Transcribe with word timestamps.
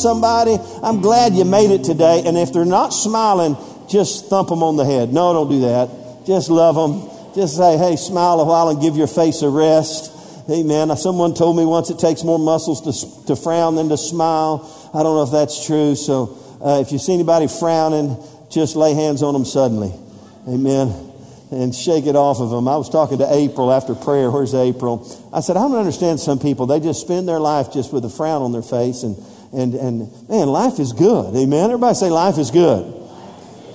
somebody, 0.00 0.56
I'm 0.82 1.00
glad 1.00 1.34
you 1.34 1.44
made 1.44 1.70
it 1.70 1.84
today. 1.84 2.22
And 2.24 2.36
if 2.36 2.52
they're 2.52 2.64
not 2.64 2.90
smiling, 2.90 3.56
just 3.88 4.26
thump 4.26 4.48
them 4.48 4.62
on 4.62 4.76
the 4.76 4.84
head. 4.84 5.12
No, 5.12 5.32
don't 5.32 5.48
do 5.48 5.60
that. 5.62 6.24
Just 6.26 6.50
love 6.50 6.74
them. 6.74 7.10
Just 7.34 7.56
say, 7.56 7.76
hey, 7.76 7.96
smile 7.96 8.40
a 8.40 8.44
while 8.44 8.68
and 8.68 8.80
give 8.80 8.96
your 8.96 9.06
face 9.06 9.42
a 9.42 9.48
rest. 9.48 10.12
Amen. 10.50 10.96
Someone 10.96 11.34
told 11.34 11.56
me 11.56 11.64
once 11.64 11.90
it 11.90 11.98
takes 11.98 12.24
more 12.24 12.38
muscles 12.38 12.80
to, 12.82 13.26
to 13.26 13.36
frown 13.36 13.74
than 13.74 13.88
to 13.88 13.96
smile. 13.96 14.62
I 14.94 15.02
don't 15.02 15.16
know 15.16 15.24
if 15.24 15.32
that's 15.32 15.66
true. 15.66 15.94
So 15.94 16.38
uh, 16.64 16.80
if 16.80 16.92
you 16.92 16.98
see 16.98 17.14
anybody 17.14 17.48
frowning, 17.48 18.16
just 18.50 18.76
lay 18.76 18.94
hands 18.94 19.22
on 19.22 19.34
them 19.34 19.44
suddenly. 19.44 19.92
Amen. 20.48 20.94
And 21.50 21.74
shake 21.74 22.06
it 22.06 22.16
off 22.16 22.40
of 22.40 22.50
them. 22.50 22.66
I 22.66 22.76
was 22.76 22.88
talking 22.88 23.18
to 23.18 23.32
April 23.32 23.72
after 23.72 23.94
prayer. 23.94 24.30
Where's 24.30 24.54
April? 24.54 25.06
I 25.32 25.40
said, 25.40 25.56
I 25.56 25.62
don't 25.62 25.76
understand 25.76 26.18
some 26.18 26.38
people. 26.38 26.66
They 26.66 26.80
just 26.80 27.00
spend 27.00 27.28
their 27.28 27.38
life 27.38 27.72
just 27.72 27.92
with 27.92 28.04
a 28.04 28.10
frown 28.10 28.42
on 28.42 28.52
their 28.52 28.62
face. 28.62 29.02
And, 29.02 29.16
and, 29.52 29.74
and 29.74 30.28
man, 30.28 30.48
life 30.48 30.78
is 30.78 30.92
good. 30.92 31.34
Amen. 31.34 31.64
Everybody 31.70 31.94
say 31.94 32.10
life 32.10 32.38
is 32.38 32.50
good. 32.50 32.96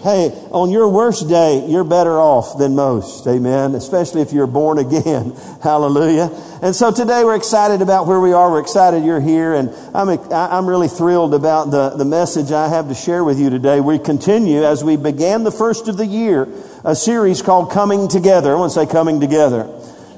Hey, 0.03 0.29
on 0.49 0.71
your 0.71 0.89
worst 0.89 1.29
day, 1.29 1.63
you're 1.67 1.83
better 1.83 2.19
off 2.19 2.57
than 2.57 2.75
most. 2.75 3.27
Amen. 3.27 3.75
Especially 3.75 4.21
if 4.21 4.33
you're 4.33 4.47
born 4.47 4.79
again. 4.79 5.33
Hallelujah. 5.63 6.31
And 6.63 6.75
so 6.75 6.91
today 6.91 7.23
we're 7.23 7.35
excited 7.35 7.83
about 7.83 8.07
where 8.07 8.19
we 8.19 8.33
are. 8.33 8.49
We're 8.49 8.61
excited 8.61 9.05
you're 9.05 9.21
here. 9.21 9.53
And 9.53 9.69
I'm, 9.93 10.09
I'm 10.31 10.65
really 10.65 10.87
thrilled 10.87 11.35
about 11.35 11.69
the, 11.69 11.91
the 11.91 12.05
message 12.05 12.51
I 12.51 12.67
have 12.67 12.87
to 12.87 12.95
share 12.95 13.23
with 13.23 13.39
you 13.39 13.51
today. 13.51 13.79
We 13.79 13.99
continue 13.99 14.63
as 14.63 14.83
we 14.83 14.97
began 14.97 15.43
the 15.43 15.51
first 15.51 15.87
of 15.87 15.97
the 15.97 16.07
year, 16.07 16.47
a 16.83 16.95
series 16.95 17.43
called 17.43 17.69
Coming 17.69 18.07
Together. 18.07 18.53
I 18.53 18.55
want 18.55 18.71
to 18.73 18.79
say 18.79 18.91
Coming 18.91 19.19
Together. 19.19 19.69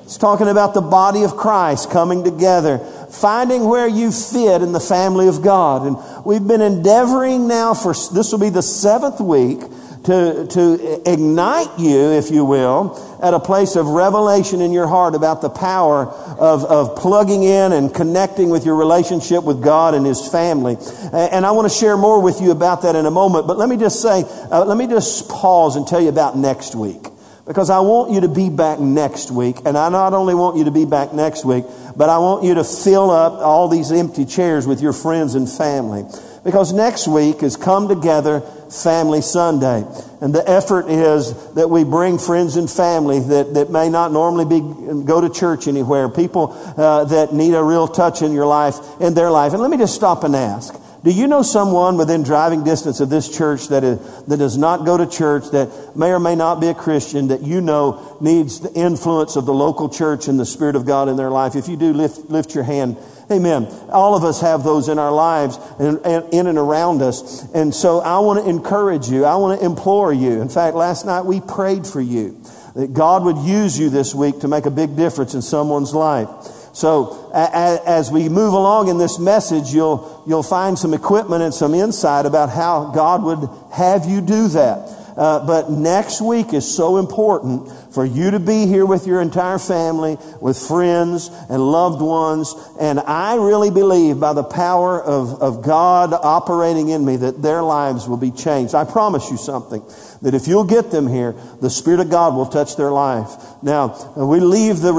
It's 0.03 0.17
talking 0.17 0.47
about 0.49 0.73
the 0.73 0.81
body 0.81 1.23
of 1.23 1.37
Christ 1.37 1.89
coming 1.89 2.25
together, 2.25 2.79
finding 3.13 3.65
where 3.65 3.87
you 3.87 4.11
fit 4.11 4.61
in 4.61 4.71
the 4.71 4.79
family 4.79 5.27
of 5.27 5.41
God. 5.41 5.85
And 5.85 6.25
we've 6.25 6.45
been 6.45 6.61
endeavoring 6.61 7.47
now 7.47 7.73
for, 7.73 7.93
this 7.93 8.31
will 8.31 8.39
be 8.39 8.49
the 8.49 8.63
seventh 8.63 9.19
week, 9.19 9.59
to, 10.03 10.47
to 10.47 11.01
ignite 11.09 11.79
you, 11.79 12.11
if 12.11 12.29
you 12.29 12.43
will, 12.43 12.99
at 13.23 13.33
a 13.33 13.39
place 13.39 13.77
of 13.77 13.87
revelation 13.87 14.59
in 14.59 14.73
your 14.73 14.87
heart 14.87 15.15
about 15.15 15.41
the 15.41 15.49
power 15.49 16.07
of, 16.07 16.65
of 16.65 16.97
plugging 16.97 17.43
in 17.43 17.71
and 17.71 17.93
connecting 17.95 18.49
with 18.49 18.65
your 18.65 18.75
relationship 18.75 19.45
with 19.45 19.63
God 19.63 19.93
and 19.93 20.05
His 20.05 20.27
family. 20.27 20.75
And 21.13 21.45
I 21.45 21.51
want 21.51 21.71
to 21.71 21.77
share 21.77 21.95
more 21.95 22.21
with 22.21 22.41
you 22.41 22.51
about 22.51 22.81
that 22.81 22.97
in 22.97 23.05
a 23.05 23.11
moment. 23.11 23.47
But 23.47 23.57
let 23.57 23.69
me 23.69 23.77
just 23.77 24.01
say, 24.01 24.23
uh, 24.51 24.65
let 24.65 24.77
me 24.77 24.87
just 24.87 25.29
pause 25.29 25.77
and 25.77 25.87
tell 25.87 26.01
you 26.01 26.09
about 26.09 26.37
next 26.37 26.75
week. 26.75 27.07
Because 27.45 27.69
I 27.69 27.81
want 27.81 28.11
you 28.11 28.21
to 28.21 28.29
be 28.29 28.49
back 28.49 28.79
next 28.79 29.29
week. 29.29 29.57
And 29.65 29.77
I 29.77 29.89
not 29.89 30.13
only 30.13 30.33
want 30.33 30.57
you 30.57 30.63
to 30.63 30.71
be 30.71 30.85
back 30.85 31.13
next 31.13 31.43
week, 31.43 31.65
but 31.95 32.09
I 32.09 32.17
want 32.17 32.45
you 32.45 32.53
to 32.55 32.63
fill 32.63 33.11
up 33.11 33.33
all 33.33 33.67
these 33.67 33.91
empty 33.91 34.23
chairs 34.23 34.65
with 34.65 34.81
your 34.81 34.93
friends 34.93 35.35
and 35.35 35.49
family. 35.49 36.05
Because 36.45 36.73
next 36.73 37.07
week 37.07 37.43
is 37.43 37.55
Come 37.57 37.87
Together 37.87 38.41
Family 38.69 39.21
Sunday. 39.21 39.85
And 40.21 40.33
the 40.33 40.43
effort 40.49 40.87
is 40.87 41.33
that 41.53 41.69
we 41.69 41.83
bring 41.83 42.17
friends 42.17 42.55
and 42.55 42.69
family 42.69 43.19
that, 43.19 43.53
that 43.53 43.69
may 43.69 43.89
not 43.89 44.11
normally 44.11 44.45
be, 44.45 44.59
go 45.05 45.21
to 45.21 45.29
church 45.29 45.67
anywhere. 45.67 46.09
People 46.09 46.51
uh, 46.77 47.05
that 47.05 47.33
need 47.33 47.53
a 47.53 47.63
real 47.63 47.87
touch 47.87 48.21
in 48.21 48.31
your 48.31 48.45
life, 48.45 48.75
in 48.99 49.13
their 49.13 49.31
life. 49.31 49.53
And 49.53 49.61
let 49.61 49.69
me 49.71 49.77
just 49.77 49.95
stop 49.95 50.23
and 50.23 50.35
ask. 50.35 50.73
Do 51.03 51.11
you 51.11 51.27
know 51.27 51.41
someone 51.41 51.97
within 51.97 52.23
driving 52.23 52.63
distance 52.63 53.01
of 53.01 53.09
this 53.09 53.27
church 53.35 53.67
that, 53.67 53.83
is, 53.83 54.23
that 54.23 54.37
does 54.37 54.57
not 54.57 54.85
go 54.85 54.95
to 54.95 55.05
church, 55.05 55.51
that 55.51 55.97
may 55.97 56.11
or 56.11 56.19
may 56.19 56.35
not 56.35 56.61
be 56.61 56.67
a 56.67 56.73
Christian, 56.73 57.27
that 57.27 57.41
you 57.41 57.59
know 57.59 58.17
needs 58.21 58.61
the 58.61 58.71
influence 58.73 59.35
of 59.35 59.45
the 59.45 59.53
local 59.53 59.89
church 59.89 60.29
and 60.29 60.39
the 60.39 60.45
Spirit 60.45 60.77
of 60.77 60.85
God 60.85 61.09
in 61.09 61.17
their 61.17 61.29
life? 61.29 61.55
If 61.55 61.67
you 61.67 61.75
do, 61.75 61.91
lift, 61.91 62.29
lift 62.29 62.55
your 62.55 62.63
hand. 62.63 62.95
Amen. 63.29 63.65
All 63.89 64.15
of 64.15 64.23
us 64.23 64.39
have 64.39 64.63
those 64.63 64.87
in 64.87 64.97
our 64.97 65.11
lives 65.11 65.57
and, 65.77 65.99
and 66.05 66.33
in 66.33 66.47
and 66.47 66.57
around 66.57 67.01
us. 67.01 67.51
And 67.53 67.75
so 67.75 67.99
I 67.99 68.19
want 68.19 68.43
to 68.43 68.49
encourage 68.49 69.09
you. 69.09 69.25
I 69.25 69.35
want 69.35 69.59
to 69.59 69.65
implore 69.65 70.13
you. 70.13 70.41
In 70.41 70.47
fact, 70.47 70.73
last 70.73 71.05
night 71.05 71.25
we 71.25 71.41
prayed 71.41 71.85
for 71.85 71.99
you 71.99 72.41
that 72.75 72.93
God 72.93 73.23
would 73.23 73.37
use 73.37 73.77
you 73.77 73.89
this 73.89 74.15
week 74.15 74.39
to 74.39 74.47
make 74.47 74.65
a 74.65 74.71
big 74.71 74.95
difference 74.95 75.33
in 75.33 75.41
someone's 75.41 75.93
life. 75.93 76.29
So 76.73 77.31
as 77.33 78.11
we 78.11 78.29
move 78.29 78.53
along 78.53 78.87
in 78.87 78.97
this 78.97 79.19
message, 79.19 79.71
you'll, 79.71 80.23
you'll 80.27 80.41
find 80.43 80.77
some 80.77 80.93
equipment 80.93 81.43
and 81.43 81.53
some 81.53 81.75
insight 81.75 82.25
about 82.25 82.49
how 82.49 82.91
God 82.93 83.23
would 83.23 83.47
have 83.71 84.05
you 84.05 84.21
do 84.21 84.47
that. 84.49 85.03
Uh, 85.15 85.45
but 85.45 85.69
next 85.69 86.21
week 86.21 86.53
is 86.53 86.75
so 86.75 86.97
important 86.97 87.71
for 87.93 88.03
you 88.03 88.31
to 88.31 88.39
be 88.39 88.65
here 88.65 88.85
with 88.85 89.05
your 89.05 89.21
entire 89.21 89.59
family, 89.59 90.17
with 90.41 90.57
friends 90.57 91.29
and 91.49 91.61
loved 91.61 92.01
ones. 92.01 92.55
And 92.79 92.99
I 92.99 93.35
really 93.35 93.69
believe 93.69 94.19
by 94.19 94.33
the 94.33 94.43
power 94.43 94.99
of, 94.99 95.41
of 95.41 95.61
God 95.61 96.13
operating 96.13 96.89
in 96.89 97.05
me 97.05 97.17
that 97.17 97.43
their 97.43 97.61
lives 97.61 98.07
will 98.07 98.17
be 98.17 98.31
changed. 98.31 98.73
I 98.73 98.85
promise 98.85 99.29
you 99.29 99.37
something 99.37 99.83
that 100.23 100.33
if 100.33 100.47
you'll 100.47 100.63
get 100.63 100.89
them 100.89 101.07
here, 101.07 101.35
the 101.61 101.69
Spirit 101.69 101.99
of 101.99 102.09
God 102.09 102.33
will 102.33 102.45
touch 102.45 102.75
their 102.77 102.91
life. 102.91 103.29
Now, 103.61 104.13
we 104.15 104.39
leave 104.39 104.79
the, 104.79 104.93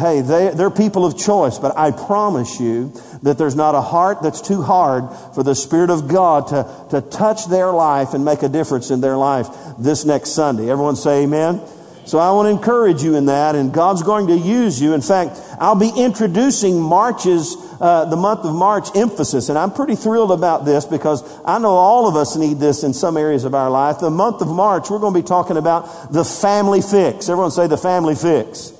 hey, 0.00 0.22
they, 0.22 0.50
they're 0.56 0.70
people 0.70 1.04
of 1.04 1.16
choice, 1.16 1.58
but 1.58 1.76
I 1.76 1.90
promise 1.90 2.58
you 2.58 2.92
that 3.22 3.38
there's 3.38 3.54
not 3.54 3.74
a 3.74 3.80
heart 3.80 4.22
that's 4.22 4.40
too 4.40 4.62
hard 4.62 5.04
for 5.34 5.42
the 5.42 5.54
Spirit 5.54 5.90
of 5.90 6.08
God 6.08 6.48
to, 6.48 6.86
to 6.90 7.00
touch 7.02 7.46
their 7.46 7.72
life 7.72 8.14
and 8.14 8.24
make 8.24 8.42
a 8.42 8.48
difference 8.48 8.90
in 8.90 9.00
their 9.00 9.16
life 9.16 9.48
this 9.78 10.04
next 10.04 10.30
Sunday. 10.30 10.70
Everyone 10.70 10.96
say 10.96 11.24
amen. 11.24 11.60
So 12.06 12.18
I 12.18 12.30
want 12.32 12.46
to 12.46 12.50
encourage 12.50 13.02
you 13.02 13.16
in 13.16 13.26
that, 13.26 13.54
and 13.54 13.72
God's 13.72 14.02
going 14.02 14.26
to 14.26 14.36
use 14.36 14.80
you. 14.80 14.92
In 14.92 15.00
fact, 15.00 15.40
I'll 15.58 15.74
be 15.74 15.90
introducing 15.96 16.78
March's, 16.78 17.56
uh, 17.80 18.04
the 18.04 18.16
month 18.16 18.44
of 18.44 18.54
March 18.54 18.94
emphasis, 18.94 19.48
and 19.48 19.56
I'm 19.56 19.72
pretty 19.72 19.94
thrilled 19.96 20.30
about 20.30 20.66
this 20.66 20.84
because 20.84 21.22
I 21.46 21.58
know 21.58 21.70
all 21.70 22.06
of 22.06 22.14
us 22.14 22.36
need 22.36 22.58
this 22.58 22.84
in 22.84 22.92
some 22.92 23.16
areas 23.16 23.44
of 23.44 23.54
our 23.54 23.70
life. 23.70 24.00
The 24.00 24.10
month 24.10 24.42
of 24.42 24.48
March, 24.48 24.90
we're 24.90 24.98
going 24.98 25.14
to 25.14 25.20
be 25.20 25.26
talking 25.26 25.56
about 25.56 26.12
the 26.12 26.24
family 26.24 26.82
fix. 26.82 27.30
Everyone 27.30 27.50
say 27.50 27.68
the 27.68 27.78
family 27.78 28.14
fix. 28.14 28.72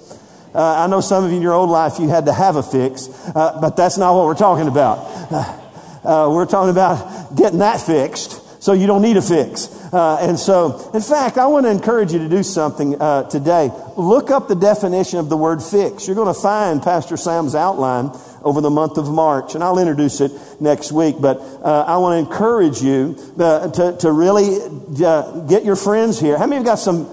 Uh, 0.55 0.85
I 0.85 0.87
know 0.87 1.01
some 1.01 1.25
of 1.25 1.31
you 1.31 1.39
in 1.39 1.43
your 1.43 1.55
old 1.55 1.71
life 1.71 1.99
you 1.99 2.09
had 2.09 2.27
to 2.27 2.33
have 2.33 2.57
a 2.57 2.63
fix, 2.63 3.09
uh, 3.35 3.59
but 3.61 3.75
that's 3.77 3.97
not 3.97 4.15
what 4.15 4.27
we're 4.27 4.35
talking 4.35 4.69
about. 4.69 5.61
Uh, 6.05 6.29
we're 6.31 6.45
talking 6.45 6.69
about 6.69 7.35
getting 7.35 7.61
that 7.61 7.81
fixed 7.81 8.63
so 8.63 8.75
you 8.75 8.87
don't 8.87 9.01
need 9.01 9.17
a 9.17 9.23
fix. 9.23 9.69
Uh, 9.95 10.19
and 10.21 10.37
so, 10.37 10.91
in 10.93 11.01
fact, 11.01 11.39
I 11.39 11.47
want 11.47 11.67
to 11.67 11.71
encourage 11.71 12.13
you 12.13 12.19
to 12.19 12.29
do 12.29 12.43
something 12.43 13.01
uh, 13.01 13.31
today. 13.31 13.71
Look 13.97 14.29
up 14.33 14.49
the 14.49 14.57
definition 14.57 15.21
of 15.21 15.29
the 15.29 15.37
word 15.37 15.63
fix. 15.63 16.09
You're 16.09 16.17
going 16.17 16.35
to 16.35 16.41
find 16.41 16.83
Pastor 16.83 17.17
Sam's 17.17 17.55
outline 17.55 18.11
over 18.43 18.61
the 18.61 18.71
month 18.71 18.99
of 18.99 19.09
March, 19.09 19.55
and 19.55 19.63
I'll 19.63 19.79
introduce 19.79 20.21
it 20.21 20.33
next 20.61 20.91
week. 20.91 21.15
But 21.21 21.39
uh, 21.39 21.85
I 21.87 21.99
want 21.99 22.15
to 22.15 22.29
encourage 22.29 22.83
you 22.83 23.17
uh, 23.39 23.71
to, 23.71 23.97
to 23.99 24.11
really 24.11 24.59
uh, 25.05 25.41
get 25.47 25.65
your 25.65 25.77
friends 25.77 26.19
here. 26.19 26.37
How 26.39 26.47
many 26.49 26.57
of 26.57 26.63
you 26.63 26.71
got 26.71 26.81
some? 26.81 27.07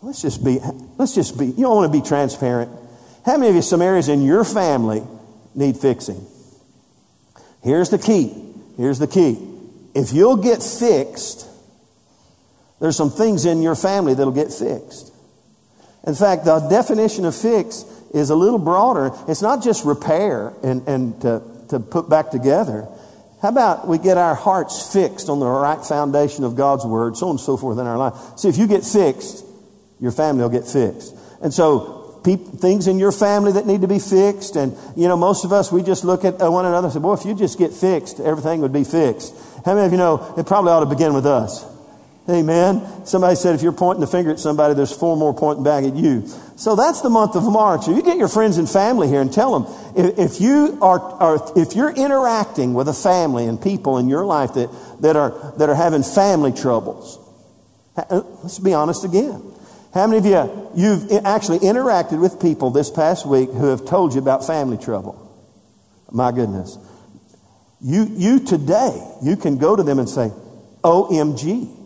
Let's 0.00 0.22
just 0.22 0.42
be. 0.42 0.60
Let's 0.96 1.14
just 1.14 1.38
be. 1.38 1.44
You 1.44 1.64
don't 1.64 1.76
want 1.76 1.92
to 1.92 2.00
be 2.00 2.06
transparent. 2.08 2.70
How 3.26 3.36
many 3.36 3.50
of 3.50 3.54
you 3.54 3.60
some 3.60 3.82
areas 3.82 4.08
in 4.08 4.22
your 4.22 4.44
family 4.44 5.02
need 5.54 5.76
fixing? 5.76 6.26
Here's 7.62 7.90
the 7.90 7.98
key. 7.98 8.34
Here's 8.78 8.98
the 8.98 9.06
key. 9.06 9.36
If 9.94 10.14
you'll 10.14 10.38
get 10.38 10.62
fixed, 10.62 11.51
there's 12.82 12.96
some 12.96 13.10
things 13.10 13.46
in 13.46 13.62
your 13.62 13.76
family 13.76 14.12
that'll 14.12 14.32
get 14.32 14.52
fixed. 14.52 15.12
In 16.04 16.16
fact, 16.16 16.44
the 16.44 16.58
definition 16.68 17.24
of 17.24 17.36
fix 17.36 17.84
is 18.12 18.30
a 18.30 18.34
little 18.34 18.58
broader. 18.58 19.12
It's 19.28 19.40
not 19.40 19.62
just 19.62 19.84
repair 19.84 20.52
and, 20.64 20.86
and 20.88 21.22
to, 21.22 21.42
to 21.68 21.78
put 21.78 22.10
back 22.10 22.32
together. 22.32 22.88
How 23.40 23.50
about 23.50 23.86
we 23.86 23.98
get 23.98 24.18
our 24.18 24.34
hearts 24.34 24.92
fixed 24.92 25.28
on 25.28 25.38
the 25.38 25.46
right 25.46 25.78
foundation 25.84 26.42
of 26.42 26.56
God's 26.56 26.84
Word, 26.84 27.16
so 27.16 27.26
on 27.26 27.30
and 27.32 27.40
so 27.40 27.56
forth 27.56 27.78
in 27.78 27.86
our 27.86 27.96
life? 27.96 28.14
See, 28.36 28.48
if 28.48 28.58
you 28.58 28.66
get 28.66 28.84
fixed, 28.84 29.44
your 30.00 30.10
family 30.10 30.42
will 30.42 30.50
get 30.50 30.66
fixed. 30.66 31.14
And 31.40 31.54
so, 31.54 32.20
things 32.24 32.88
in 32.88 32.98
your 32.98 33.12
family 33.12 33.52
that 33.52 33.64
need 33.64 33.82
to 33.82 33.88
be 33.88 34.00
fixed, 34.00 34.56
and, 34.56 34.76
you 34.96 35.06
know, 35.06 35.16
most 35.16 35.44
of 35.44 35.52
us, 35.52 35.70
we 35.70 35.84
just 35.84 36.02
look 36.02 36.24
at 36.24 36.42
uh, 36.42 36.50
one 36.50 36.66
another 36.66 36.86
and 36.86 36.92
say, 36.92 36.98
boy, 36.98 37.14
if 37.14 37.24
you 37.24 37.36
just 37.36 37.60
get 37.60 37.72
fixed, 37.72 38.18
everything 38.18 38.60
would 38.60 38.72
be 38.72 38.82
fixed. 38.82 39.36
How 39.64 39.74
many 39.74 39.86
of 39.86 39.92
you 39.92 39.98
know 39.98 40.34
it 40.36 40.48
probably 40.48 40.72
ought 40.72 40.80
to 40.80 40.86
begin 40.86 41.14
with 41.14 41.26
us? 41.26 41.71
Amen. 42.28 43.04
Somebody 43.04 43.34
said 43.34 43.56
if 43.56 43.62
you're 43.62 43.72
pointing 43.72 44.00
the 44.00 44.06
finger 44.06 44.30
at 44.30 44.38
somebody, 44.38 44.74
there's 44.74 44.92
four 44.92 45.16
more 45.16 45.34
pointing 45.34 45.64
back 45.64 45.82
at 45.82 45.96
you. 45.96 46.28
So 46.54 46.76
that's 46.76 47.00
the 47.00 47.10
month 47.10 47.34
of 47.34 47.42
March. 47.42 47.88
You 47.88 48.00
get 48.00 48.16
your 48.16 48.28
friends 48.28 48.58
and 48.58 48.70
family 48.70 49.08
here 49.08 49.20
and 49.20 49.32
tell 49.32 49.58
them 49.58 49.74
if, 49.96 50.40
you 50.40 50.78
are, 50.80 51.00
are, 51.00 51.52
if 51.56 51.74
you're 51.74 51.90
interacting 51.90 52.74
with 52.74 52.88
a 52.88 52.92
family 52.92 53.46
and 53.46 53.60
people 53.60 53.98
in 53.98 54.08
your 54.08 54.24
life 54.24 54.54
that, 54.54 54.70
that 55.00 55.16
are, 55.16 55.52
that 55.58 55.68
are 55.68 55.74
having 55.74 56.04
family 56.04 56.52
troubles, 56.52 57.18
uh, 57.96 58.22
let's 58.42 58.60
be 58.60 58.72
honest 58.72 59.04
again. 59.04 59.42
How 59.92 60.06
many 60.06 60.18
of 60.18 60.24
you, 60.24 60.70
you've 60.76 61.26
actually 61.26 61.58
interacted 61.58 62.20
with 62.20 62.40
people 62.40 62.70
this 62.70 62.88
past 62.88 63.26
week 63.26 63.50
who 63.50 63.66
have 63.66 63.84
told 63.84 64.14
you 64.14 64.20
about 64.20 64.46
family 64.46 64.78
trouble? 64.78 65.18
My 66.12 66.30
goodness. 66.30 66.78
You, 67.80 68.06
you 68.08 68.38
today, 68.38 69.04
you 69.22 69.36
can 69.36 69.58
go 69.58 69.74
to 69.74 69.82
them 69.82 69.98
and 69.98 70.08
say, 70.08 70.30
OMG. 70.84 71.81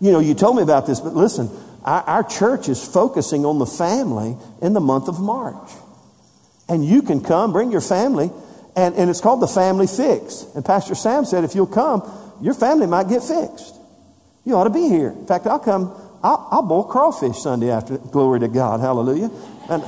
You 0.00 0.12
know, 0.12 0.20
you 0.20 0.34
told 0.34 0.56
me 0.56 0.62
about 0.62 0.86
this, 0.86 1.00
but 1.00 1.14
listen, 1.14 1.50
our, 1.84 2.02
our 2.02 2.22
church 2.22 2.68
is 2.68 2.86
focusing 2.86 3.44
on 3.44 3.58
the 3.58 3.66
family 3.66 4.36
in 4.62 4.72
the 4.72 4.80
month 4.80 5.08
of 5.08 5.20
March. 5.20 5.70
And 6.68 6.84
you 6.84 7.02
can 7.02 7.20
come, 7.20 7.52
bring 7.52 7.72
your 7.72 7.80
family, 7.80 8.30
And, 8.76 8.94
and 8.94 9.10
it's 9.10 9.20
called 9.20 9.42
the 9.42 9.48
Family 9.48 9.88
Fix. 9.88 10.46
And 10.54 10.64
Pastor 10.64 10.94
Sam 10.94 11.24
said, 11.24 11.42
if 11.42 11.56
you'll 11.56 11.66
come, 11.66 12.02
your 12.40 12.54
family 12.54 12.86
might 12.86 13.08
get 13.08 13.24
fixed. 13.24 13.74
You 14.44 14.54
ought 14.54 14.64
to 14.64 14.70
be 14.70 14.88
here. 14.88 15.10
In 15.10 15.26
fact, 15.26 15.46
I'll 15.46 15.58
come, 15.58 15.90
I'll, 16.22 16.46
I'll 16.52 16.62
boil 16.62 16.84
crawfish 16.84 17.38
Sunday 17.38 17.70
after. 17.70 17.98
Glory 17.98 18.38
to 18.40 18.48
God. 18.48 18.78
Hallelujah. 18.78 19.30
And 19.68 19.82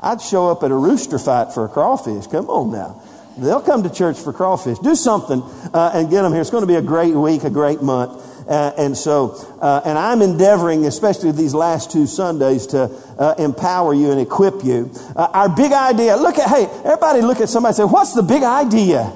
I'd 0.00 0.20
show 0.20 0.50
up 0.50 0.62
at 0.62 0.70
a 0.70 0.76
rooster 0.76 1.18
fight 1.18 1.54
for 1.54 1.64
a 1.64 1.68
crawfish. 1.68 2.26
Come 2.26 2.50
on 2.50 2.70
now. 2.70 3.00
They'll 3.38 3.62
come 3.62 3.82
to 3.82 3.90
church 3.90 4.18
for 4.18 4.32
crawfish. 4.32 4.78
Do 4.80 4.94
something 4.94 5.40
uh, 5.72 5.92
and 5.94 6.10
get 6.10 6.20
them 6.20 6.32
here. 6.32 6.42
It's 6.42 6.50
going 6.50 6.64
to 6.64 6.68
be 6.68 6.76
a 6.76 6.82
great 6.82 7.14
week, 7.14 7.44
a 7.44 7.50
great 7.50 7.80
month. 7.80 8.12
Uh, 8.48 8.72
and 8.78 8.96
so, 8.96 9.32
uh, 9.60 9.82
and 9.84 9.98
I'm 9.98 10.22
endeavoring, 10.22 10.84
especially 10.86 11.32
these 11.32 11.54
last 11.54 11.90
two 11.90 12.06
Sundays, 12.06 12.68
to 12.68 12.84
uh, 13.18 13.34
empower 13.38 13.92
you 13.92 14.12
and 14.12 14.20
equip 14.20 14.64
you. 14.64 14.90
Uh, 15.16 15.28
our 15.32 15.48
big 15.48 15.72
idea, 15.72 16.16
look 16.16 16.38
at, 16.38 16.48
hey, 16.48 16.66
everybody 16.84 17.22
look 17.22 17.40
at 17.40 17.48
somebody 17.48 17.70
and 17.70 17.76
say, 17.76 17.84
what's 17.84 18.14
the 18.14 18.22
big 18.22 18.42
idea? 18.42 19.12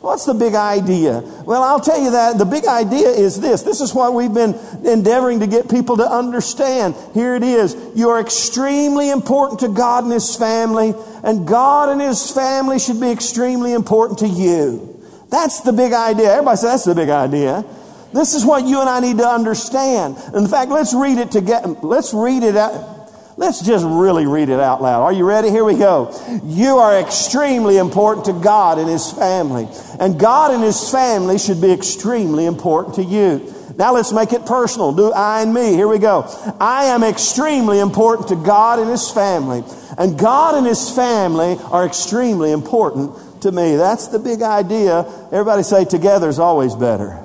What's 0.00 0.24
the 0.24 0.32
big 0.32 0.54
idea? 0.54 1.20
Well, 1.44 1.62
I'll 1.62 1.80
tell 1.80 2.00
you 2.00 2.12
that 2.12 2.38
the 2.38 2.46
big 2.46 2.64
idea 2.64 3.08
is 3.08 3.38
this. 3.38 3.62
This 3.62 3.82
is 3.82 3.94
what 3.94 4.14
we've 4.14 4.32
been 4.32 4.54
endeavoring 4.82 5.40
to 5.40 5.46
get 5.46 5.68
people 5.68 5.98
to 5.98 6.08
understand. 6.08 6.94
Here 7.12 7.34
it 7.34 7.42
is. 7.42 7.76
You 7.94 8.08
are 8.08 8.20
extremely 8.20 9.10
important 9.10 9.60
to 9.60 9.68
God 9.68 10.04
and 10.04 10.12
His 10.12 10.34
family, 10.36 10.94
and 11.22 11.46
God 11.46 11.90
and 11.90 12.00
His 12.00 12.30
family 12.30 12.78
should 12.78 12.98
be 12.98 13.10
extremely 13.10 13.74
important 13.74 14.20
to 14.20 14.28
you. 14.28 14.86
That's 15.28 15.60
the 15.60 15.72
big 15.72 15.92
idea. 15.92 16.32
Everybody 16.32 16.56
says 16.56 16.70
that's 16.70 16.84
the 16.84 16.94
big 16.94 17.10
idea. 17.10 17.64
This 18.12 18.34
is 18.34 18.44
what 18.44 18.66
you 18.66 18.80
and 18.80 18.88
I 18.88 19.00
need 19.00 19.18
to 19.18 19.26
understand. 19.26 20.16
In 20.34 20.48
fact, 20.48 20.70
let's 20.70 20.94
read 20.94 21.18
it 21.18 21.30
together. 21.30 21.68
Let's 21.82 22.12
read 22.12 22.42
it 22.42 22.56
out. 22.56 22.98
Let's 23.36 23.62
just 23.62 23.86
really 23.86 24.26
read 24.26 24.50
it 24.50 24.60
out 24.60 24.82
loud. 24.82 25.02
Are 25.02 25.12
you 25.12 25.24
ready? 25.24 25.48
Here 25.48 25.64
we 25.64 25.74
go. 25.74 26.12
You 26.44 26.76
are 26.76 26.98
extremely 26.98 27.78
important 27.78 28.26
to 28.26 28.32
God 28.34 28.78
and 28.78 28.88
His 28.88 29.10
family. 29.10 29.66
And 29.98 30.20
God 30.20 30.52
and 30.52 30.62
His 30.62 30.90
family 30.90 31.38
should 31.38 31.60
be 31.60 31.72
extremely 31.72 32.44
important 32.44 32.96
to 32.96 33.04
you. 33.04 33.54
Now 33.78 33.94
let's 33.94 34.12
make 34.12 34.34
it 34.34 34.44
personal. 34.44 34.92
Do 34.92 35.10
I 35.12 35.40
and 35.40 35.54
me. 35.54 35.72
Here 35.72 35.88
we 35.88 35.98
go. 35.98 36.28
I 36.60 36.86
am 36.86 37.02
extremely 37.02 37.78
important 37.78 38.28
to 38.28 38.36
God 38.36 38.78
and 38.78 38.90
His 38.90 39.10
family. 39.10 39.62
And 39.96 40.18
God 40.18 40.56
and 40.56 40.66
His 40.66 40.94
family 40.94 41.56
are 41.70 41.86
extremely 41.86 42.52
important 42.52 43.40
to 43.40 43.52
me. 43.52 43.76
That's 43.76 44.08
the 44.08 44.18
big 44.18 44.42
idea. 44.42 45.06
Everybody 45.32 45.62
say 45.62 45.86
together 45.86 46.28
is 46.28 46.38
always 46.38 46.74
better. 46.74 47.24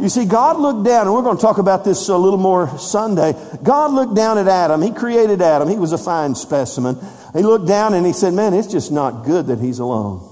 You 0.00 0.08
see, 0.08 0.24
God 0.24 0.58
looked 0.58 0.84
down, 0.84 1.06
and 1.06 1.14
we're 1.14 1.22
going 1.22 1.36
to 1.36 1.42
talk 1.42 1.58
about 1.58 1.84
this 1.84 2.08
a 2.08 2.16
little 2.16 2.38
more 2.38 2.78
Sunday. 2.78 3.34
God 3.62 3.92
looked 3.92 4.14
down 4.14 4.38
at 4.38 4.48
Adam. 4.48 4.80
He 4.80 4.92
created 4.92 5.42
Adam. 5.42 5.68
He 5.68 5.76
was 5.76 5.92
a 5.92 5.98
fine 5.98 6.34
specimen. 6.34 6.96
He 7.34 7.42
looked 7.42 7.66
down 7.68 7.92
and 7.92 8.06
he 8.06 8.14
said, 8.14 8.32
Man, 8.32 8.54
it's 8.54 8.68
just 8.68 8.90
not 8.90 9.24
good 9.24 9.48
that 9.48 9.58
he's 9.58 9.78
alone. 9.78 10.26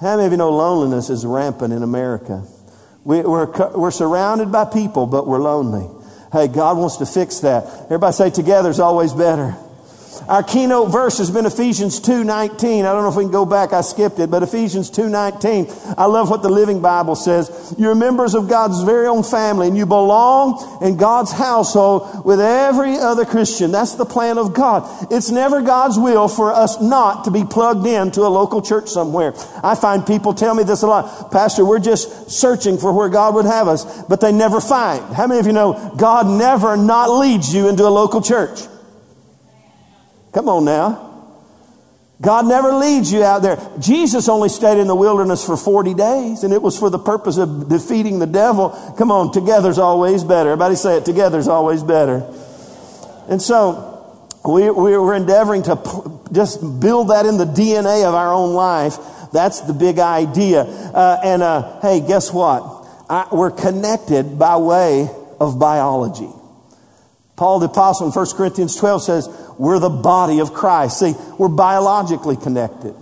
How 0.00 0.16
many 0.16 0.26
of 0.26 0.32
you 0.32 0.38
know 0.38 0.50
loneliness 0.50 1.10
is 1.10 1.24
rampant 1.26 1.72
in 1.72 1.82
America? 1.82 2.46
We, 3.04 3.20
are 3.20 3.76
we're 3.76 3.90
surrounded 3.90 4.50
by 4.50 4.64
people, 4.64 5.06
but 5.06 5.26
we're 5.26 5.38
lonely. 5.38 5.88
Hey, 6.32 6.48
God 6.48 6.78
wants 6.78 6.96
to 6.96 7.06
fix 7.06 7.40
that. 7.40 7.84
Everybody 7.84 8.12
say, 8.12 8.30
Together 8.30 8.70
is 8.70 8.80
always 8.80 9.12
better. 9.12 9.56
Our 10.28 10.42
keynote 10.42 10.90
verse 10.90 11.18
has 11.18 11.30
been 11.30 11.46
Ephesians 11.46 12.00
2.19. 12.00 12.80
I 12.80 12.92
don't 12.92 13.02
know 13.02 13.08
if 13.08 13.16
we 13.16 13.24
can 13.24 13.32
go 13.32 13.46
back. 13.46 13.72
I 13.72 13.80
skipped 13.80 14.18
it, 14.18 14.30
but 14.30 14.42
Ephesians 14.42 14.90
2.19. 14.90 15.94
I 15.96 16.06
love 16.06 16.30
what 16.30 16.42
the 16.42 16.48
Living 16.48 16.80
Bible 16.80 17.14
says. 17.14 17.74
You're 17.78 17.94
members 17.94 18.34
of 18.34 18.48
God's 18.48 18.82
very 18.82 19.06
own 19.06 19.22
family 19.22 19.68
and 19.68 19.76
you 19.76 19.86
belong 19.86 20.80
in 20.82 20.96
God's 20.96 21.32
household 21.32 22.24
with 22.24 22.40
every 22.40 22.96
other 22.96 23.24
Christian. 23.24 23.72
That's 23.72 23.94
the 23.94 24.04
plan 24.04 24.38
of 24.38 24.54
God. 24.54 25.12
It's 25.12 25.30
never 25.30 25.62
God's 25.62 25.98
will 25.98 26.28
for 26.28 26.52
us 26.52 26.80
not 26.80 27.24
to 27.24 27.30
be 27.30 27.44
plugged 27.44 27.86
in 27.86 28.10
to 28.12 28.22
a 28.22 28.28
local 28.28 28.62
church 28.62 28.88
somewhere. 28.88 29.34
I 29.62 29.74
find 29.74 30.06
people 30.06 30.34
tell 30.34 30.54
me 30.54 30.62
this 30.62 30.82
a 30.82 30.86
lot. 30.86 31.30
Pastor, 31.30 31.64
we're 31.64 31.78
just 31.78 32.30
searching 32.30 32.78
for 32.78 32.92
where 32.92 33.08
God 33.08 33.34
would 33.34 33.46
have 33.46 33.68
us, 33.68 34.02
but 34.04 34.20
they 34.20 34.32
never 34.32 34.60
find. 34.60 35.14
How 35.14 35.26
many 35.26 35.40
of 35.40 35.46
you 35.46 35.52
know 35.52 35.94
God 35.96 36.26
never 36.26 36.76
not 36.76 37.10
leads 37.10 37.54
you 37.54 37.68
into 37.68 37.84
a 37.84 37.90
local 37.90 38.22
church? 38.22 38.60
Come 40.36 40.50
on 40.50 40.66
now. 40.66 41.32
God 42.20 42.44
never 42.44 42.72
leads 42.72 43.10
you 43.10 43.24
out 43.24 43.40
there. 43.40 43.56
Jesus 43.80 44.28
only 44.28 44.50
stayed 44.50 44.76
in 44.76 44.86
the 44.86 44.94
wilderness 44.94 45.42
for 45.42 45.56
40 45.56 45.94
days, 45.94 46.44
and 46.44 46.52
it 46.52 46.60
was 46.60 46.78
for 46.78 46.90
the 46.90 46.98
purpose 46.98 47.38
of 47.38 47.70
defeating 47.70 48.18
the 48.18 48.26
devil. 48.26 48.68
Come 48.98 49.10
on, 49.10 49.32
together's 49.32 49.78
always 49.78 50.24
better. 50.24 50.50
Everybody 50.50 50.74
say 50.74 50.98
it, 50.98 51.06
together's 51.06 51.48
always 51.48 51.82
better. 51.82 52.16
And 53.30 53.40
so, 53.40 54.28
we, 54.44 54.68
we're 54.68 55.14
endeavoring 55.14 55.62
to 55.62 56.20
just 56.30 56.60
build 56.80 57.08
that 57.08 57.24
in 57.24 57.38
the 57.38 57.46
DNA 57.46 58.06
of 58.06 58.14
our 58.14 58.34
own 58.34 58.52
life. 58.52 58.98
That's 59.32 59.62
the 59.62 59.72
big 59.72 59.98
idea. 59.98 60.64
Uh, 60.64 61.18
and 61.24 61.42
uh, 61.42 61.80
hey, 61.80 62.06
guess 62.06 62.30
what? 62.30 62.86
I, 63.08 63.26
we're 63.32 63.52
connected 63.52 64.38
by 64.38 64.58
way 64.58 65.08
of 65.40 65.58
biology. 65.58 66.28
Paul 67.36 67.58
the 67.58 67.66
Apostle 67.66 68.06
in 68.06 68.12
1 68.12 68.26
Corinthians 68.34 68.76
12 68.76 69.02
says, 69.02 69.45
we're 69.58 69.78
the 69.78 69.90
body 69.90 70.40
of 70.40 70.52
Christ. 70.52 71.00
See, 71.00 71.14
we're 71.38 71.48
biologically 71.48 72.36
connected. 72.36 72.94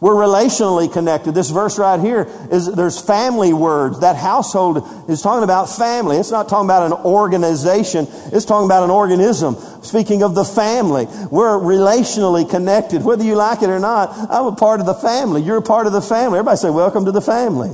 We're 0.00 0.14
relationally 0.14 0.92
connected. 0.92 1.32
This 1.32 1.48
verse 1.48 1.78
right 1.78 1.98
here 1.98 2.28
is 2.50 2.66
there's 2.66 3.00
family 3.00 3.54
words. 3.54 4.00
That 4.00 4.16
household 4.16 5.08
is 5.08 5.22
talking 5.22 5.44
about 5.44 5.66
family. 5.66 6.18
It's 6.18 6.30
not 6.30 6.48
talking 6.48 6.66
about 6.66 6.92
an 6.92 6.92
organization. 7.06 8.06
It's 8.32 8.44
talking 8.44 8.66
about 8.66 8.82
an 8.82 8.90
organism. 8.90 9.56
Speaking 9.82 10.22
of 10.22 10.34
the 10.34 10.44
family, 10.44 11.06
we're 11.30 11.58
relationally 11.58 12.48
connected. 12.48 13.02
Whether 13.02 13.24
you 13.24 13.36
like 13.36 13.62
it 13.62 13.70
or 13.70 13.78
not, 13.78 14.10
I'm 14.30 14.44
a 14.46 14.56
part 14.56 14.80
of 14.80 14.86
the 14.86 14.94
family. 14.94 15.40
You're 15.40 15.58
a 15.58 15.62
part 15.62 15.86
of 15.86 15.94
the 15.94 16.02
family. 16.02 16.38
Everybody 16.38 16.58
say, 16.58 16.70
welcome 16.70 17.06
to 17.06 17.12
the 17.12 17.22
family. 17.22 17.70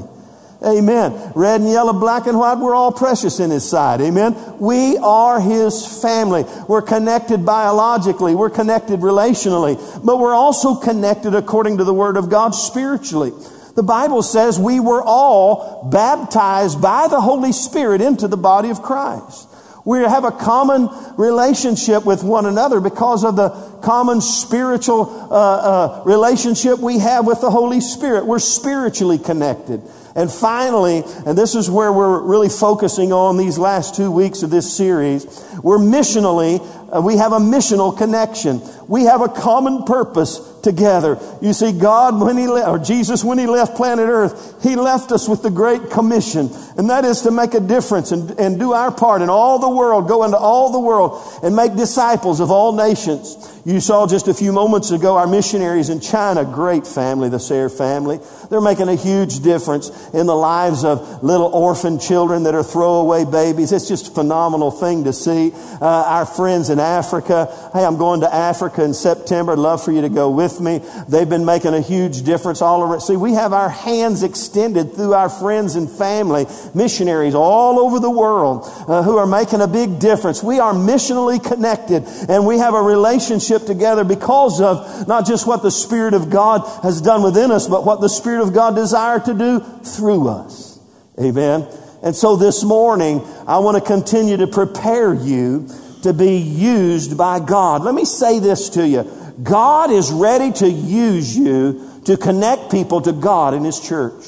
Amen. 0.62 1.32
Red 1.34 1.62
and 1.62 1.70
yellow, 1.70 1.94
black 1.94 2.26
and 2.26 2.38
white, 2.38 2.58
we're 2.58 2.74
all 2.74 2.92
precious 2.92 3.40
in 3.40 3.50
His 3.50 3.68
sight. 3.68 4.02
Amen. 4.02 4.36
We 4.58 4.98
are 4.98 5.40
His 5.40 6.02
family. 6.02 6.44
We're 6.68 6.82
connected 6.82 7.46
biologically. 7.46 8.34
We're 8.34 8.50
connected 8.50 9.00
relationally. 9.00 9.76
But 10.04 10.18
we're 10.18 10.34
also 10.34 10.74
connected 10.74 11.34
according 11.34 11.78
to 11.78 11.84
the 11.84 11.94
Word 11.94 12.18
of 12.18 12.28
God 12.28 12.50
spiritually. 12.50 13.32
The 13.74 13.82
Bible 13.82 14.22
says 14.22 14.58
we 14.58 14.80
were 14.80 15.02
all 15.02 15.88
baptized 15.90 16.82
by 16.82 17.08
the 17.08 17.20
Holy 17.20 17.52
Spirit 17.52 18.02
into 18.02 18.28
the 18.28 18.36
body 18.36 18.68
of 18.68 18.82
Christ. 18.82 19.48
We 19.86 20.00
have 20.00 20.24
a 20.24 20.30
common 20.30 20.90
relationship 21.16 22.04
with 22.04 22.22
one 22.22 22.44
another 22.44 22.80
because 22.80 23.24
of 23.24 23.36
the 23.36 23.48
common 23.82 24.20
spiritual 24.20 25.08
uh, 25.32 25.34
uh, 25.34 26.02
relationship 26.04 26.80
we 26.80 26.98
have 26.98 27.26
with 27.26 27.40
the 27.40 27.50
Holy 27.50 27.80
Spirit. 27.80 28.26
We're 28.26 28.40
spiritually 28.40 29.18
connected. 29.18 29.80
And 30.14 30.30
finally, 30.30 31.04
and 31.24 31.38
this 31.38 31.54
is 31.54 31.70
where 31.70 31.92
we're 31.92 32.20
really 32.20 32.48
focusing 32.48 33.12
on 33.12 33.36
these 33.36 33.58
last 33.58 33.94
two 33.94 34.10
weeks 34.10 34.42
of 34.42 34.50
this 34.50 34.76
series, 34.76 35.24
we're 35.62 35.78
missionally, 35.78 36.60
uh, 36.94 37.00
we 37.00 37.16
have 37.16 37.32
a 37.32 37.38
missional 37.38 37.96
connection. 37.96 38.60
We 38.88 39.04
have 39.04 39.20
a 39.20 39.28
common 39.28 39.84
purpose 39.84 40.40
together. 40.62 41.18
You 41.40 41.52
see, 41.52 41.72
God, 41.72 42.20
when 42.20 42.36
He 42.36 42.48
left, 42.48 42.68
or 42.68 42.78
Jesus, 42.78 43.22
when 43.22 43.38
He 43.38 43.46
left 43.46 43.76
planet 43.76 44.08
Earth, 44.08 44.62
He 44.62 44.74
left 44.74 45.12
us 45.12 45.28
with 45.28 45.42
the 45.42 45.50
Great 45.50 45.90
Commission. 45.90 46.50
And 46.76 46.90
that 46.90 47.04
is 47.04 47.22
to 47.22 47.30
make 47.30 47.54
a 47.54 47.60
difference 47.60 48.10
and, 48.10 48.30
and 48.38 48.58
do 48.58 48.72
our 48.72 48.90
part 48.90 49.22
in 49.22 49.28
all 49.28 49.58
the 49.58 49.68
world, 49.68 50.08
go 50.08 50.24
into 50.24 50.38
all 50.38 50.72
the 50.72 50.80
world 50.80 51.22
and 51.42 51.54
make 51.54 51.76
disciples 51.76 52.40
of 52.40 52.50
all 52.50 52.72
nations. 52.72 53.36
You 53.66 53.78
saw 53.80 54.06
just 54.06 54.26
a 54.26 54.32
few 54.32 54.52
moments 54.52 54.90
ago 54.90 55.18
our 55.18 55.26
missionaries 55.26 55.90
in 55.90 56.00
China, 56.00 56.46
great 56.46 56.86
family, 56.86 57.28
the 57.28 57.38
Sayre 57.38 57.68
family. 57.68 58.18
They're 58.48 58.60
making 58.62 58.88
a 58.88 58.94
huge 58.94 59.40
difference 59.40 59.90
in 60.14 60.26
the 60.26 60.34
lives 60.34 60.82
of 60.82 61.22
little 61.22 61.48
orphan 61.48 61.98
children 61.98 62.44
that 62.44 62.54
are 62.54 62.62
throwaway 62.62 63.26
babies. 63.26 63.70
It's 63.70 63.86
just 63.86 64.08
a 64.08 64.10
phenomenal 64.12 64.70
thing 64.70 65.04
to 65.04 65.12
see. 65.12 65.52
Uh, 65.52 65.84
our 65.84 66.24
friends 66.24 66.70
in 66.70 66.80
Africa. 66.80 67.54
Hey, 67.74 67.84
I'm 67.84 67.98
going 67.98 68.20
to 68.22 68.34
Africa 68.34 68.82
in 68.82 68.94
September. 68.94 69.52
I'd 69.52 69.58
love 69.58 69.84
for 69.84 69.92
you 69.92 70.00
to 70.00 70.08
go 70.08 70.30
with 70.30 70.58
me. 70.60 70.80
They've 71.08 71.28
been 71.28 71.44
making 71.44 71.74
a 71.74 71.82
huge 71.82 72.22
difference 72.22 72.62
all 72.62 72.82
over. 72.82 72.98
See, 72.98 73.16
we 73.16 73.34
have 73.34 73.52
our 73.52 73.68
hands 73.68 74.22
extended 74.22 74.94
through 74.94 75.12
our 75.12 75.28
friends 75.28 75.76
and 75.76 75.90
family, 75.90 76.46
missionaries 76.74 77.34
all 77.34 77.78
over 77.78 78.00
the 78.00 78.10
world 78.10 78.62
uh, 78.88 79.02
who 79.02 79.18
are 79.18 79.26
making 79.26 79.60
a 79.60 79.68
big 79.68 79.98
difference. 79.98 80.42
We 80.42 80.60
are 80.60 80.72
missionally 80.72 81.44
connected 81.44 82.04
and 82.28 82.46
we 82.46 82.56
have 82.56 82.72
a 82.72 82.82
relationship 82.82 83.49
together 83.58 84.04
because 84.04 84.60
of 84.60 85.08
not 85.08 85.26
just 85.26 85.46
what 85.46 85.62
the 85.62 85.70
Spirit 85.70 86.14
of 86.14 86.30
God 86.30 86.60
has 86.82 87.00
done 87.00 87.22
within 87.22 87.50
us, 87.50 87.66
but 87.66 87.84
what 87.84 88.00
the 88.00 88.08
Spirit 88.08 88.42
of 88.42 88.52
God 88.52 88.74
desired 88.74 89.24
to 89.24 89.34
do 89.34 89.60
through 89.60 90.28
us. 90.28 90.78
Amen. 91.20 91.66
And 92.02 92.16
so 92.16 92.36
this 92.36 92.64
morning, 92.64 93.20
I 93.46 93.58
want 93.58 93.76
to 93.76 93.82
continue 93.82 94.36
to 94.38 94.46
prepare 94.46 95.12
you 95.12 95.68
to 96.02 96.14
be 96.14 96.36
used 96.38 97.18
by 97.18 97.40
God. 97.40 97.82
Let 97.82 97.94
me 97.94 98.04
say 98.04 98.38
this 98.38 98.70
to 98.70 98.86
you. 98.86 99.04
God 99.42 99.90
is 99.90 100.10
ready 100.10 100.52
to 100.52 100.68
use 100.68 101.36
you 101.36 102.00
to 102.06 102.16
connect 102.16 102.70
people 102.70 103.02
to 103.02 103.12
God 103.12 103.54
in 103.54 103.64
His 103.64 103.80
church. 103.80 104.24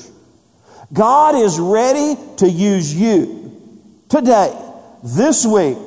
God 0.93 1.35
is 1.35 1.59
ready 1.59 2.17
to 2.37 2.49
use 2.49 2.95
you 2.95 3.51
today, 4.11 4.55
this 5.03 5.47
week, 5.47 5.79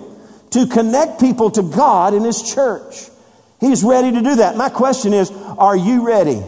to 0.52 0.66
connect 0.66 1.20
people 1.20 1.52
to 1.52 1.62
God 1.62 2.14
in 2.14 2.24
His 2.24 2.42
church. 2.42 3.10
He's 3.60 3.84
ready 3.84 4.12
to 4.12 4.22
do 4.22 4.36
that. 4.36 4.58
My 4.58 4.70
question 4.70 5.14
is, 5.14 5.32
are 5.32 5.76
you 5.76 6.06
ready? 6.06 6.42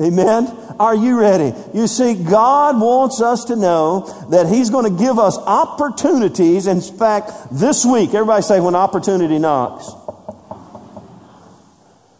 Amen. 0.00 0.46
Are 0.78 0.94
you 0.94 1.18
ready? 1.18 1.52
You 1.74 1.88
see, 1.88 2.14
God 2.14 2.80
wants 2.80 3.20
us 3.20 3.46
to 3.46 3.56
know 3.56 4.06
that 4.30 4.46
He's 4.46 4.70
going 4.70 4.84
to 4.84 4.96
give 4.96 5.18
us 5.18 5.36
opportunities. 5.38 6.68
In 6.68 6.80
fact, 6.80 7.32
this 7.50 7.84
week, 7.84 8.14
everybody 8.14 8.42
say, 8.42 8.60
when 8.60 8.76
opportunity 8.76 9.38
knocks. 9.38 9.90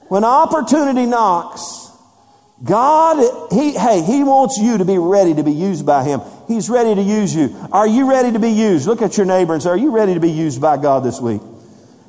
When 0.08 0.24
opportunity 0.24 1.06
knocks, 1.06 1.92
God, 2.64 3.52
he, 3.52 3.78
hey, 3.78 4.02
He 4.02 4.24
wants 4.24 4.58
you 4.58 4.78
to 4.78 4.84
be 4.84 4.98
ready 4.98 5.34
to 5.34 5.44
be 5.44 5.52
used 5.52 5.86
by 5.86 6.02
Him. 6.02 6.20
He's 6.48 6.68
ready 6.68 6.96
to 6.96 7.02
use 7.02 7.32
you. 7.32 7.54
Are 7.70 7.86
you 7.86 8.10
ready 8.10 8.32
to 8.32 8.40
be 8.40 8.50
used? 8.50 8.88
Look 8.88 9.02
at 9.02 9.16
your 9.16 9.26
neighbor 9.26 9.54
and 9.54 9.62
say, 9.62 9.70
Are 9.70 9.76
you 9.76 9.92
ready 9.92 10.14
to 10.14 10.20
be 10.20 10.32
used 10.32 10.60
by 10.60 10.78
God 10.78 11.04
this 11.04 11.20
week? 11.20 11.42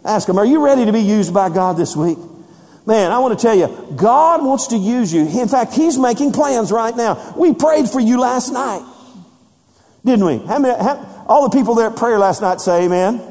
Ask 0.05 0.27
him, 0.27 0.37
Are 0.37 0.45
you 0.45 0.63
ready 0.63 0.85
to 0.85 0.93
be 0.93 1.01
used 1.01 1.33
by 1.33 1.49
God 1.49 1.77
this 1.77 1.95
week? 1.95 2.17
Man, 2.85 3.11
I 3.11 3.19
want 3.19 3.37
to 3.37 3.41
tell 3.41 3.55
you, 3.55 3.67
God 3.95 4.43
wants 4.43 4.67
to 4.67 4.77
use 4.77 5.13
you. 5.13 5.21
In 5.21 5.47
fact, 5.47 5.73
He's 5.73 5.97
making 5.97 6.31
plans 6.31 6.71
right 6.71 6.95
now. 6.95 7.35
We 7.37 7.53
prayed 7.53 7.87
for 7.87 7.99
you 7.99 8.19
last 8.19 8.51
night, 8.51 8.83
didn't 10.03 10.25
we? 10.25 10.37
How 10.39 10.57
many, 10.57 10.81
how, 10.81 11.25
all 11.27 11.47
the 11.47 11.55
people 11.55 11.75
there 11.75 11.91
at 11.91 11.95
prayer 11.95 12.17
last 12.17 12.41
night 12.41 12.59
say 12.61 12.85
amen. 12.85 13.21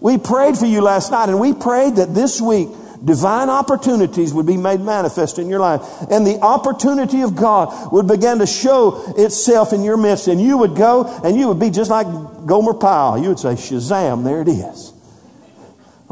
We 0.00 0.16
prayed 0.16 0.56
for 0.56 0.64
you 0.64 0.80
last 0.80 1.10
night, 1.10 1.28
and 1.28 1.38
we 1.38 1.52
prayed 1.52 1.96
that 1.96 2.14
this 2.14 2.40
week 2.40 2.68
divine 3.04 3.50
opportunities 3.50 4.32
would 4.32 4.46
be 4.46 4.56
made 4.56 4.80
manifest 4.80 5.38
in 5.38 5.50
your 5.50 5.60
life. 5.60 5.82
And 6.10 6.26
the 6.26 6.40
opportunity 6.40 7.20
of 7.20 7.36
God 7.36 7.92
would 7.92 8.08
begin 8.08 8.38
to 8.38 8.46
show 8.46 9.12
itself 9.18 9.74
in 9.74 9.82
your 9.82 9.98
midst. 9.98 10.28
And 10.28 10.40
you 10.40 10.56
would 10.56 10.74
go 10.74 11.04
and 11.22 11.36
you 11.36 11.48
would 11.48 11.60
be 11.60 11.68
just 11.68 11.90
like 11.90 12.06
Gomer 12.46 12.72
Pyle. 12.72 13.18
You 13.18 13.28
would 13.28 13.38
say, 13.38 13.50
Shazam, 13.50 14.24
there 14.24 14.40
it 14.40 14.48
is. 14.48 14.93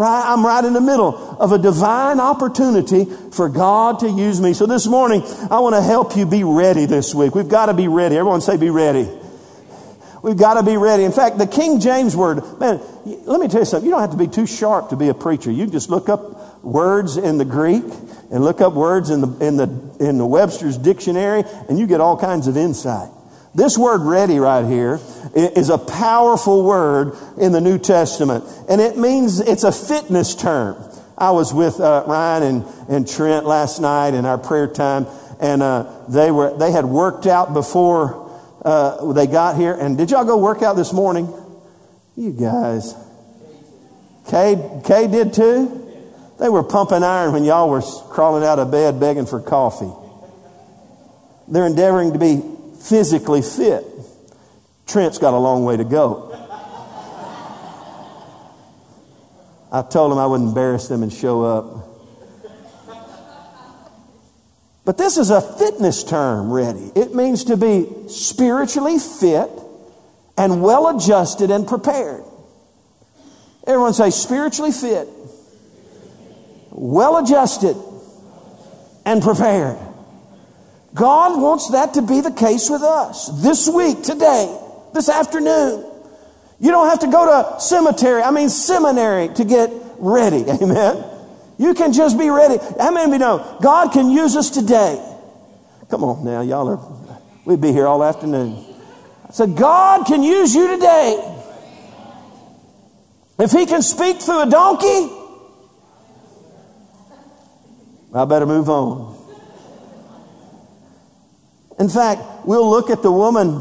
Right? 0.02 0.24
I'm 0.32 0.44
right 0.44 0.64
in 0.64 0.72
the 0.72 0.80
middle 0.80 1.14
of 1.38 1.52
a 1.52 1.58
divine 1.58 2.18
opportunity 2.18 3.04
for 3.30 3.48
God 3.48 4.00
to 4.00 4.08
use 4.08 4.40
me. 4.40 4.52
So 4.52 4.66
this 4.66 4.88
morning, 4.88 5.22
I 5.48 5.60
want 5.60 5.76
to 5.76 5.80
help 5.80 6.16
you 6.16 6.26
be 6.26 6.42
ready 6.42 6.86
this 6.86 7.14
week. 7.14 7.36
We've 7.36 7.48
got 7.48 7.66
to 7.66 7.72
be 7.72 7.86
ready. 7.86 8.16
Everyone 8.16 8.40
say 8.40 8.56
be 8.56 8.68
ready. 8.68 9.08
We've 10.20 10.36
got 10.36 10.54
to 10.54 10.64
be 10.64 10.76
ready. 10.76 11.04
In 11.04 11.12
fact, 11.12 11.38
the 11.38 11.46
King 11.46 11.78
James 11.78 12.16
word, 12.16 12.42
man, 12.58 12.80
let 13.04 13.40
me 13.40 13.46
tell 13.46 13.60
you 13.60 13.64
something. 13.64 13.86
You 13.86 13.92
don't 13.92 14.00
have 14.00 14.10
to 14.10 14.16
be 14.16 14.26
too 14.26 14.44
sharp 14.44 14.88
to 14.88 14.96
be 14.96 15.08
a 15.08 15.14
preacher. 15.14 15.52
You 15.52 15.68
just 15.68 15.88
look 15.88 16.08
up 16.08 16.64
words 16.64 17.16
in 17.16 17.38
the 17.38 17.44
Greek 17.44 17.84
and 18.32 18.42
look 18.42 18.60
up 18.60 18.72
words 18.72 19.08
in 19.08 19.20
the, 19.20 19.46
in 19.46 19.56
the, 19.56 19.96
in 20.00 20.18
the 20.18 20.26
Webster's 20.26 20.78
dictionary 20.78 21.44
and 21.68 21.78
you 21.78 21.86
get 21.86 22.00
all 22.00 22.16
kinds 22.16 22.48
of 22.48 22.56
insight. 22.56 23.10
This 23.54 23.76
word 23.76 24.00
ready 24.00 24.38
right 24.38 24.64
here 24.64 24.98
is 25.34 25.68
a 25.68 25.76
powerful 25.76 26.64
word 26.64 27.16
in 27.38 27.52
the 27.52 27.60
New 27.60 27.78
Testament. 27.78 28.44
And 28.68 28.80
it 28.80 28.96
means 28.96 29.40
it's 29.40 29.64
a 29.64 29.72
fitness 29.72 30.34
term. 30.34 30.82
I 31.18 31.32
was 31.32 31.52
with 31.52 31.78
uh, 31.78 32.04
Ryan 32.06 32.42
and, 32.42 32.64
and 32.88 33.08
Trent 33.08 33.44
last 33.44 33.78
night 33.78 34.14
in 34.14 34.24
our 34.24 34.38
prayer 34.38 34.66
time, 34.66 35.06
and 35.38 35.62
uh, 35.62 36.04
they, 36.08 36.30
were, 36.30 36.56
they 36.56 36.72
had 36.72 36.86
worked 36.86 37.26
out 37.26 37.52
before 37.52 38.40
uh, 38.64 39.12
they 39.12 39.26
got 39.26 39.56
here. 39.56 39.74
And 39.74 39.98
did 39.98 40.10
y'all 40.10 40.24
go 40.24 40.38
work 40.38 40.62
out 40.62 40.74
this 40.76 40.92
morning? 40.92 41.32
You 42.16 42.32
guys. 42.32 42.94
Kay, 44.30 44.80
Kay 44.84 45.08
did 45.08 45.34
too? 45.34 45.78
They 46.40 46.48
were 46.48 46.62
pumping 46.62 47.02
iron 47.02 47.32
when 47.32 47.44
y'all 47.44 47.68
were 47.68 47.82
crawling 47.82 48.44
out 48.44 48.58
of 48.58 48.70
bed 48.70 48.98
begging 48.98 49.26
for 49.26 49.40
coffee. 49.40 49.92
They're 51.48 51.66
endeavoring 51.66 52.14
to 52.14 52.18
be 52.18 52.51
physically 52.82 53.42
fit. 53.42 53.84
Trent's 54.86 55.18
got 55.18 55.34
a 55.34 55.38
long 55.38 55.64
way 55.64 55.76
to 55.76 55.84
go. 55.84 56.28
I 59.70 59.82
told 59.82 60.12
him 60.12 60.18
I 60.18 60.26
wouldn't 60.26 60.50
embarrass 60.50 60.88
them 60.88 61.02
and 61.02 61.12
show 61.12 61.42
up. 61.42 61.88
But 64.84 64.98
this 64.98 65.16
is 65.16 65.30
a 65.30 65.40
fitness 65.40 66.02
term, 66.02 66.52
ready. 66.52 66.90
It 66.94 67.14
means 67.14 67.44
to 67.44 67.56
be 67.56 67.88
spiritually 68.08 68.98
fit 68.98 69.48
and 70.36 70.62
well 70.62 70.94
adjusted 70.96 71.50
and 71.50 71.66
prepared. 71.66 72.24
Everyone 73.66 73.94
say 73.94 74.10
spiritually 74.10 74.72
fit, 74.72 75.08
well 76.70 77.16
adjusted, 77.18 77.76
and 79.06 79.22
prepared. 79.22 79.78
God 80.94 81.40
wants 81.40 81.70
that 81.70 81.94
to 81.94 82.02
be 82.02 82.20
the 82.20 82.30
case 82.30 82.68
with 82.68 82.82
us 82.82 83.28
this 83.42 83.68
week, 83.68 84.02
today, 84.02 84.58
this 84.92 85.08
afternoon. 85.08 85.86
You 86.60 86.70
don't 86.70 86.88
have 86.88 87.00
to 87.00 87.06
go 87.06 87.26
to 87.26 87.60
cemetery, 87.60 88.22
I 88.22 88.30
mean 88.30 88.48
seminary 88.48 89.34
to 89.34 89.44
get 89.44 89.70
ready. 89.98 90.44
Amen. 90.48 91.04
You 91.58 91.74
can 91.74 91.92
just 91.92 92.18
be 92.18 92.28
ready. 92.28 92.58
How 92.78 92.92
many 92.92 93.06
of 93.06 93.12
you 93.12 93.18
know 93.18 93.58
God 93.62 93.92
can 93.92 94.10
use 94.10 94.36
us 94.36 94.50
today? 94.50 95.00
Come 95.88 96.04
on 96.04 96.24
now, 96.24 96.40
y'all 96.40 96.68
are, 96.68 97.20
we'd 97.44 97.60
be 97.60 97.72
here 97.72 97.86
all 97.86 98.04
afternoon. 98.04 98.64
So 99.32 99.46
God 99.46 100.06
can 100.06 100.22
use 100.22 100.54
you 100.54 100.68
today. 100.68 101.38
If 103.38 103.50
He 103.50 103.64
can 103.66 103.82
speak 103.82 104.20
through 104.20 104.42
a 104.42 104.50
donkey, 104.50 105.10
I 108.14 108.24
better 108.26 108.46
move 108.46 108.68
on. 108.68 109.11
In 111.82 111.88
fact, 111.88 112.46
we'll 112.46 112.70
look 112.70 112.90
at 112.90 113.02
the 113.02 113.10
woman 113.10 113.60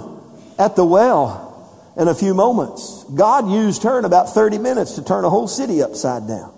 at 0.60 0.76
the 0.76 0.86
well 0.86 1.92
in 1.98 2.08
a 2.08 2.14
few 2.14 2.36
moments. 2.36 3.04
God 3.06 3.50
used 3.50 3.82
her 3.82 3.98
in 3.98 4.06
about 4.06 4.32
30 4.36 4.60
minutes 4.60 4.94
to 4.94 5.04
turn 5.04 5.26
a 5.26 5.30
whole 5.32 5.48
city 5.48 5.82
upside 5.82 6.28
down. 6.28 6.54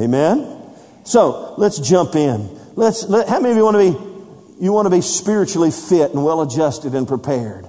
Amen? 0.00 0.62
So 1.04 1.52
let's 1.58 1.78
jump 1.78 2.14
in. 2.14 2.58
Let's, 2.74 3.04
let, 3.06 3.28
how 3.28 3.38
many 3.38 3.50
of 3.50 3.58
you 3.58 3.64
want 3.64 3.76
to 3.76 3.92
be, 3.92 4.64
you 4.64 4.72
want 4.72 4.86
to 4.86 4.90
be 4.90 5.02
spiritually 5.02 5.70
fit 5.70 6.12
and 6.12 6.24
well 6.24 6.40
adjusted 6.40 6.94
and 6.94 7.06
prepared? 7.06 7.66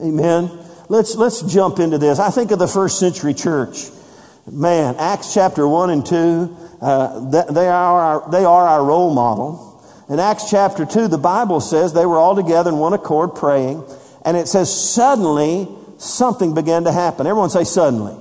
Amen? 0.00 0.50
Let's, 0.88 1.14
let's 1.14 1.40
jump 1.42 1.78
into 1.78 1.98
this. 1.98 2.18
I 2.18 2.30
think 2.30 2.50
of 2.50 2.58
the 2.58 2.66
first 2.66 2.98
century 2.98 3.34
church. 3.34 3.90
Man, 4.50 4.96
Acts 4.98 5.32
chapter 5.32 5.68
1 5.68 5.90
and 5.90 6.04
2, 6.04 6.56
uh, 6.80 7.30
they, 7.52 7.68
are 7.68 8.00
our, 8.00 8.30
they 8.32 8.44
are 8.44 8.66
our 8.66 8.84
role 8.84 9.14
model. 9.14 9.63
In 10.08 10.20
Acts 10.20 10.50
chapter 10.50 10.84
2, 10.84 11.08
the 11.08 11.18
Bible 11.18 11.60
says 11.60 11.92
they 11.92 12.04
were 12.04 12.18
all 12.18 12.34
together 12.36 12.70
in 12.70 12.78
one 12.78 12.92
accord 12.92 13.34
praying, 13.34 13.82
and 14.24 14.36
it 14.36 14.48
says, 14.48 14.70
suddenly 14.72 15.68
something 15.98 16.54
began 16.54 16.84
to 16.84 16.92
happen. 16.92 17.26
Everyone 17.26 17.48
say, 17.48 17.64
suddenly. 17.64 18.14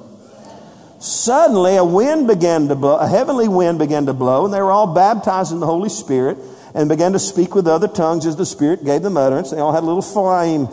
Suddenly 0.99 1.75
a 1.75 1.83
wind 1.83 2.27
began 2.27 2.69
to 2.69 2.75
blow, 2.75 2.95
a 2.95 3.07
heavenly 3.07 3.49
wind 3.49 3.79
began 3.79 4.05
to 4.05 4.13
blow, 4.13 4.45
and 4.45 4.53
they 4.53 4.61
were 4.61 4.71
all 4.71 4.93
baptized 4.93 5.51
in 5.51 5.59
the 5.59 5.65
Holy 5.65 5.89
Spirit 5.89 6.37
and 6.73 6.89
began 6.89 7.13
to 7.13 7.19
speak 7.19 7.53
with 7.53 7.67
other 7.67 7.87
tongues 7.87 8.25
as 8.25 8.35
the 8.35 8.45
Spirit 8.45 8.83
gave 8.83 9.03
them 9.03 9.15
utterance. 9.15 9.51
They 9.51 9.59
all 9.59 9.73
had 9.73 9.83
a 9.83 9.85
little 9.85 10.01
flame 10.01 10.67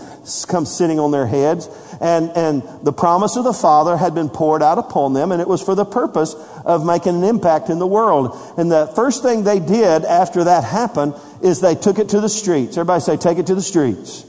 come 0.48 0.64
sitting 0.64 0.98
on 0.98 1.10
their 1.10 1.26
heads. 1.26 1.68
And, 2.00 2.30
and 2.34 2.62
the 2.82 2.92
promise 2.92 3.36
of 3.36 3.44
the 3.44 3.52
Father 3.52 3.96
had 3.96 4.14
been 4.14 4.30
poured 4.30 4.62
out 4.62 4.78
upon 4.78 5.12
them, 5.12 5.32
and 5.32 5.40
it 5.42 5.48
was 5.48 5.62
for 5.62 5.74
the 5.74 5.84
purpose 5.84 6.34
of 6.64 6.86
making 6.86 7.16
an 7.16 7.24
impact 7.24 7.68
in 7.68 7.78
the 7.78 7.86
world. 7.86 8.36
And 8.56 8.70
the 8.70 8.86
first 8.96 9.22
thing 9.22 9.44
they 9.44 9.60
did 9.60 10.04
after 10.04 10.44
that 10.44 10.64
happened 10.64 11.14
is 11.42 11.60
they 11.60 11.74
took 11.74 11.98
it 11.98 12.08
to 12.10 12.20
the 12.20 12.28
streets. 12.28 12.76
Everybody 12.76 13.00
say, 13.00 13.16
take 13.16 13.38
it 13.38 13.46
to 13.48 13.54
the 13.54 13.62
streets. 13.62 14.24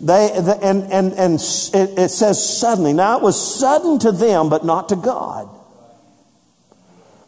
They, 0.00 0.30
and, 0.32 0.84
and, 0.92 1.12
and 1.14 1.34
it, 1.34 1.98
it 1.98 2.10
says 2.10 2.58
suddenly. 2.58 2.92
Now 2.92 3.16
it 3.16 3.22
was 3.22 3.58
sudden 3.58 3.98
to 4.00 4.12
them, 4.12 4.48
but 4.48 4.64
not 4.64 4.90
to 4.90 4.96
God 4.96 5.48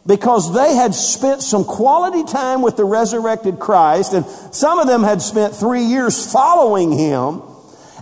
because 0.09 0.51
they 0.55 0.73
had 0.73 0.95
spent 0.95 1.43
some 1.43 1.63
quality 1.63 2.23
time 2.23 2.63
with 2.63 2.75
the 2.75 2.83
resurrected 2.83 3.59
Christ, 3.59 4.13
and 4.13 4.25
some 4.25 4.79
of 4.79 4.87
them 4.87 5.03
had 5.03 5.21
spent 5.21 5.55
three 5.55 5.83
years 5.83 6.33
following 6.33 6.91
him, 6.91 7.43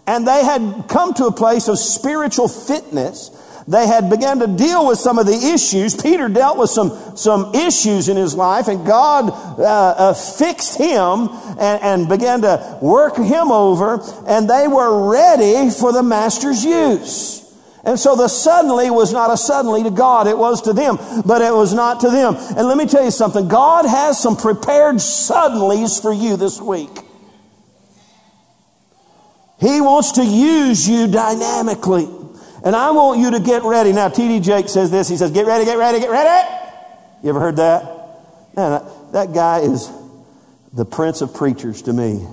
and 0.07 0.25
they 0.25 0.45
had 0.45 0.85
come 0.87 1.13
to 1.15 1.25
a 1.25 1.33
place 1.33 1.67
of 1.67 1.77
spiritual 1.77 2.47
fitness. 2.47 3.29
They 3.67 3.85
had 3.85 4.09
begun 4.09 4.39
to 4.39 4.47
deal 4.47 4.87
with 4.87 4.99
some 4.99 5.19
of 5.19 5.25
the 5.25 5.51
issues. 5.53 6.01
Peter 6.01 6.29
dealt 6.29 6.57
with 6.57 6.69
some, 6.69 7.17
some 7.17 7.53
issues 7.53 8.07
in 8.07 8.15
his 8.15 8.33
life, 8.35 8.69
and 8.69 8.87
God 8.87 9.29
uh, 9.29 9.63
uh, 9.63 10.13
fixed 10.13 10.77
him 10.77 11.27
and, 11.59 11.83
and 11.83 12.07
began 12.07 12.41
to 12.43 12.79
work 12.81 13.17
him 13.17 13.51
over, 13.51 13.99
and 14.25 14.49
they 14.49 14.69
were 14.69 15.11
ready 15.11 15.69
for 15.71 15.91
the 15.91 16.03
master's 16.03 16.63
use. 16.63 17.46
And 17.87 17.97
so 17.97 18.17
the 18.17 18.27
suddenly 18.27 18.91
was 18.91 19.13
not 19.13 19.31
a 19.31 19.37
suddenly 19.37 19.81
to 19.83 19.89
God, 19.89 20.27
it 20.27 20.37
was 20.37 20.61
to 20.63 20.73
them, 20.73 20.97
but 21.25 21.41
it 21.41 21.53
was 21.53 21.73
not 21.73 22.01
to 22.01 22.09
them. 22.09 22.35
And 22.35 22.67
let 22.67 22.77
me 22.77 22.85
tell 22.85 23.03
you 23.03 23.11
something 23.11 23.47
God 23.47 23.85
has 23.85 24.21
some 24.21 24.35
prepared 24.35 24.95
suddenlies 24.95 26.01
for 26.01 26.11
you 26.11 26.35
this 26.35 26.59
week. 26.59 26.89
He 29.61 29.79
wants 29.79 30.11
to 30.13 30.25
use 30.25 30.87
you 30.87 31.07
dynamically. 31.07 32.09
And 32.65 32.75
I 32.75 32.91
want 32.91 33.21
you 33.21 33.31
to 33.31 33.39
get 33.39 33.63
ready. 33.63 33.93
Now, 33.93 34.09
T.D. 34.09 34.41
Jakes 34.41 34.73
says 34.73 34.91
this. 34.91 35.07
He 35.07 35.15
says, 35.15 35.31
Get 35.31 35.45
ready, 35.45 35.63
get 35.63 35.77
ready, 35.77 36.01
get 36.01 36.11
ready. 36.11 36.49
You 37.23 37.29
ever 37.29 37.39
heard 37.39 37.55
that? 37.55 37.83
Man, 38.53 38.71
that, 38.71 39.11
that 39.13 39.33
guy 39.33 39.59
is 39.59 39.89
the 40.73 40.83
prince 40.83 41.21
of 41.21 41.33
preachers 41.33 41.83
to 41.83 41.93
me. 41.93 42.27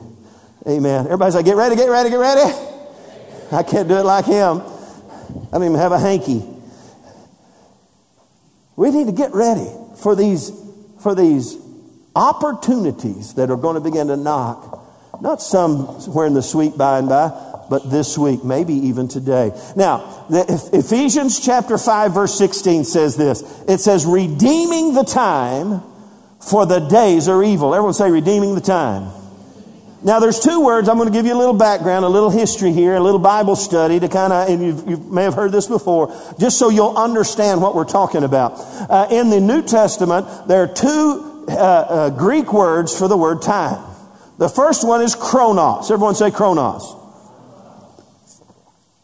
Amen. 0.67 1.05
Everybody's 1.05 1.37
like, 1.37 1.45
Get 1.45 1.57
ready, 1.57 1.77
get 1.77 1.89
ready, 1.89 2.11
get 2.11 2.19
ready. 2.19 2.53
I 3.53 3.63
can't 3.63 3.87
do 3.87 3.95
it 3.95 4.05
like 4.05 4.25
him. 4.25 4.74
I 5.53 5.59
don't 5.59 5.65
even 5.65 5.79
have 5.79 5.93
a 5.93 5.99
hanky. 5.99 6.43
We 8.77 8.91
need 8.91 9.07
to 9.07 9.13
get 9.13 9.33
ready 9.35 9.71
for 10.03 10.17
these 10.17 10.51
for 11.01 11.15
these 11.15 11.57
opportunities 12.17 13.35
that 13.35 13.51
are 13.51 13.57
going 13.57 13.75
to 13.75 13.81
begin 13.81 14.09
to 14.09 14.17
knock, 14.17 15.21
not 15.21 15.43
somewhere 15.43 16.27
in 16.27 16.35
the 16.35 16.43
sweet 16.43 16.77
by 16.79 16.99
and 16.99 17.09
by, 17.09 17.29
but 17.69 17.91
this 17.91 18.17
week, 18.17 18.45
maybe 18.45 18.75
even 18.75 19.09
today. 19.09 19.53
Now, 19.77 20.27
Ephesians 20.31 21.41
chapter 21.41 21.79
5 21.79 22.15
verse 22.15 22.37
16 22.39 22.85
says 22.85 23.17
this. 23.17 23.43
It 23.69 23.79
says, 23.79 24.07
redeeming 24.07 24.95
the 24.95 25.05
time 25.05 25.83
for 26.41 26.67
the 26.67 26.81
days 26.81 27.29
are 27.29 27.43
evil. 27.43 27.75
Everyone 27.75 27.95
say 27.95 28.11
redeeming 28.11 28.55
the 28.55 28.61
time. 28.61 29.11
Now 30.05 30.21
there's 30.21 30.39
two 30.39 30.61
words. 30.61 30.89
I'm 30.89 30.99
going 30.99 31.09
to 31.09 31.13
give 31.13 31.25
you 31.25 31.33
a 31.33 31.39
little 31.39 31.55
background, 31.55 32.05
a 32.05 32.09
little 32.09 32.29
history 32.29 32.73
here, 32.73 32.95
a 32.95 33.01
little 33.01 33.19
Bible 33.19 33.57
study 33.57 33.99
to 33.99 34.09
kind 34.09 34.35
of, 34.35 34.49
and 34.51 34.89
you 34.89 34.99
may 34.99 35.23
have 35.23 35.33
heard 35.33 35.51
this 35.51 35.67
before, 35.67 36.15
just 36.39 36.59
so 36.59 36.69
you'll 36.69 36.97
understand 36.97 37.63
what 37.63 37.75
we're 37.75 37.85
talking 37.85 38.23
about. 38.23 38.53
Uh, 38.91 39.09
in 39.11 39.31
the 39.31 39.41
New 39.41 39.63
Testament, 39.63 40.47
there 40.47 40.63
are 40.63 40.69
two 40.69 41.47
uh, 41.49 41.53
uh, 41.53 42.11
Greek 42.11 42.53
words 42.53 42.97
for 42.97 43.09
the 43.09 43.17
word 43.17 43.41
time. 43.41 43.83
The 44.37 44.49
first 44.49 44.87
one 44.87 45.01
is 45.01 45.15
chronos. 45.15 45.91
Everyone 45.91 46.15
say 46.15 46.31
chronos. 46.31 47.04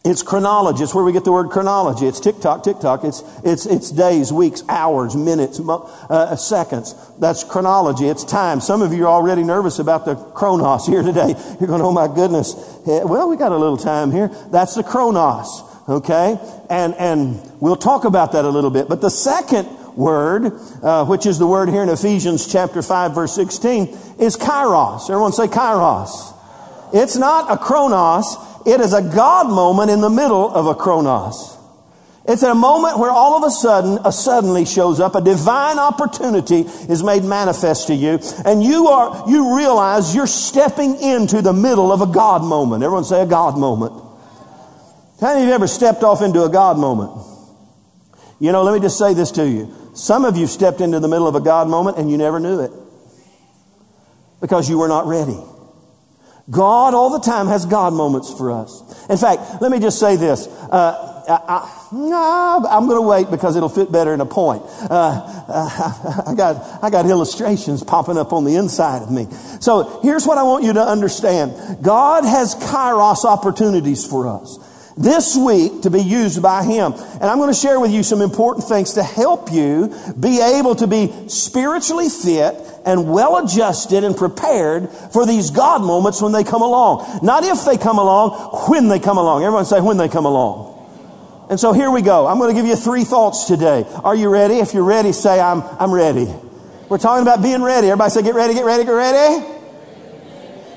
It's 0.03 0.23
chronology. 0.23 0.83
It's 0.83 0.95
where 0.95 1.03
we 1.03 1.11
get 1.11 1.25
the 1.25 1.31
word 1.31 1.51
chronology. 1.51 2.07
It's 2.07 2.19
tick 2.19 2.39
tock, 2.39 2.63
tick 2.63 2.79
tock. 2.79 3.03
It's, 3.03 3.23
it's, 3.43 3.67
it's 3.67 3.91
days, 3.91 4.33
weeks, 4.33 4.63
hours, 4.67 5.15
minutes, 5.15 5.59
uh, 5.59 6.35
seconds. 6.35 6.95
That's 7.19 7.43
chronology. 7.43 8.07
It's 8.07 8.23
time. 8.23 8.61
Some 8.61 8.81
of 8.81 8.93
you 8.93 9.05
are 9.05 9.11
already 9.11 9.43
nervous 9.43 9.77
about 9.77 10.05
the 10.05 10.15
chronos 10.15 10.87
here 10.87 11.03
today. 11.03 11.35
You're 11.59 11.67
going, 11.67 11.83
oh 11.83 11.91
my 11.91 12.07
goodness. 12.07 12.55
Well, 12.85 13.29
we 13.29 13.37
got 13.37 13.51
a 13.51 13.57
little 13.57 13.77
time 13.77 14.09
here. 14.11 14.29
That's 14.49 14.73
the 14.73 14.81
chronos. 14.81 15.61
Okay? 15.87 16.39
And, 16.67 16.95
and 16.95 17.39
we'll 17.59 17.75
talk 17.75 18.03
about 18.03 18.31
that 18.31 18.43
a 18.43 18.49
little 18.49 18.71
bit. 18.71 18.89
But 18.89 19.01
the 19.01 19.11
second 19.11 19.67
word, 19.95 20.59
uh, 20.81 21.05
which 21.05 21.27
is 21.27 21.37
the 21.37 21.45
word 21.45 21.69
here 21.69 21.83
in 21.83 21.89
Ephesians 21.89 22.51
chapter 22.51 22.81
5 22.81 23.13
verse 23.13 23.35
16, 23.35 23.89
is 24.19 24.35
kairos. 24.35 25.11
Everyone 25.11 25.31
say 25.31 25.45
kairos. 25.45 26.35
It's 26.91 27.17
not 27.17 27.51
a 27.51 27.57
chronos. 27.57 28.35
It 28.65 28.79
is 28.79 28.93
a 28.93 29.01
God 29.01 29.47
moment 29.47 29.89
in 29.89 30.01
the 30.01 30.09
middle 30.09 30.49
of 30.53 30.67
a 30.67 30.75
chronos. 30.75 31.57
It's 32.25 32.43
a 32.43 32.53
moment 32.53 32.99
where 32.99 33.09
all 33.09 33.35
of 33.35 33.43
a 33.43 33.49
sudden, 33.49 33.97
a 34.05 34.11
suddenly 34.11 34.65
shows 34.65 34.99
up, 34.99 35.15
a 35.15 35.21
divine 35.21 35.79
opportunity 35.79 36.61
is 36.61 37.03
made 37.03 37.23
manifest 37.23 37.87
to 37.87 37.95
you, 37.95 38.19
and 38.45 38.63
you 38.63 38.87
are, 38.87 39.27
you 39.27 39.57
realize 39.57 40.13
you're 40.13 40.27
stepping 40.27 41.01
into 41.01 41.41
the 41.41 41.53
middle 41.53 41.91
of 41.91 42.01
a 42.01 42.05
God 42.05 42.43
moment. 42.43 42.83
Everyone 42.83 43.05
say 43.05 43.21
a 43.21 43.25
God 43.25 43.57
moment. 43.57 43.93
How 45.19 45.33
many 45.33 45.41
of 45.41 45.47
you 45.47 45.53
ever 45.53 45.67
stepped 45.67 46.03
off 46.03 46.21
into 46.21 46.43
a 46.43 46.49
God 46.49 46.77
moment? 46.77 47.11
You 48.39 48.51
know, 48.51 48.63
let 48.63 48.73
me 48.73 48.79
just 48.79 48.97
say 48.97 49.13
this 49.13 49.31
to 49.31 49.47
you. 49.47 49.73
Some 49.93 50.23
of 50.23 50.37
you 50.37 50.47
stepped 50.47 50.81
into 50.81 50.99
the 50.99 51.07
middle 51.07 51.27
of 51.27 51.35
a 51.35 51.41
God 51.41 51.67
moment 51.67 51.97
and 51.97 52.09
you 52.09 52.17
never 52.17 52.39
knew 52.39 52.59
it 52.59 52.71
because 54.41 54.69
you 54.69 54.77
were 54.77 54.87
not 54.87 55.05
ready. 55.05 55.37
God 56.51 56.93
all 56.93 57.09
the 57.09 57.25
time 57.25 57.47
has 57.47 57.65
God 57.65 57.93
moments 57.93 58.31
for 58.33 58.51
us. 58.51 58.81
In 59.09 59.17
fact, 59.17 59.61
let 59.61 59.71
me 59.71 59.79
just 59.79 59.99
say 59.99 60.17
this. 60.17 60.47
Uh, 60.47 61.11
I, 61.27 62.77
am 62.77 62.87
going 62.87 62.97
to 62.97 63.07
wait 63.07 63.31
because 63.31 63.55
it'll 63.55 63.69
fit 63.69 63.91
better 63.91 64.13
in 64.13 64.21
a 64.21 64.25
point. 64.25 64.63
Uh, 64.89 65.45
uh, 65.47 66.23
I 66.27 66.35
got 66.35 66.83
I 66.83 66.89
got 66.89 67.05
illustrations 67.05 67.83
popping 67.83 68.17
up 68.17 68.33
on 68.33 68.43
the 68.43 68.55
inside 68.55 69.01
of 69.01 69.11
me. 69.11 69.27
So 69.59 70.01
here's 70.01 70.25
what 70.25 70.37
I 70.37 70.43
want 70.43 70.63
you 70.63 70.73
to 70.73 70.81
understand: 70.81 71.81
God 71.81 72.25
has 72.25 72.55
kairos 72.55 73.23
opportunities 73.23 74.05
for 74.05 74.27
us 74.27 74.59
this 74.97 75.35
week 75.35 75.83
to 75.83 75.89
be 75.89 76.01
used 76.01 76.41
by 76.41 76.63
Him. 76.63 76.93
And 76.93 77.23
I'm 77.23 77.37
going 77.37 77.53
to 77.53 77.59
share 77.59 77.79
with 77.79 77.91
you 77.91 78.03
some 78.03 78.21
important 78.21 78.67
things 78.67 78.93
to 78.93 79.03
help 79.03 79.51
you 79.51 79.95
be 80.19 80.41
able 80.41 80.75
to 80.75 80.87
be 80.87 81.29
spiritually 81.29 82.09
fit 82.09 82.55
and 82.85 83.11
well 83.11 83.43
adjusted 83.43 84.03
and 84.03 84.15
prepared 84.15 84.89
for 84.89 85.25
these 85.25 85.51
God 85.51 85.81
moments 85.81 86.21
when 86.21 86.31
they 86.31 86.43
come 86.43 86.61
along. 86.61 87.19
Not 87.23 87.43
if 87.43 87.65
they 87.65 87.77
come 87.77 87.99
along, 87.99 88.31
when 88.69 88.87
they 88.87 88.99
come 88.99 89.17
along. 89.17 89.43
Everyone 89.43 89.65
say 89.65 89.81
when 89.81 89.97
they 89.97 90.09
come 90.09 90.25
along. 90.25 90.69
And 91.49 91.59
so 91.59 91.73
here 91.73 91.91
we 91.91 92.01
go. 92.01 92.27
I'm 92.27 92.37
going 92.37 92.55
to 92.55 92.59
give 92.59 92.67
you 92.67 92.77
three 92.77 93.03
thoughts 93.03 93.45
today. 93.45 93.85
Are 94.03 94.15
you 94.15 94.29
ready? 94.29 94.55
If 94.55 94.73
you're 94.73 94.85
ready, 94.85 95.11
say 95.11 95.39
I'm, 95.39 95.61
I'm 95.79 95.91
ready. 95.91 96.27
We're 96.87 96.97
talking 96.97 97.21
about 97.21 97.41
being 97.41 97.61
ready. 97.61 97.87
Everybody 97.87 98.09
say 98.09 98.21
get 98.23 98.35
ready, 98.35 98.53
get 98.53 98.65
ready, 98.65 98.85
get 98.85 98.91
ready. 98.91 99.60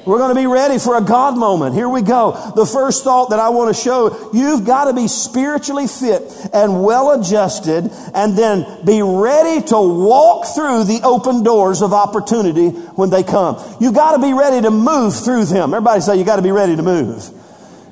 We're 0.07 0.19
going 0.19 0.35
to 0.35 0.41
be 0.41 0.47
ready 0.47 0.79
for 0.79 0.97
a 0.97 1.01
God 1.01 1.39
moment. 1.39 1.75
Here 1.75 1.89
we 1.89 2.03
go. 2.03 2.53
The 2.55 2.67
first 2.67 3.05
thought 3.05 3.31
that 3.31 3.41
I 3.41 3.49
want 3.49 3.75
to 3.75 3.83
show, 3.83 4.31
you've 4.33 4.65
got 4.65 4.85
to 4.85 4.93
be 4.93 5.09
spiritually 5.09 5.87
fit 5.87 6.23
and 6.53 6.85
well 6.85 7.19
adjusted 7.19 7.91
and 8.15 8.37
then 8.37 8.85
be 8.85 9.01
ready 9.03 9.67
to 9.69 9.77
walk 9.77 10.47
through 10.55 10.85
the 10.85 11.01
open 11.05 11.43
doors 11.43 11.81
of 11.81 11.93
opportunity 11.93 12.69
when 12.97 13.11
they 13.11 13.23
come. 13.23 13.57
You've 13.81 13.95
got 13.95 14.17
to 14.17 14.23
be 14.23 14.35
ready 14.35 14.61
to 14.63 14.71
move 14.71 15.15
through 15.15 15.47
them. 15.47 15.73
Everybody 15.73 16.01
say 16.03 16.19
you 16.19 16.25
got 16.25 16.37
to 16.37 16.43
be 16.43 16.53
ready 16.53 16.77
to 16.77 16.83
move. 16.83 17.44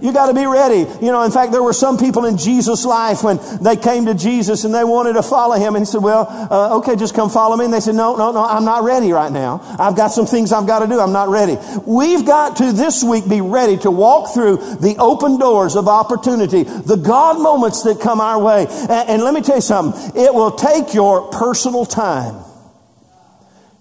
You 0.03 0.13
got 0.13 0.27
to 0.27 0.35
be 0.35 0.47
ready. 0.47 0.79
You 1.01 1.13
know, 1.13 1.23
in 1.23 1.31
fact, 1.31 1.53
there 1.53 1.63
were 1.63 1.73
some 1.73 1.97
people 1.97 2.25
in 2.25 2.37
Jesus' 2.37 2.85
life 2.85 3.23
when 3.23 3.39
they 3.63 3.77
came 3.77 4.07
to 4.07 4.15
Jesus 4.15 4.65
and 4.65 4.75
they 4.75 4.83
wanted 4.83 5.13
to 5.13 5.23
follow 5.23 5.55
him. 5.55 5.77
And 5.77 5.83
he 5.83 5.87
said, 5.87 6.03
well, 6.03 6.27
uh, 6.29 6.79
okay, 6.79 6.97
just 6.97 7.15
come 7.15 7.31
follow 7.31 7.57
me. 7.57 7.67
And 7.67 7.73
they 7.73 7.79
said, 7.79 7.95
no, 7.95 8.17
no, 8.17 8.33
no, 8.33 8.45
I'm 8.45 8.65
not 8.65 8.83
ready 8.83 9.13
right 9.13 9.31
now. 9.31 9.61
I've 9.79 9.97
got 9.97 10.09
some 10.09 10.27
things 10.27 10.53
I've 10.53 10.67
got 10.67 10.81
to 10.81 10.89
do. 10.89 10.99
I'm 10.99 11.13
not 11.13 11.29
ready. 11.29 11.57
We've 11.87 12.27
got 12.27 12.57
to 12.57 12.73
this 12.73 13.05
week 13.05 13.29
be 13.29 13.41
ready 13.41 13.77
to 13.79 13.93
walk 13.93 14.35
through 14.35 14.57
the 14.57 14.97
open 14.99 15.39
doors 15.39 15.77
of 15.77 15.87
opportunity, 15.87 16.65
the 16.65 16.97
God 16.97 17.41
moments 17.41 17.85
that 17.85 18.01
come 18.01 18.21
our 18.21 18.43
way. 18.43 18.67
And, 18.69 19.09
and 19.09 19.23
let 19.23 19.33
me 19.33 19.41
tell 19.41 19.57
you 19.57 19.63
something. 19.63 20.21
It 20.21 20.35
will 20.35 20.51
take 20.51 20.95
your 20.95 21.31
personal 21.31 21.87
time. 21.87 22.43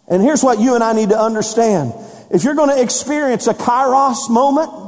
And 0.07 0.21
here's 0.21 0.43
what 0.43 0.59
you 0.59 0.75
and 0.75 0.83
I 0.83 0.93
need 0.93 1.09
to 1.09 1.19
understand. 1.19 1.93
If 2.29 2.43
you're 2.43 2.53
going 2.55 2.69
to 2.69 2.79
experience 2.79 3.47
a 3.47 3.55
kairos 3.55 4.29
moment, 4.29 4.80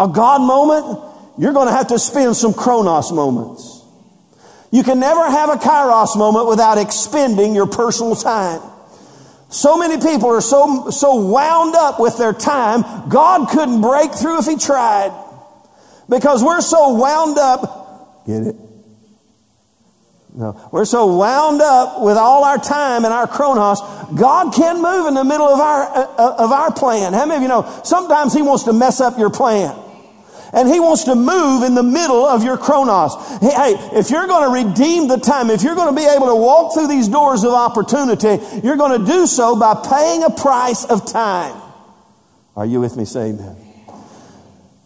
a 0.00 0.08
God 0.08 0.40
moment, 0.40 0.98
you're 1.38 1.52
going 1.52 1.68
to 1.68 1.72
have 1.72 1.88
to 1.88 1.98
spend 1.98 2.34
some 2.34 2.54
chronos 2.54 3.12
moments. 3.12 3.84
You 4.72 4.82
can 4.82 4.98
never 4.98 5.28
have 5.28 5.50
a 5.50 5.56
kairos 5.56 6.16
moment 6.16 6.48
without 6.48 6.78
expending 6.78 7.54
your 7.54 7.66
personal 7.66 8.16
time. 8.16 8.62
So 9.50 9.76
many 9.76 9.96
people 9.98 10.30
are 10.30 10.40
so, 10.40 10.90
so 10.90 11.16
wound 11.16 11.74
up 11.74 12.00
with 12.00 12.16
their 12.16 12.32
time, 12.32 13.08
God 13.08 13.48
couldn't 13.50 13.82
break 13.82 14.14
through 14.14 14.38
if 14.38 14.46
He 14.46 14.56
tried. 14.56 15.12
Because 16.08 16.42
we're 16.42 16.60
so 16.60 16.94
wound 16.94 17.36
up, 17.36 18.24
get 18.26 18.42
it? 18.46 18.56
No. 20.32 20.68
We're 20.72 20.84
so 20.84 21.16
wound 21.16 21.60
up 21.60 22.00
with 22.00 22.16
all 22.16 22.44
our 22.44 22.58
time 22.58 23.04
and 23.04 23.12
our 23.12 23.26
chronos, 23.26 23.80
God 24.16 24.54
can 24.54 24.80
move 24.80 25.08
in 25.08 25.14
the 25.14 25.24
middle 25.24 25.48
of 25.48 25.58
our, 25.58 25.82
uh, 25.82 26.34
of 26.38 26.52
our 26.52 26.72
plan. 26.72 27.12
How 27.12 27.26
many 27.26 27.36
of 27.36 27.42
you 27.42 27.48
know, 27.48 27.80
sometimes 27.84 28.32
He 28.32 28.40
wants 28.40 28.64
to 28.64 28.72
mess 28.72 29.00
up 29.00 29.18
your 29.18 29.30
plan. 29.30 29.76
And 30.52 30.68
he 30.68 30.80
wants 30.80 31.04
to 31.04 31.14
move 31.14 31.62
in 31.62 31.74
the 31.74 31.82
middle 31.82 32.24
of 32.24 32.42
your 32.42 32.56
chronos. 32.58 33.14
Hey, 33.40 33.74
if 33.92 34.10
you're 34.10 34.26
going 34.26 34.48
to 34.48 34.68
redeem 34.68 35.06
the 35.06 35.18
time, 35.18 35.48
if 35.50 35.62
you're 35.62 35.76
going 35.76 35.94
to 35.94 36.00
be 36.00 36.06
able 36.06 36.26
to 36.26 36.34
walk 36.34 36.74
through 36.74 36.88
these 36.88 37.08
doors 37.08 37.44
of 37.44 37.52
opportunity, 37.52 38.38
you're 38.64 38.76
going 38.76 39.00
to 39.00 39.06
do 39.06 39.26
so 39.26 39.54
by 39.54 39.74
paying 39.88 40.24
a 40.24 40.30
price 40.30 40.84
of 40.84 41.06
time. 41.06 41.60
Are 42.56 42.66
you 42.66 42.80
with 42.80 42.96
me? 42.96 43.04
Say 43.04 43.30
amen. 43.30 43.56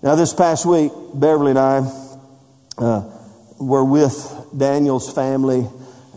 Now, 0.02 0.16
this 0.16 0.34
past 0.34 0.66
week, 0.66 0.92
Beverly 1.14 1.52
and 1.52 1.58
I 1.58 1.78
uh, 2.76 3.10
were 3.58 3.84
with 3.84 4.48
Daniel's 4.54 5.10
family, 5.10 5.66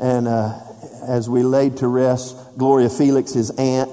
and 0.01 0.27
uh, 0.27 0.59
as 1.07 1.29
we 1.29 1.41
laid 1.43 1.77
to 1.77 1.87
rest, 1.87 2.35
Gloria 2.57 2.89
Felix, 2.89 3.31
his 3.31 3.49
aunt, 3.51 3.89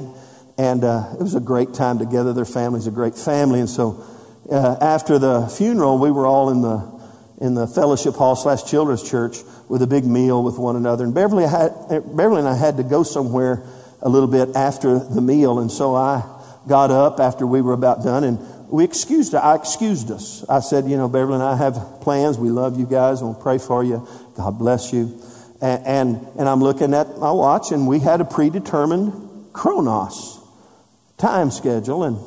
and 0.59 0.83
uh, 0.83 1.11
it 1.13 1.23
was 1.23 1.37
a 1.37 1.41
great 1.41 1.75
time 1.75 2.01
together. 2.01 2.33
Their 2.33 2.45
family's 2.45 2.89
a 2.89 2.91
great 2.91 3.15
family, 3.15 3.61
and 3.61 3.71
so 3.71 4.05
uh, 4.51 4.77
after 4.81 5.19
the 5.19 5.47
funeral, 5.49 5.99
we 5.99 6.11
were 6.11 6.27
all 6.27 6.51
in 6.51 6.63
the 6.63 6.95
in 7.41 7.55
the 7.55 7.67
fellowship 7.67 8.15
hall 8.15 8.37
slash 8.37 8.65
children's 8.65 9.03
church 9.03 9.39
with 9.69 9.83
a 9.83 9.87
big 9.87 10.05
meal 10.05 10.43
with 10.43 10.57
one 10.57 10.77
another. 10.77 11.05
And 11.05 11.13
Beverly, 11.13 11.45
had, 11.45 11.73
Beverly 11.89 12.39
and 12.39 12.49
I 12.49 12.57
had 12.57 12.77
to 12.77 12.85
go 12.85 13.03
somewhere 13.03 13.63
a 14.01 14.09
little 14.09 14.29
bit 14.29 14.55
after 14.55 14.99
the 14.99 15.21
meal, 15.21 15.59
and 15.59 15.71
so 15.71 15.95
I 15.95 16.23
got 16.69 16.91
up 16.91 17.21
after 17.21 17.47
we 17.47 17.61
were 17.61 17.73
about 17.73 18.05
done, 18.05 18.25
and 18.25 18.39
we 18.71 18.85
excused. 18.85 19.35
I 19.35 19.55
excused 19.57 20.11
us. 20.11 20.45
I 20.49 20.61
said, 20.61 20.89
you 20.89 20.97
know, 20.97 21.09
Beverly 21.09 21.35
and 21.35 21.43
I 21.43 21.57
have 21.57 22.01
plans. 22.01 22.39
We 22.39 22.51
love 22.51 22.79
you 22.79 22.87
guys, 22.87 23.21
and 23.21 23.31
we'll 23.31 23.43
pray 23.43 23.59
for 23.59 23.83
you. 23.83 24.07
God 24.37 24.59
bless 24.59 24.93
you. 24.93 25.21
And 25.61 25.87
and, 25.87 26.29
and 26.39 26.49
I'm 26.49 26.61
looking 26.61 26.95
at 26.95 27.19
my 27.19 27.33
watch, 27.33 27.73
and 27.73 27.87
we 27.87 27.99
had 27.99 28.21
a 28.21 28.25
predetermined 28.25 29.53
chronos 29.53 30.41
time 31.19 31.51
schedule, 31.51 32.05
and 32.05 32.19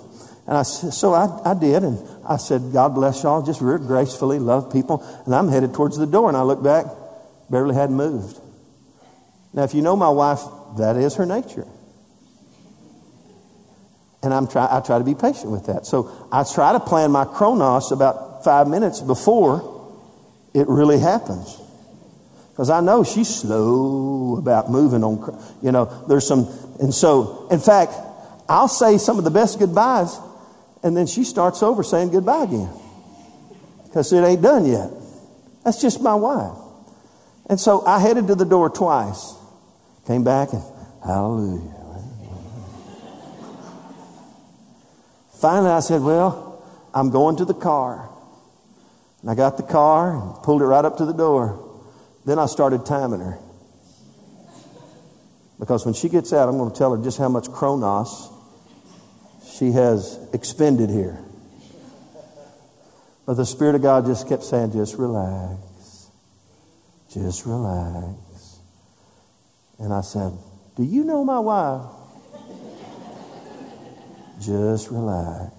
and 0.47 0.57
I, 0.57 0.63
so 0.63 1.13
I, 1.13 1.51
I 1.51 1.53
did, 1.53 1.83
and 1.83 1.99
I 2.27 2.37
said, 2.37 2.71
God 2.71 2.95
bless 2.95 3.23
y'all, 3.23 3.45
just 3.45 3.59
real 3.59 3.79
gracefully, 3.79 4.39
love 4.39 4.71
people. 4.71 5.03
And 5.25 5.35
I'm 5.35 5.49
headed 5.49 5.73
towards 5.73 5.97
the 5.97 6.07
door, 6.07 6.29
and 6.29 6.37
I 6.37 6.43
look 6.43 6.63
back, 6.63 6.85
Beverly 7.49 7.75
hadn't 7.75 7.97
moved. 7.97 8.39
Now, 9.53 9.63
if 9.63 9.73
you 9.73 9.81
know 9.81 9.95
my 9.95 10.09
wife, 10.09 10.39
that 10.77 10.95
is 10.95 11.15
her 11.15 11.25
nature. 11.25 11.67
And 14.23 14.33
I'm 14.33 14.47
try, 14.47 14.67
I 14.69 14.79
try 14.79 14.97
to 14.97 15.03
be 15.03 15.15
patient 15.15 15.51
with 15.51 15.67
that. 15.67 15.85
So 15.85 16.27
I 16.31 16.43
try 16.43 16.73
to 16.73 16.79
plan 16.79 17.11
my 17.11 17.25
chronos 17.25 17.91
about 17.91 18.43
five 18.43 18.67
minutes 18.67 19.01
before 19.01 19.91
it 20.53 20.67
really 20.67 20.99
happens. 20.99 21.61
Because 22.51 22.69
I 22.69 22.79
know 22.79 23.03
she's 23.03 23.27
slow 23.27 24.37
about 24.37 24.71
moving 24.71 25.03
on, 25.03 25.43
you 25.61 25.71
know, 25.71 26.05
there's 26.07 26.25
some, 26.25 26.47
and 26.79 26.93
so, 26.93 27.47
in 27.51 27.59
fact, 27.59 27.93
I'll 28.49 28.67
say 28.67 28.97
some 28.97 29.17
of 29.17 29.23
the 29.23 29.31
best 29.31 29.59
goodbyes, 29.59 30.17
and 30.87 30.95
then 30.95 31.05
she 31.05 31.25
starts 31.25 31.61
over 31.61 31.83
saying 31.83 32.11
goodbye 32.11 32.43
again. 32.43 32.69
Because 33.83 34.13
it 34.13 34.23
ain't 34.23 34.41
done 34.41 34.65
yet. 34.65 34.89
That's 35.65 35.81
just 35.81 36.01
my 36.01 36.15
wife. 36.15 36.57
And 37.49 37.59
so 37.59 37.85
I 37.85 37.99
headed 37.99 38.27
to 38.27 38.35
the 38.35 38.45
door 38.45 38.69
twice. 38.69 39.35
Came 40.05 40.23
back 40.23 40.53
and 40.53 40.63
hallelujah. 41.03 41.73
Finally, 45.41 45.71
I 45.71 45.81
said, 45.81 46.01
Well, 46.01 46.63
I'm 46.93 47.09
going 47.09 47.35
to 47.35 47.45
the 47.45 47.53
car. 47.53 48.09
And 49.21 49.29
I 49.29 49.35
got 49.35 49.57
the 49.57 49.63
car 49.63 50.15
and 50.15 50.41
pulled 50.41 50.61
it 50.61 50.65
right 50.65 50.85
up 50.85 50.99
to 50.99 51.05
the 51.05 51.13
door. 51.13 51.81
Then 52.25 52.39
I 52.39 52.45
started 52.45 52.85
timing 52.85 53.19
her. 53.19 53.37
Because 55.59 55.83
when 55.83 55.93
she 55.93 56.07
gets 56.07 56.31
out, 56.31 56.47
I'm 56.47 56.57
going 56.57 56.71
to 56.71 56.77
tell 56.77 56.95
her 56.95 57.03
just 57.03 57.17
how 57.17 57.27
much 57.27 57.51
chronos 57.51 58.31
she 59.57 59.71
has 59.71 60.19
expended 60.33 60.89
here. 60.89 61.19
But 63.25 63.33
the 63.33 63.45
Spirit 63.45 63.75
of 63.75 63.81
God 63.81 64.05
just 64.05 64.27
kept 64.27 64.43
saying, 64.43 64.71
just 64.71 64.97
relax. 64.97 66.09
Just 67.13 67.45
relax. 67.45 68.59
And 69.79 69.93
I 69.93 70.01
said, 70.01 70.33
Do 70.75 70.83
you 70.83 71.03
know 71.03 71.25
my 71.25 71.39
wife? 71.39 71.85
just 74.41 74.89
relax. 74.91 75.53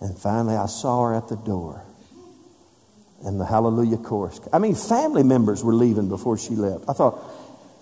And 0.00 0.18
finally, 0.18 0.54
I 0.54 0.66
saw 0.66 1.06
her 1.06 1.14
at 1.14 1.28
the 1.28 1.36
door. 1.36 1.82
And 3.24 3.40
the 3.40 3.46
Hallelujah 3.46 3.96
chorus. 3.96 4.40
I 4.52 4.58
mean, 4.58 4.74
family 4.74 5.22
members 5.22 5.64
were 5.64 5.72
leaving 5.72 6.08
before 6.08 6.36
she 6.36 6.50
left. 6.50 6.84
I 6.88 6.92
thought, 6.92 7.18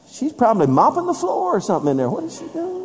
she's 0.08 0.32
probably 0.32 0.68
mopping 0.68 1.06
the 1.06 1.14
floor 1.14 1.56
or 1.56 1.60
something 1.60 1.90
in 1.90 1.96
there. 1.96 2.08
What 2.08 2.24
is 2.24 2.38
she 2.38 2.46
doing? 2.52 2.83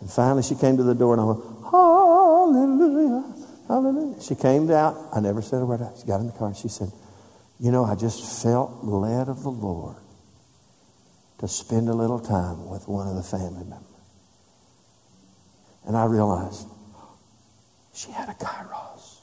And 0.00 0.10
finally, 0.10 0.42
she 0.42 0.54
came 0.54 0.76
to 0.76 0.82
the 0.82 0.94
door, 0.94 1.14
and 1.14 1.20
I 1.20 1.24
went, 1.24 1.40
Hallelujah, 1.70 3.36
Hallelujah. 3.68 4.22
She 4.22 4.34
came 4.34 4.70
out. 4.70 4.96
I 5.12 5.20
never 5.20 5.42
said 5.42 5.60
a 5.62 5.66
word. 5.66 5.80
She 5.98 6.06
got 6.06 6.20
in 6.20 6.26
the 6.26 6.32
car, 6.32 6.48
and 6.48 6.56
she 6.56 6.68
said, 6.68 6.92
You 7.58 7.70
know, 7.70 7.84
I 7.84 7.94
just 7.94 8.42
felt 8.42 8.84
led 8.84 9.28
of 9.28 9.42
the 9.42 9.50
Lord 9.50 9.96
to 11.38 11.48
spend 11.48 11.88
a 11.88 11.94
little 11.94 12.20
time 12.20 12.68
with 12.68 12.88
one 12.88 13.08
of 13.08 13.16
the 13.16 13.22
family 13.22 13.64
members. 13.64 13.82
And 15.86 15.96
I 15.96 16.04
realized 16.04 16.66
she 17.94 18.10
had 18.10 18.28
a 18.28 18.34
kairos. 18.34 19.20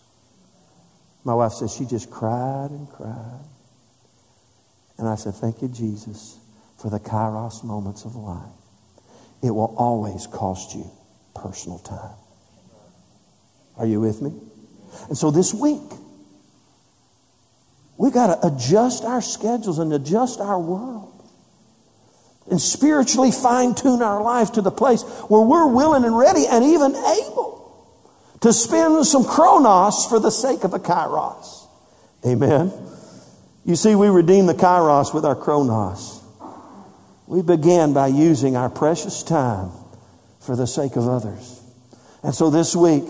My 1.23 1.33
wife 1.33 1.53
says 1.53 1.73
she 1.73 1.85
just 1.85 2.09
cried 2.11 2.71
and 2.71 2.89
cried. 2.89 3.45
And 4.97 5.07
I 5.07 5.15
said, 5.15 5.35
Thank 5.35 5.61
you, 5.61 5.69
Jesus, 5.69 6.39
for 6.77 6.89
the 6.89 6.99
kairos 6.99 7.63
moments 7.63 8.03
of 8.03 8.15
life. 8.15 8.62
It 9.43 9.51
will 9.51 9.75
always 9.77 10.25
cost 10.25 10.73
you 10.73 10.89
personal 11.35 11.79
time. 11.79 12.15
Are 13.77 13.85
you 13.85 13.99
with 13.99 14.21
me? 14.21 14.31
And 15.09 15.17
so 15.17 15.31
this 15.31 15.53
week, 15.53 15.81
we 17.97 18.09
got 18.09 18.27
to 18.27 18.47
adjust 18.47 19.03
our 19.03 19.21
schedules 19.21 19.79
and 19.79 19.91
adjust 19.93 20.39
our 20.39 20.59
world 20.59 21.09
and 22.49 22.61
spiritually 22.61 23.31
fine 23.31 23.75
tune 23.75 24.01
our 24.01 24.21
life 24.21 24.53
to 24.53 24.61
the 24.61 24.71
place 24.71 25.03
where 25.27 25.41
we're 25.41 25.67
willing 25.67 26.05
and 26.05 26.17
ready 26.17 26.45
and 26.49 26.63
even 26.63 26.95
able 26.95 27.53
to 28.41 28.53
spend 28.53 29.05
some 29.05 29.23
chronos 29.23 30.05
for 30.05 30.19
the 30.19 30.29
sake 30.29 30.63
of 30.63 30.73
a 30.73 30.79
kairos. 30.79 31.67
Amen. 32.25 32.71
You 33.65 33.75
see, 33.75 33.95
we 33.95 34.07
redeem 34.07 34.45
the 34.45 34.53
kairos 34.53 35.13
with 35.13 35.25
our 35.25 35.35
chronos. 35.35 36.22
We 37.33 37.41
began 37.41 37.93
by 37.93 38.09
using 38.09 38.55
our 38.55 38.69
precious 38.69 39.23
time 39.23 39.71
for 40.39 40.55
the 40.55 40.67
sake 40.67 40.95
of 40.95 41.07
others. 41.07 41.59
And 42.21 42.35
so 42.35 42.51
this 42.51 42.75
week, 42.75 43.05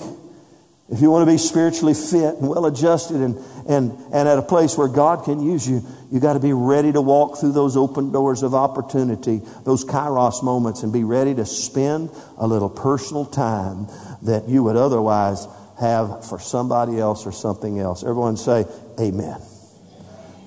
if 0.89 1.01
you 1.01 1.11
want 1.11 1.27
to 1.27 1.31
be 1.33 1.37
spiritually 1.37 1.93
fit 1.93 2.35
and 2.35 2.47
well 2.47 2.65
adjusted 2.65 3.17
and, 3.17 3.35
and, 3.67 3.91
and 4.13 4.29
at 4.29 4.37
a 4.37 4.41
place 4.41 4.77
where 4.77 4.87
God 4.87 5.25
can 5.25 5.41
use 5.41 5.67
you, 5.67 5.85
you 6.09 6.21
got 6.21 6.35
to 6.35 6.39
be 6.39 6.53
ready 6.53 6.93
to 6.93 7.01
walk 7.01 7.37
through 7.37 7.51
those 7.51 7.75
open 7.75 8.13
doors 8.13 8.43
of 8.43 8.55
opportunity, 8.55 9.41
those 9.65 9.83
kairos 9.83 10.41
moments, 10.41 10.83
and 10.83 10.93
be 10.93 11.03
ready 11.03 11.35
to 11.35 11.45
spend 11.45 12.09
a 12.37 12.47
little 12.47 12.69
personal 12.69 13.25
time 13.25 13.87
that 14.21 14.47
you 14.47 14.63
would 14.63 14.77
otherwise 14.77 15.47
have 15.81 16.25
for 16.29 16.39
somebody 16.39 16.97
else 16.97 17.27
or 17.27 17.33
something 17.33 17.77
else. 17.77 18.03
Everyone 18.03 18.37
say, 18.37 18.63
Amen. 18.97 19.41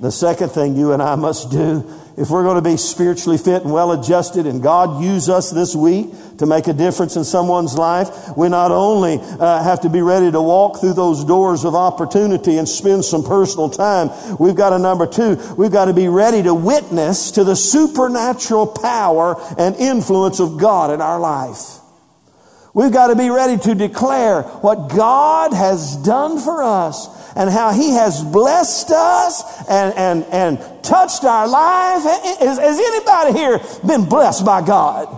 The 0.00 0.12
second 0.12 0.50
thing 0.50 0.76
you 0.76 0.92
and 0.92 1.02
I 1.02 1.14
must 1.14 1.50
do 1.50 1.84
if 2.16 2.30
we're 2.30 2.44
going 2.44 2.56
to 2.56 2.62
be 2.62 2.78
spiritually 2.78 3.36
fit 3.36 3.62
and 3.62 3.72
well 3.72 3.92
adjusted 3.92 4.46
and 4.46 4.62
God 4.62 5.02
use 5.02 5.28
us 5.28 5.50
this 5.50 5.76
week 5.76 6.06
to 6.38 6.46
make 6.46 6.66
a 6.66 6.72
difference 6.72 7.16
in 7.16 7.24
someone's 7.24 7.76
life, 7.76 8.08
we 8.36 8.48
not 8.48 8.70
only 8.70 9.18
uh, 9.18 9.62
have 9.62 9.82
to 9.82 9.90
be 9.90 10.00
ready 10.00 10.30
to 10.30 10.40
walk 10.40 10.80
through 10.80 10.94
those 10.94 11.24
doors 11.24 11.64
of 11.64 11.74
opportunity 11.74 12.56
and 12.56 12.66
spend 12.66 13.04
some 13.04 13.22
personal 13.22 13.68
time, 13.68 14.10
we've 14.38 14.54
got 14.54 14.72
a 14.72 14.78
number 14.78 15.06
two, 15.06 15.36
we've 15.58 15.72
got 15.72 15.86
to 15.86 15.94
be 15.94 16.08
ready 16.08 16.42
to 16.42 16.54
witness 16.54 17.32
to 17.32 17.44
the 17.44 17.54
supernatural 17.54 18.66
power 18.66 19.36
and 19.58 19.76
influence 19.76 20.40
of 20.40 20.56
God 20.58 20.90
in 20.90 21.02
our 21.02 21.20
life. 21.20 21.75
We've 22.76 22.92
got 22.92 23.06
to 23.06 23.16
be 23.16 23.30
ready 23.30 23.56
to 23.56 23.74
declare 23.74 24.42
what 24.42 24.90
God 24.90 25.54
has 25.54 25.96
done 25.96 26.38
for 26.38 26.62
us 26.62 27.08
and 27.34 27.48
how 27.48 27.72
He 27.72 27.92
has 27.92 28.22
blessed 28.22 28.90
us 28.90 29.66
and, 29.66 29.94
and, 29.96 30.24
and 30.24 30.84
touched 30.84 31.24
our 31.24 31.48
lives. 31.48 32.04
Has, 32.04 32.58
has 32.58 32.78
anybody 32.78 33.32
here 33.32 33.60
been 33.86 34.06
blessed 34.06 34.44
by 34.44 34.60
God? 34.60 35.08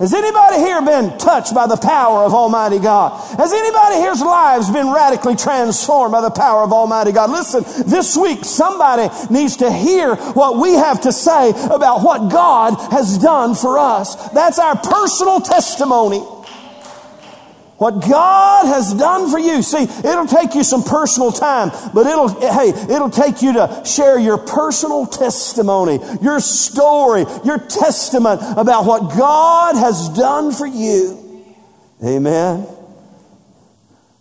Has 0.00 0.12
anybody 0.12 0.56
here 0.56 0.82
been 0.82 1.16
touched 1.16 1.54
by 1.54 1.66
the 1.66 1.78
power 1.78 2.24
of 2.24 2.34
Almighty 2.34 2.78
God? 2.78 3.18
Has 3.38 3.54
anybody 3.54 3.94
here's 3.96 4.20
lives 4.20 4.70
been 4.70 4.92
radically 4.92 5.34
transformed 5.34 6.12
by 6.12 6.20
the 6.20 6.30
power 6.30 6.62
of 6.62 6.74
Almighty 6.74 7.12
God? 7.12 7.30
Listen, 7.30 7.64
this 7.88 8.18
week 8.18 8.44
somebody 8.44 9.08
needs 9.32 9.56
to 9.58 9.72
hear 9.72 10.16
what 10.16 10.58
we 10.58 10.74
have 10.74 11.00
to 11.02 11.12
say 11.12 11.52
about 11.70 12.02
what 12.02 12.30
God 12.30 12.74
has 12.92 13.16
done 13.16 13.54
for 13.54 13.78
us. 13.78 14.28
That's 14.32 14.58
our 14.58 14.76
personal 14.76 15.40
testimony. 15.40 16.22
What 17.82 18.08
God 18.08 18.66
has 18.66 18.94
done 18.94 19.28
for 19.28 19.40
you. 19.40 19.60
See, 19.60 19.82
it'll 19.82 20.28
take 20.28 20.54
you 20.54 20.62
some 20.62 20.84
personal 20.84 21.32
time, 21.32 21.72
but 21.92 22.06
it'll, 22.06 22.28
hey, 22.28 22.68
it'll 22.68 23.10
take 23.10 23.42
you 23.42 23.54
to 23.54 23.82
share 23.84 24.20
your 24.20 24.38
personal 24.38 25.04
testimony, 25.04 25.98
your 26.22 26.38
story, 26.38 27.24
your 27.44 27.58
testament 27.58 28.40
about 28.56 28.84
what 28.84 29.18
God 29.18 29.74
has 29.74 30.10
done 30.10 30.52
for 30.52 30.64
you. 30.64 31.44
Amen. 32.04 32.68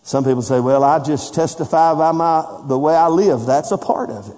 Some 0.01 0.23
people 0.23 0.41
say, 0.41 0.59
well, 0.59 0.83
I 0.83 0.97
just 0.97 1.35
testify 1.35 1.93
by 1.93 2.13
my, 2.13 2.63
the 2.67 2.79
way 2.79 2.95
I 2.95 3.09
live. 3.09 3.45
That's 3.45 3.69
a 3.69 3.77
part 3.77 4.09
of 4.09 4.27
it. 4.27 4.37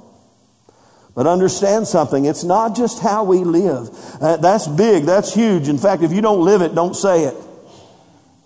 But 1.15 1.27
understand 1.27 1.87
something. 1.87 2.25
It's 2.25 2.43
not 2.43 2.75
just 2.75 3.01
how 3.01 3.23
we 3.23 3.45
live. 3.45 3.87
Uh, 4.19 4.35
that's 4.35 4.67
big. 4.67 5.05
That's 5.05 5.33
huge. 5.33 5.69
In 5.69 5.77
fact, 5.77 6.03
if 6.03 6.11
you 6.11 6.19
don't 6.19 6.43
live 6.43 6.61
it, 6.61 6.75
don't 6.75 6.93
say 6.93 7.23
it. 7.23 7.35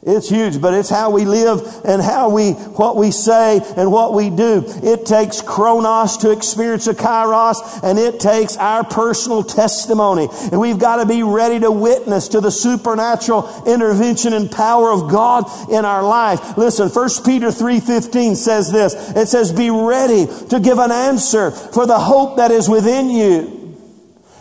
It's 0.08 0.30
huge, 0.30 0.62
but 0.62 0.74
it's 0.74 0.90
how 0.90 1.10
we 1.10 1.26
live 1.26 1.82
and 1.84 2.02
how 2.02 2.30
we, 2.30 2.54
what 2.54 2.96
we 2.96 3.12
say 3.12 3.60
and 3.76 3.92
what 3.92 4.14
we 4.14 4.30
do. 4.30 4.64
It 4.82 5.06
takes 5.06 5.42
chronos 5.42 6.16
to 6.18 6.32
experience 6.32 6.88
a 6.88 6.94
kairos 6.94 7.84
and 7.84 8.00
it 8.00 8.18
takes 8.18 8.56
our 8.56 8.86
personal 8.86 9.44
testimony. 9.44 10.30
And 10.50 10.62
we've 10.62 10.80
got 10.80 10.98
to 10.98 11.06
be 11.06 11.24
ready 11.24 11.60
to 11.60 11.70
witness 11.70 12.30
to 12.30 12.40
the 12.40 12.52
supernatural 12.52 13.64
intervention 13.68 14.32
and 14.32 14.50
power 14.50 14.92
of 14.92 15.12
God 15.12 15.44
in 15.70 15.84
our 15.84 16.04
life. 16.04 16.58
Listen, 16.58 16.88
1 16.88 17.10
Peter 17.26 17.48
3.15 17.48 18.38
says 18.38 18.72
this. 18.72 18.94
It 19.14 19.28
says, 19.28 19.52
be 19.52 19.70
ready 19.70 20.26
to 20.48 20.62
give 20.62 20.78
an 20.80 20.94
answer 20.94 21.52
for 21.52 21.86
the 21.86 22.00
hope 22.00 22.38
that 22.38 22.52
is 22.52 22.70
within 22.70 23.10
you. 23.10 23.76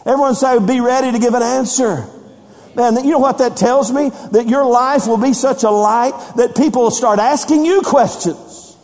Everyone 0.06 0.36
say, 0.36 0.64
be 0.64 0.80
ready 0.80 1.10
to 1.10 1.18
give 1.18 1.34
an 1.34 1.42
answer. 1.42 2.08
Man, 2.76 3.02
you 3.04 3.12
know 3.12 3.18
what 3.18 3.38
that 3.38 3.56
tells 3.56 3.90
me? 3.90 4.10
That 4.32 4.46
your 4.48 4.66
life 4.66 5.06
will 5.06 5.16
be 5.16 5.32
such 5.32 5.64
a 5.64 5.70
light 5.70 6.12
that 6.36 6.54
people 6.54 6.82
will 6.82 6.90
start 6.90 7.18
asking 7.18 7.64
you 7.64 7.80
questions. 7.80 8.76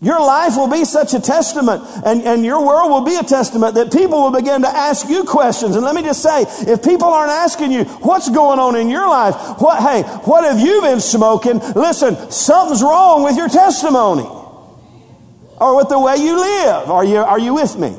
Your 0.00 0.20
life 0.20 0.56
will 0.56 0.70
be 0.70 0.84
such 0.84 1.12
a 1.14 1.20
testament 1.20 1.82
and, 2.06 2.22
and 2.22 2.44
your 2.44 2.64
world 2.64 2.92
will 2.92 3.04
be 3.04 3.16
a 3.16 3.24
testament 3.24 3.74
that 3.74 3.90
people 3.92 4.22
will 4.22 4.30
begin 4.30 4.62
to 4.62 4.68
ask 4.68 5.08
you 5.08 5.24
questions. 5.24 5.74
And 5.74 5.84
let 5.84 5.96
me 5.96 6.02
just 6.02 6.22
say, 6.22 6.42
if 6.42 6.84
people 6.84 7.08
aren't 7.08 7.32
asking 7.32 7.72
you, 7.72 7.82
what's 7.82 8.30
going 8.30 8.60
on 8.60 8.76
in 8.76 8.88
your 8.88 9.08
life? 9.08 9.60
What, 9.60 9.82
hey, 9.82 10.02
what 10.22 10.44
have 10.44 10.60
you 10.60 10.80
been 10.82 11.00
smoking? 11.00 11.58
Listen, 11.74 12.30
something's 12.30 12.82
wrong 12.82 13.24
with 13.24 13.36
your 13.36 13.48
testimony 13.48 14.22
or 15.60 15.76
with 15.76 15.88
the 15.88 15.98
way 15.98 16.18
you 16.18 16.36
live. 16.36 16.88
Are 16.88 17.04
you, 17.04 17.16
are 17.16 17.40
you 17.40 17.54
with 17.54 17.76
me? 17.76 17.96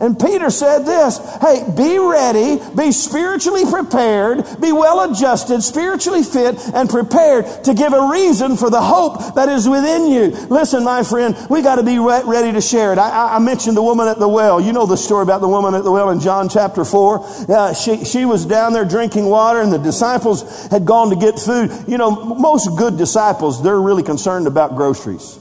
And 0.00 0.18
Peter 0.18 0.48
said 0.48 0.84
this, 0.84 1.18
hey, 1.40 1.64
be 1.76 1.98
ready, 1.98 2.62
be 2.76 2.92
spiritually 2.92 3.64
prepared, 3.68 4.44
be 4.60 4.70
well 4.70 5.10
adjusted, 5.10 5.60
spiritually 5.60 6.22
fit, 6.22 6.56
and 6.72 6.88
prepared 6.88 7.64
to 7.64 7.74
give 7.74 7.92
a 7.92 8.08
reason 8.08 8.56
for 8.56 8.70
the 8.70 8.80
hope 8.80 9.34
that 9.34 9.48
is 9.48 9.68
within 9.68 10.06
you. 10.06 10.28
Listen, 10.50 10.84
my 10.84 11.02
friend, 11.02 11.36
we 11.50 11.62
got 11.62 11.76
to 11.76 11.82
be 11.82 11.98
re- 11.98 12.22
ready 12.24 12.52
to 12.52 12.60
share 12.60 12.92
it. 12.92 12.98
I, 12.98 13.34
I, 13.34 13.38
mentioned 13.40 13.76
the 13.76 13.82
woman 13.82 14.06
at 14.06 14.20
the 14.20 14.28
well. 14.28 14.60
You 14.60 14.72
know 14.72 14.86
the 14.86 14.96
story 14.96 15.24
about 15.24 15.40
the 15.40 15.48
woman 15.48 15.74
at 15.74 15.82
the 15.82 15.90
well 15.90 16.10
in 16.10 16.20
John 16.20 16.48
chapter 16.48 16.84
4. 16.84 17.50
Uh, 17.50 17.74
she, 17.74 18.04
she 18.04 18.24
was 18.24 18.46
down 18.46 18.74
there 18.74 18.84
drinking 18.84 19.26
water 19.26 19.60
and 19.60 19.72
the 19.72 19.78
disciples 19.78 20.68
had 20.68 20.84
gone 20.84 21.10
to 21.10 21.16
get 21.16 21.40
food. 21.40 21.72
You 21.88 21.98
know, 21.98 22.10
most 22.12 22.78
good 22.78 22.96
disciples, 22.98 23.64
they're 23.64 23.80
really 23.80 24.04
concerned 24.04 24.46
about 24.46 24.76
groceries. 24.76 25.40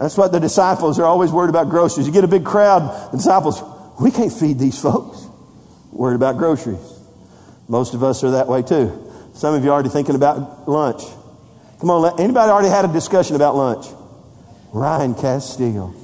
That's 0.00 0.16
what 0.16 0.32
the 0.32 0.40
disciples 0.40 0.98
are 0.98 1.04
always 1.04 1.30
worried 1.30 1.50
about 1.50 1.68
groceries. 1.68 2.06
You 2.06 2.12
get 2.14 2.24
a 2.24 2.28
big 2.28 2.42
crowd, 2.42 3.12
the 3.12 3.18
disciples, 3.18 3.62
we 4.00 4.10
can't 4.10 4.32
feed 4.32 4.58
these 4.58 4.80
folks. 4.80 5.26
Worried 5.92 6.14
about 6.14 6.38
groceries. 6.38 6.80
Most 7.68 7.92
of 7.92 8.02
us 8.02 8.24
are 8.24 8.30
that 8.30 8.48
way 8.48 8.62
too. 8.62 9.12
Some 9.34 9.54
of 9.54 9.62
you 9.62 9.68
are 9.68 9.74
already 9.74 9.90
thinking 9.90 10.14
about 10.14 10.66
lunch. 10.66 11.02
Come 11.80 11.90
on, 11.90 12.18
anybody 12.18 12.50
already 12.50 12.70
had 12.70 12.86
a 12.86 12.92
discussion 12.92 13.36
about 13.36 13.56
lunch? 13.56 13.88
Ryan 14.72 15.14
Castile. 15.14 15.94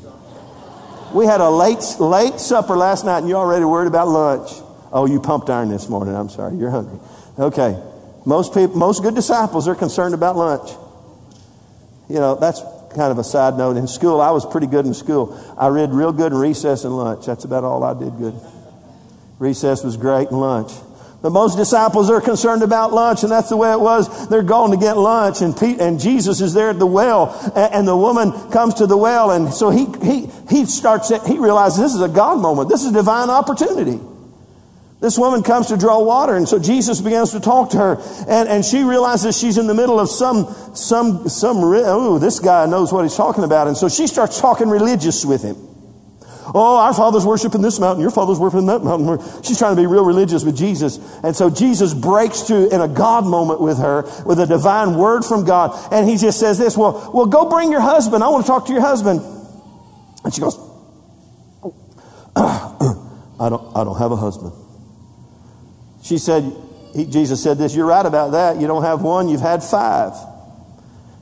We 1.15 1.25
had 1.25 1.41
a 1.41 1.49
late, 1.49 1.83
late 1.99 2.39
supper 2.39 2.77
last 2.77 3.07
night 3.07 3.21
and 3.21 3.31
you 3.31 3.37
already 3.37 3.65
worried 3.65 3.89
about 3.89 4.09
lunch. 4.09 4.51
Oh, 4.93 5.07
you 5.07 5.21
pumped 5.21 5.49
iron 5.49 5.71
this 5.71 5.89
morning. 5.89 6.15
I'm 6.15 6.29
sorry. 6.29 6.55
You're 6.57 6.71
hungry. 6.71 6.99
Okay. 7.39 7.83
Most 8.27 8.53
people, 8.53 8.77
most 8.77 9.03
good 9.03 9.15
disciples 9.15 9.67
are 9.67 9.75
concerned 9.75 10.13
about 10.13 10.37
lunch. 10.37 10.69
You 12.11 12.17
know, 12.17 12.35
that's 12.35 12.61
kind 12.97 13.13
of 13.13 13.19
a 13.19 13.25
side 13.25 13.57
note. 13.57 13.77
In 13.77 13.87
school, 13.87 14.21
I 14.21 14.31
was 14.31 14.45
pretty 14.45 14.67
good 14.67 14.87
in 14.87 14.95
school. 14.95 15.39
I 15.57 15.69
read 15.69 15.91
real 15.91 16.13
good 16.13 16.33
in 16.33 16.39
recess 16.39 16.85
and 16.85 16.97
lunch. 16.97 17.27
That's 17.27 17.45
about 17.45 17.63
all 17.63 17.85
I 17.85 17.99
did 17.99 18.17
good. 18.19 18.35
Recess 19.39 19.85
was 19.85 19.97
great 19.97 20.31
and 20.31 20.41
lunch. 20.41 20.73
But 21.23 21.31
most 21.31 21.57
disciples 21.57 22.11
are 22.11 22.21
concerned 22.21 22.63
about 22.63 22.93
lunch, 22.93 23.23
and 23.23 23.33
that's 23.33 23.49
the 23.49 23.57
way 23.57 23.73
it 23.73 23.81
was. 23.81 24.29
They're 24.29 24.43
going 24.43 24.71
to 24.73 24.77
get 24.77 24.97
lunch, 24.97 25.41
and, 25.41 25.57
Pete, 25.57 25.81
and 25.81 25.99
Jesus 25.99 26.41
is 26.41 26.55
there 26.55 26.71
at 26.71 26.79
the 26.79 26.87
well, 26.87 27.33
and, 27.57 27.75
and, 27.75 27.89
the 27.89 27.97
woman 27.97 28.33
comes 28.51 28.75
to 28.75 28.87
the 28.87 28.97
well, 28.97 29.31
and 29.31 29.53
so 29.53 29.71
he, 29.71 29.87
he, 30.03 30.27
he 30.49 30.67
starts, 30.67 31.09
he 31.27 31.39
realizes 31.39 31.79
this 31.81 31.95
is 31.95 32.03
a 32.03 32.09
God 32.09 32.41
moment. 32.41 32.69
This 32.69 32.83
is 32.83 32.91
a 32.91 32.93
divine 32.93 33.31
opportunity. 33.31 33.99
This 35.01 35.19
woman 35.19 35.43
comes 35.43 35.67
to 35.67 35.77
draw 35.77 36.03
water, 36.03 36.35
and 36.37 36.49
so 36.49 36.59
Jesus 36.59 37.03
begins 37.03 37.33
to 37.33 37.41
talk 37.41 37.71
to 37.71 37.77
her, 37.77 37.97
and, 38.29 38.49
and 38.49 38.65
she 38.65 38.83
realizes 38.83 39.39
she's 39.39 39.59
in 39.59 39.67
the 39.67 39.75
middle 39.75 40.01
of 40.01 40.09
some, 40.09 40.47
some, 40.75 41.29
some, 41.29 41.59
oh, 41.59 42.19
this 42.19 42.41
guy 42.41 42.65
knows 42.65 42.93
what 42.93 43.03
he's 43.03 43.15
talking 43.15 43.45
about, 43.45 43.69
and 43.69 43.77
so 43.77 43.91
she 43.91 44.07
starts 44.07 44.41
talking 44.41 44.71
religious 44.71 45.25
with 45.25 45.43
him. 45.43 45.57
Oh, 46.55 46.79
our 46.79 46.95
father's 46.95 47.27
worshiping 47.27 47.61
this 47.61 47.79
mountain, 47.79 48.01
your 48.01 48.11
father's 48.11 48.39
worshiping 48.39 48.67
that 48.67 48.83
mountain. 48.83 49.43
She's 49.43 49.59
trying 49.59 49.77
to 49.77 49.83
be 49.83 49.87
real 49.87 50.05
religious 50.05 50.45
with 50.45 50.57
Jesus. 50.57 50.99
And 51.23 51.35
so 51.35 51.51
Jesus 51.51 51.93
breaks 51.93 52.43
through 52.43 52.71
in 52.71 52.81
a 52.81 52.89
God 52.89 53.27
moment 53.27 53.61
with 53.61 53.79
her, 53.79 54.03
with 54.25 54.39
a 54.39 54.47
divine 54.47 54.97
word 54.97 55.25
from 55.25 55.45
God, 55.45 55.93
and 55.93 56.09
he 56.09 56.17
just 56.17 56.41
says 56.41 56.57
this, 56.57 56.77
well, 56.77 57.11
well, 57.13 57.27
go 57.27 57.51
bring 57.51 57.71
your 57.71 57.81
husband. 57.81 58.25
I 58.25 58.29
want 58.29 58.47
to 58.47 58.49
talk 58.49 58.67
to 58.67 58.73
your 58.73 58.81
husband. 58.81 59.21
And 60.25 60.33
she 60.33 60.41
goes, 60.41 60.57
I 62.37 63.49
don't, 63.51 63.77
I 63.77 63.85
don't 63.85 63.99
have 63.99 64.13
a 64.13 64.17
husband. 64.17 64.53
She 66.07 66.19
said, 66.19 66.53
he, 66.95 67.05
Jesus 67.05 67.43
said 67.43 67.59
this, 67.59 67.75
you're 67.75 67.87
right 67.87 68.07
about 68.07 68.31
that. 68.31 68.61
You 68.61 68.69
don't 68.69 68.85
have 68.85 69.03
one, 69.03 69.29
you've 69.29 69.41
had 69.41 69.65
five. 69.65 70.13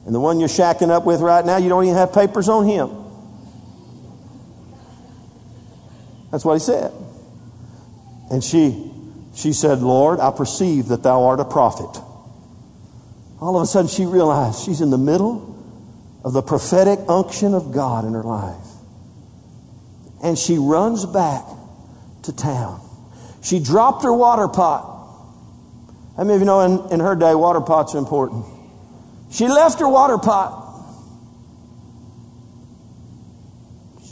And 0.04 0.14
the 0.14 0.20
one 0.20 0.40
you're 0.40 0.48
shacking 0.50 0.90
up 0.90 1.06
with 1.06 1.22
right 1.22 1.42
now, 1.42 1.56
you 1.56 1.70
don't 1.70 1.84
even 1.84 1.96
have 1.96 2.12
papers 2.12 2.50
on 2.50 2.66
him. 2.66 2.90
That's 6.30 6.44
what 6.44 6.52
he 6.52 6.58
said. 6.60 6.92
And 8.30 8.44
she, 8.44 8.92
she 9.34 9.54
said, 9.54 9.80
Lord, 9.80 10.20
I 10.20 10.30
perceive 10.30 10.88
that 10.88 11.02
thou 11.02 11.24
art 11.24 11.40
a 11.40 11.46
prophet. 11.46 12.02
All 13.40 13.56
of 13.56 13.62
a 13.62 13.66
sudden, 13.66 13.88
she 13.88 14.04
realized 14.04 14.64
she's 14.66 14.82
in 14.82 14.90
the 14.90 14.98
middle 14.98 15.50
of 16.24 16.34
the 16.34 16.42
prophetic 16.42 16.98
unction 17.08 17.54
of 17.54 17.72
God 17.72 18.04
in 18.04 18.12
her 18.12 18.22
life. 18.22 18.66
And 20.22 20.38
she 20.38 20.58
runs 20.58 21.06
back 21.06 21.44
to 22.24 22.36
town. 22.36 22.82
She 23.44 23.60
dropped 23.60 24.04
her 24.04 24.12
water 24.12 24.48
pot. 24.48 24.90
How 26.16 26.24
many 26.24 26.36
of 26.36 26.40
you 26.40 26.46
know 26.46 26.60
in, 26.60 26.92
in 26.94 27.00
her 27.00 27.14
day, 27.14 27.34
water 27.34 27.60
pots 27.60 27.94
are 27.94 27.98
important? 27.98 28.46
She 29.30 29.46
left 29.46 29.80
her 29.80 29.88
water 29.88 30.16
pot. 30.16 30.62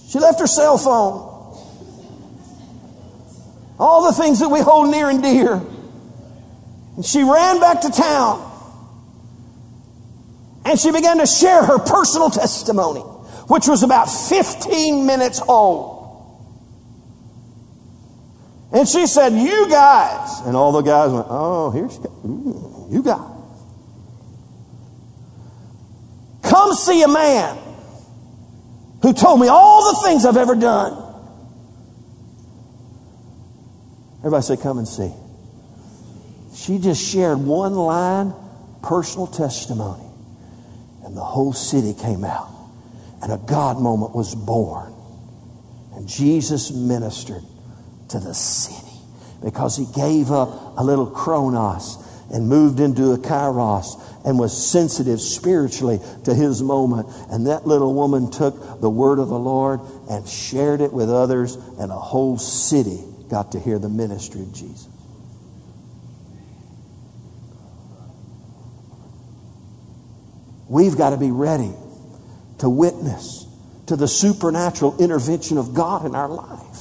She 0.09 0.18
left 0.18 0.38
her 0.38 0.47
cell 0.47 0.77
phone. 0.77 1.31
All 3.79 4.05
the 4.05 4.12
things 4.12 4.40
that 4.40 4.51
we 4.51 4.61
hold 4.61 4.90
near 4.90 5.09
and 5.09 5.23
dear. 5.23 5.62
And 6.97 7.05
she 7.05 7.23
ran 7.23 7.59
back 7.59 7.81
to 7.81 7.90
town. 7.90 8.51
And 10.66 10.79
she 10.79 10.92
began 10.92 11.18
to 11.18 11.27
share 11.27 11.64
her 11.64 11.79
personal 11.79 12.29
testimony, 12.29 13.01
which 13.01 13.66
was 13.66 13.83
about 13.83 14.11
15 14.11 15.07
minutes 15.07 15.40
old. 15.49 15.92
And 18.73 18.89
she 18.89 19.07
said, 19.07 19.35
You 19.35 19.69
guys. 19.69 20.41
And 20.47 20.57
all 20.57 20.73
the 20.73 20.81
guys 20.81 21.13
went, 21.13 21.27
Oh, 21.29 21.71
here 21.71 21.91
she 21.91 21.99
goes. 21.99 22.07
Mm, 22.25 22.93
you 22.93 23.03
guys. 23.03 23.29
Come 26.43 26.73
see 26.73 27.03
a 27.03 27.09
man 27.09 27.59
who 29.03 29.13
told 29.13 29.41
me 29.41 29.49
all 29.49 29.93
the 29.93 30.09
things 30.09 30.25
I've 30.25 30.39
ever 30.39 30.55
done. 30.55 30.99
Everybody 34.21 34.43
say, 34.43 34.57
Come 34.57 34.79
and 34.79 34.89
see. 34.89 35.13
She 36.55 36.79
just 36.79 37.03
shared 37.03 37.39
one 37.39 37.75
line, 37.75 38.33
personal 38.83 39.27
testimony. 39.27 40.05
And 41.05 41.17
the 41.17 41.25
whole 41.25 41.53
city 41.53 41.93
came 41.93 42.25
out. 42.25 42.49
And 43.21 43.33
a 43.33 43.39
God 43.39 43.79
moment 43.81 44.15
was 44.15 44.35
born. 44.35 44.95
And 45.95 46.09
Jesus 46.09 46.71
ministered 46.71 47.43
to 48.12 48.20
the 48.20 48.35
city 48.35 48.92
because 49.42 49.77
he 49.77 49.87
gave 49.94 50.31
up 50.31 50.79
a 50.79 50.85
little 50.85 51.07
chronos 51.07 51.98
and 52.33 52.48
moved 52.48 52.81
into 52.81 53.12
a 53.12 53.18
kairos 53.18 54.01
and 54.25 54.38
was 54.38 54.70
sensitive 54.70 55.20
spiritually 55.20 55.98
to 56.25 56.35
his 56.35 56.62
moment. 56.62 57.09
And 57.31 57.46
that 57.46 57.66
little 57.66 57.92
woman 57.92 58.31
took 58.31 58.81
the 58.81 58.88
word 58.88 59.18
of 59.18 59.29
the 59.29 59.38
Lord 59.38 59.81
and 60.09 60.27
shared 60.27 60.81
it 60.81 60.92
with 60.92 61.11
others, 61.11 61.57
and 61.79 61.90
a 61.90 61.98
whole 61.98 62.38
city 62.38 63.01
got 63.29 63.53
to 63.53 63.61
hear 63.61 63.79
the 63.79 63.88
ministry 63.88 64.42
of 64.42 64.55
Jesus. 64.55 64.88
We've 70.68 70.96
got 70.96 71.11
to 71.11 71.18
be 71.18 71.31
ready 71.31 71.72
to 72.59 72.68
witness 72.68 73.46
to 73.87 73.96
the 73.96 74.09
supernatural 74.09 74.96
intervention 74.98 75.59
of 75.59 75.75
God 75.75 76.07
in 76.07 76.14
our 76.14 76.29
life. 76.29 76.72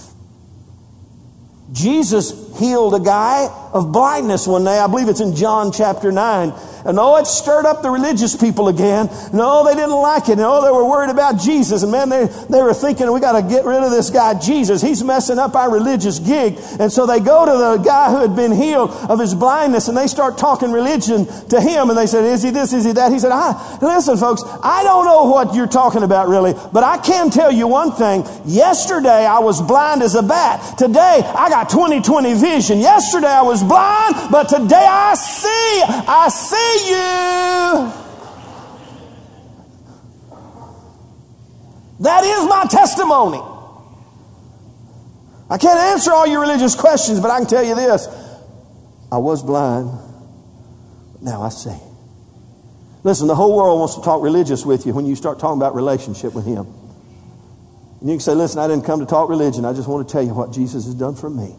Jesus 1.71 2.57
healed 2.59 2.93
a 2.93 2.99
guy 2.99 3.47
of 3.73 3.91
blindness 3.91 4.45
one 4.45 4.63
day. 4.65 4.77
I 4.77 4.87
believe 4.87 5.07
it's 5.07 5.21
in 5.21 5.35
John 5.35 5.71
chapter 5.71 6.11
9. 6.11 6.53
And 6.85 6.99
oh, 6.99 7.17
it 7.17 7.27
stirred 7.27 7.65
up 7.65 7.81
the 7.81 7.89
religious 7.89 8.35
people 8.35 8.67
again. 8.67 9.09
No, 9.33 9.63
they 9.65 9.75
didn't 9.75 9.91
like 9.91 10.29
it. 10.29 10.37
No, 10.37 10.63
they 10.63 10.71
were 10.71 10.85
worried 10.85 11.09
about 11.09 11.39
Jesus. 11.39 11.83
And 11.83 11.91
man, 11.91 12.09
they, 12.09 12.25
they 12.49 12.61
were 12.61 12.73
thinking, 12.73 13.11
we 13.11 13.19
got 13.19 13.39
to 13.39 13.47
get 13.47 13.65
rid 13.65 13.83
of 13.83 13.91
this 13.91 14.09
guy, 14.09 14.39
Jesus. 14.39 14.81
He's 14.81 15.03
messing 15.03 15.39
up 15.39 15.55
our 15.55 15.71
religious 15.71 16.19
gig. 16.19 16.57
And 16.79 16.91
so 16.91 17.05
they 17.05 17.19
go 17.19 17.45
to 17.45 17.51
the 17.51 17.83
guy 17.83 18.09
who 18.11 18.17
had 18.17 18.35
been 18.35 18.51
healed 18.51 18.91
of 19.09 19.19
his 19.19 19.35
blindness 19.35 19.87
and 19.87 19.97
they 19.97 20.07
start 20.07 20.37
talking 20.37 20.71
religion 20.71 21.25
to 21.49 21.61
him. 21.61 21.89
And 21.89 21.97
they 21.97 22.07
said, 22.07 22.25
is 22.25 22.43
he 22.43 22.49
this? 22.49 22.73
Is 22.73 22.85
he 22.85 22.93
that? 22.93 23.11
He 23.11 23.19
said, 23.19 23.31
I, 23.31 23.77
listen, 23.81 24.17
folks, 24.17 24.43
I 24.63 24.83
don't 24.83 25.05
know 25.05 25.25
what 25.25 25.53
you're 25.53 25.67
talking 25.67 26.03
about 26.03 26.27
really, 26.27 26.53
but 26.73 26.83
I 26.83 26.97
can 26.97 27.29
tell 27.29 27.51
you 27.51 27.67
one 27.67 27.91
thing. 27.91 28.25
Yesterday 28.45 29.25
I 29.25 29.39
was 29.39 29.61
blind 29.61 30.01
as 30.01 30.15
a 30.15 30.23
bat. 30.23 30.77
Today 30.77 31.21
I 31.23 31.49
got 31.49 31.69
20/20 31.69 32.39
vision. 32.39 32.79
Yesterday 32.79 33.27
I 33.27 33.41
was 33.41 33.63
blind, 33.63 34.15
but 34.31 34.49
today 34.49 34.87
I 34.87 35.13
see. 35.15 35.83
I 36.07 36.29
see 36.29 36.70
you. 36.89 37.91
That 42.01 42.23
is 42.23 42.45
my 42.47 42.65
testimony. 42.69 43.41
I 45.49 45.57
can't 45.57 45.77
answer 45.77 46.11
all 46.11 46.25
your 46.25 46.41
religious 46.41 46.75
questions, 46.75 47.19
but 47.19 47.29
I 47.29 47.37
can 47.37 47.47
tell 47.47 47.63
you 47.63 47.75
this. 47.75 48.07
I 49.11 49.17
was 49.17 49.43
blind, 49.43 49.91
but 51.11 51.21
now 51.21 51.41
I 51.41 51.49
see. 51.49 51.77
Listen, 53.03 53.27
the 53.27 53.35
whole 53.35 53.55
world 53.55 53.79
wants 53.79 53.95
to 53.95 54.01
talk 54.01 54.23
religious 54.23 54.65
with 54.65 54.85
you 54.85 54.93
when 54.93 55.05
you 55.05 55.15
start 55.15 55.39
talking 55.39 55.59
about 55.59 55.75
relationship 55.75 56.33
with 56.33 56.45
Him. 56.45 56.67
And 57.99 58.09
you 58.09 58.15
can 58.15 58.19
say, 58.21 58.33
listen, 58.33 58.59
I 58.59 58.67
didn't 58.67 58.85
come 58.85 58.99
to 58.99 59.05
talk 59.05 59.29
religion. 59.29 59.65
I 59.65 59.73
just 59.73 59.87
want 59.87 60.07
to 60.07 60.11
tell 60.11 60.23
you 60.23 60.33
what 60.33 60.51
Jesus 60.51 60.85
has 60.85 60.95
done 60.95 61.15
for 61.15 61.29
me. 61.29 61.53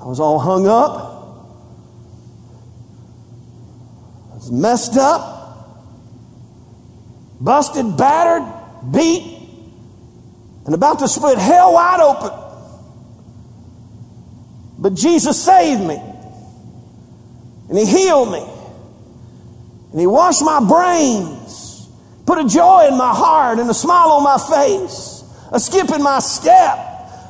I 0.00 0.06
was 0.06 0.20
all 0.20 0.38
hung 0.38 0.66
up. 0.66 1.13
Messed 4.50 4.96
up, 4.96 5.78
busted, 7.40 7.96
battered, 7.96 8.92
beat, 8.92 9.38
and 10.66 10.74
about 10.74 10.98
to 11.00 11.08
split 11.08 11.38
hell 11.38 11.74
wide 11.74 12.00
open. 12.00 12.30
But 14.78 14.94
Jesus 14.94 15.42
saved 15.42 15.82
me. 15.82 16.00
And 17.68 17.78
He 17.78 17.86
healed 17.86 18.30
me. 18.30 18.46
And 19.92 20.00
He 20.00 20.06
washed 20.06 20.42
my 20.42 20.60
brains, 20.60 21.88
put 22.26 22.38
a 22.38 22.48
joy 22.48 22.88
in 22.88 22.98
my 22.98 23.14
heart 23.14 23.58
and 23.58 23.70
a 23.70 23.74
smile 23.74 24.10
on 24.10 24.22
my 24.22 24.38
face, 24.38 25.24
a 25.52 25.60
skip 25.60 25.90
in 25.90 26.02
my 26.02 26.18
step. 26.18 26.78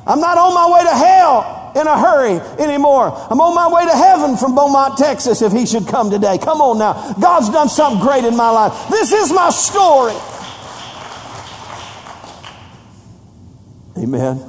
I'm 0.07 0.19
not 0.19 0.37
on 0.37 0.53
my 0.53 0.77
way 0.77 0.83
to 0.83 0.95
hell 0.95 1.54
in 1.75 1.87
a 1.87 1.99
hurry 1.99 2.39
anymore. 2.57 3.11
I'm 3.29 3.41
on 3.41 3.53
my 3.53 3.67
way 3.67 3.85
to 3.85 3.95
heaven 3.95 4.37
from 4.37 4.55
Beaumont, 4.55 4.97
Texas, 4.97 5.41
if 5.41 5.51
He 5.51 5.65
should 5.65 5.87
come 5.87 6.09
today. 6.09 6.37
Come 6.37 6.61
on 6.61 6.77
now. 6.79 7.13
God's 7.19 7.49
done 7.49 7.67
something 7.67 8.01
great 8.01 8.23
in 8.23 8.35
my 8.35 8.49
life. 8.49 8.89
This 8.89 9.11
is 9.11 9.31
my 9.31 9.49
story. 9.49 10.15
Amen. 13.97 14.41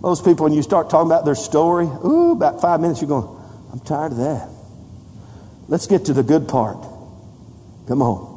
Most 0.00 0.24
people, 0.24 0.44
when 0.44 0.52
you 0.52 0.62
start 0.62 0.90
talking 0.90 1.10
about 1.10 1.24
their 1.24 1.34
story, 1.34 1.86
ooh, 1.86 2.32
about 2.32 2.60
five 2.60 2.80
minutes, 2.80 3.00
you're 3.00 3.08
going, 3.08 3.26
I'm 3.72 3.80
tired 3.80 4.12
of 4.12 4.18
that. 4.18 4.48
Let's 5.68 5.86
get 5.86 6.04
to 6.06 6.12
the 6.12 6.22
good 6.22 6.48
part. 6.48 6.76
Come 7.88 8.02
on. 8.02 8.36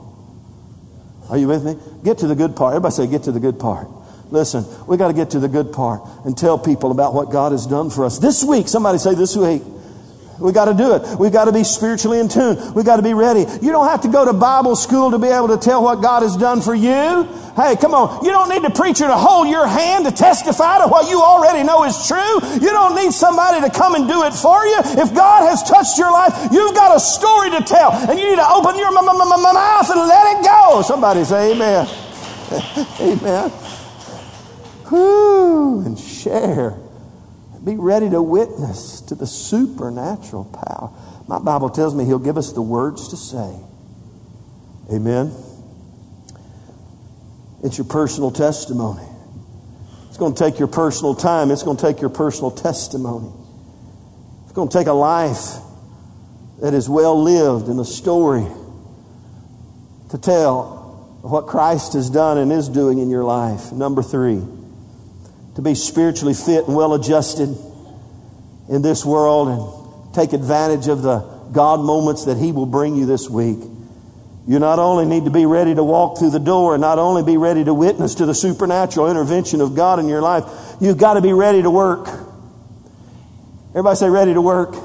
Are 1.29 1.37
you 1.37 1.47
with 1.47 1.63
me? 1.63 1.75
Get 2.03 2.19
to 2.19 2.27
the 2.27 2.35
good 2.35 2.55
part. 2.55 2.73
Everybody 2.73 2.95
say, 2.95 3.07
get 3.07 3.23
to 3.23 3.31
the 3.31 3.39
good 3.39 3.59
part. 3.59 3.87
Listen, 4.31 4.65
we 4.87 4.97
got 4.97 5.07
to 5.07 5.13
get 5.13 5.31
to 5.31 5.39
the 5.39 5.47
good 5.47 5.73
part 5.73 6.01
and 6.23 6.37
tell 6.37 6.59
people 6.59 6.91
about 6.91 7.13
what 7.13 7.31
God 7.31 7.51
has 7.51 7.65
done 7.65 7.89
for 7.89 8.05
us. 8.05 8.19
This 8.19 8.43
week, 8.43 8.67
somebody 8.67 8.99
say 8.99 9.15
this 9.15 9.35
week, 9.35 9.63
we 10.39 10.53
got 10.53 10.65
to 10.65 10.73
do 10.73 10.95
it. 10.95 11.19
We 11.19 11.29
got 11.29 11.45
to 11.45 11.51
be 11.51 11.63
spiritually 11.63 12.19
in 12.19 12.29
tune. 12.29 12.73
We 12.73 12.83
got 12.83 12.95
to 12.95 13.01
be 13.01 13.13
ready. 13.13 13.41
You 13.61 13.71
don't 13.71 13.87
have 13.87 14.01
to 14.01 14.07
go 14.07 14.23
to 14.23 14.31
Bible 14.31 14.75
school 14.75 15.11
to 15.11 15.19
be 15.19 15.27
able 15.27 15.49
to 15.49 15.57
tell 15.57 15.83
what 15.83 16.01
God 16.01 16.23
has 16.23 16.37
done 16.37 16.61
for 16.61 16.73
you. 16.73 17.27
Hey, 17.57 17.75
come 17.75 17.93
on. 17.93 18.23
You 18.23 18.31
don't 18.31 18.47
need 18.47 18.63
the 18.63 18.69
preacher 18.69 19.05
to 19.05 19.17
hold 19.17 19.49
your 19.49 19.67
hand 19.67 20.05
to 20.05 20.11
testify 20.11 20.79
to 20.79 20.87
what 20.87 21.09
you 21.09 21.21
already 21.21 21.63
know 21.63 21.83
is 21.83 22.07
true. 22.07 22.39
You 22.55 22.71
don't 22.71 22.95
need 22.95 23.11
somebody 23.11 23.59
to 23.67 23.69
come 23.69 23.95
and 23.95 24.07
do 24.07 24.23
it 24.23 24.33
for 24.33 24.63
you. 24.63 24.79
If 24.95 25.13
God 25.13 25.43
has 25.43 25.61
touched 25.63 25.97
your 25.97 26.11
life, 26.11 26.31
you've 26.53 26.75
got 26.75 26.95
a 26.95 26.99
story 27.01 27.51
to 27.51 27.61
tell, 27.61 27.91
and 27.91 28.17
you 28.17 28.29
need 28.29 28.39
to 28.39 28.47
open 28.47 28.77
your 28.77 28.93
mouth 28.93 29.89
and 29.89 29.99
let 30.07 30.39
it 30.39 30.45
go. 30.45 30.81
Somebody 30.83 31.25
say 31.25 31.51
amen. 31.51 31.87
amen. 33.01 33.51
Whoo, 34.91 35.81
and 35.85 35.97
share. 35.99 36.77
Be 37.63 37.75
ready 37.75 38.09
to 38.09 38.21
witness 38.21 39.01
to 39.01 39.15
the 39.15 39.27
supernatural 39.27 40.45
power. 40.45 40.91
My 41.27 41.39
Bible 41.39 41.69
tells 41.69 41.93
me 41.93 42.05
He'll 42.05 42.17
give 42.17 42.37
us 42.37 42.53
the 42.53 42.61
words 42.61 43.09
to 43.09 43.17
say. 43.17 43.59
Amen. 44.91 45.31
It's 47.63 47.77
your 47.77 47.85
personal 47.85 48.31
testimony. 48.31 49.03
It's 50.07 50.17
going 50.17 50.33
to 50.33 50.39
take 50.39 50.57
your 50.57 50.69
personal 50.69 51.13
time. 51.13 51.51
It's 51.51 51.63
going 51.63 51.77
to 51.77 51.83
take 51.83 51.99
your 52.01 52.09
personal 52.09 52.51
testimony. 52.51 53.31
It's 54.45 54.53
going 54.53 54.69
to 54.69 54.77
take 54.77 54.87
a 54.87 54.93
life 54.93 55.57
that 56.61 56.73
is 56.73 56.89
well 56.89 57.21
lived 57.21 57.67
and 57.67 57.79
a 57.79 57.85
story 57.85 58.47
to 60.09 60.17
tell 60.17 61.19
what 61.21 61.47
Christ 61.47 61.93
has 61.93 62.09
done 62.09 62.37
and 62.37 62.51
is 62.51 62.69
doing 62.69 62.99
in 62.99 63.09
your 63.09 63.25
life. 63.25 63.71
Number 63.71 64.01
three 64.01 64.41
to 65.59 65.63
be 65.63 65.75
spiritually 65.75 66.33
fit 66.33 66.67
and 66.67 66.75
well 66.75 66.93
adjusted 66.93 67.49
in 68.69 68.81
this 68.81 69.03
world 69.03 69.49
and 69.49 70.13
take 70.15 70.31
advantage 70.31 70.87
of 70.87 71.01
the 71.01 71.19
God 71.51 71.81
moments 71.81 72.23
that 72.25 72.37
He 72.37 72.53
will 72.53 72.65
bring 72.65 72.95
you 72.95 73.05
this 73.05 73.29
week. 73.29 73.57
You 74.47 74.57
not 74.57 74.79
only 74.79 75.03
need 75.05 75.25
to 75.25 75.31
be 75.31 75.45
ready 75.45 75.75
to 75.75 75.83
walk 75.83 76.17
through 76.17 76.29
the 76.29 76.39
door 76.39 76.75
and 76.75 76.81
not 76.81 76.97
only 76.97 77.23
be 77.23 77.35
ready 77.35 77.65
to 77.65 77.73
witness 77.73 78.15
to 78.15 78.25
the 78.25 78.33
supernatural 78.33 79.11
intervention 79.11 79.59
of 79.59 79.75
God 79.75 79.99
in 79.99 80.07
your 80.07 80.21
life, 80.21 80.45
you've 80.79 80.97
got 80.97 81.15
to 81.15 81.21
be 81.21 81.33
ready 81.33 81.61
to 81.61 81.69
work. 81.69 82.07
Everybody 83.71 83.97
say, 83.97 84.09
ready 84.09 84.33
to 84.33 84.41
work. 84.41 84.75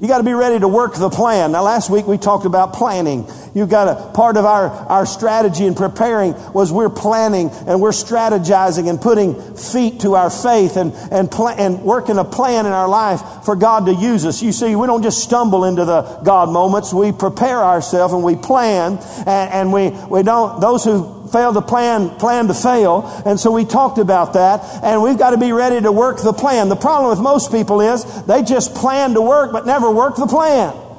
You 0.00 0.08
got 0.08 0.16
to 0.16 0.24
be 0.24 0.32
ready 0.32 0.58
to 0.58 0.66
work 0.66 0.94
the 0.94 1.10
plan. 1.10 1.52
Now, 1.52 1.62
last 1.62 1.90
week 1.90 2.06
we 2.06 2.16
talked 2.16 2.46
about 2.46 2.72
planning. 2.72 3.28
You've 3.52 3.68
got 3.68 3.86
a 3.86 4.12
part 4.12 4.38
of 4.38 4.46
our, 4.46 4.68
our 4.70 5.04
strategy 5.04 5.66
in 5.66 5.74
preparing 5.74 6.32
was 6.54 6.72
we're 6.72 6.88
planning 6.88 7.50
and 7.50 7.82
we're 7.82 7.90
strategizing 7.90 8.88
and 8.88 8.98
putting 8.98 9.34
feet 9.56 10.00
to 10.00 10.14
our 10.14 10.30
faith 10.30 10.78
and, 10.78 10.94
and, 11.12 11.30
pl- 11.30 11.50
and 11.50 11.82
working 11.82 12.16
a 12.16 12.24
plan 12.24 12.64
in 12.64 12.72
our 12.72 12.88
life 12.88 13.20
for 13.44 13.54
God 13.54 13.84
to 13.86 13.92
use 13.94 14.24
us. 14.24 14.42
You 14.42 14.52
see, 14.52 14.74
we 14.74 14.86
don't 14.86 15.02
just 15.02 15.22
stumble 15.22 15.64
into 15.64 15.84
the 15.84 16.00
God 16.24 16.48
moments. 16.48 16.94
We 16.94 17.12
prepare 17.12 17.62
ourselves 17.62 18.14
and 18.14 18.24
we 18.24 18.36
plan 18.36 18.96
and, 19.26 19.52
and 19.52 19.70
we, 19.70 19.90
we 19.90 20.22
don't, 20.22 20.62
those 20.62 20.82
who 20.82 21.19
fail 21.32 21.52
to 21.52 21.62
plan, 21.62 22.10
plan 22.18 22.48
to 22.48 22.54
fail. 22.54 23.22
And 23.24 23.38
so 23.38 23.50
we 23.50 23.64
talked 23.64 23.98
about 23.98 24.34
that. 24.34 24.82
And 24.82 25.02
we've 25.02 25.18
got 25.18 25.30
to 25.30 25.38
be 25.38 25.52
ready 25.52 25.80
to 25.80 25.92
work 25.92 26.20
the 26.22 26.32
plan. 26.32 26.68
The 26.68 26.76
problem 26.76 27.10
with 27.10 27.20
most 27.20 27.52
people 27.52 27.80
is 27.80 28.04
they 28.24 28.42
just 28.42 28.74
plan 28.74 29.14
to 29.14 29.22
work 29.22 29.52
but 29.52 29.66
never 29.66 29.90
work 29.90 30.16
the 30.16 30.26
plan. 30.26 30.89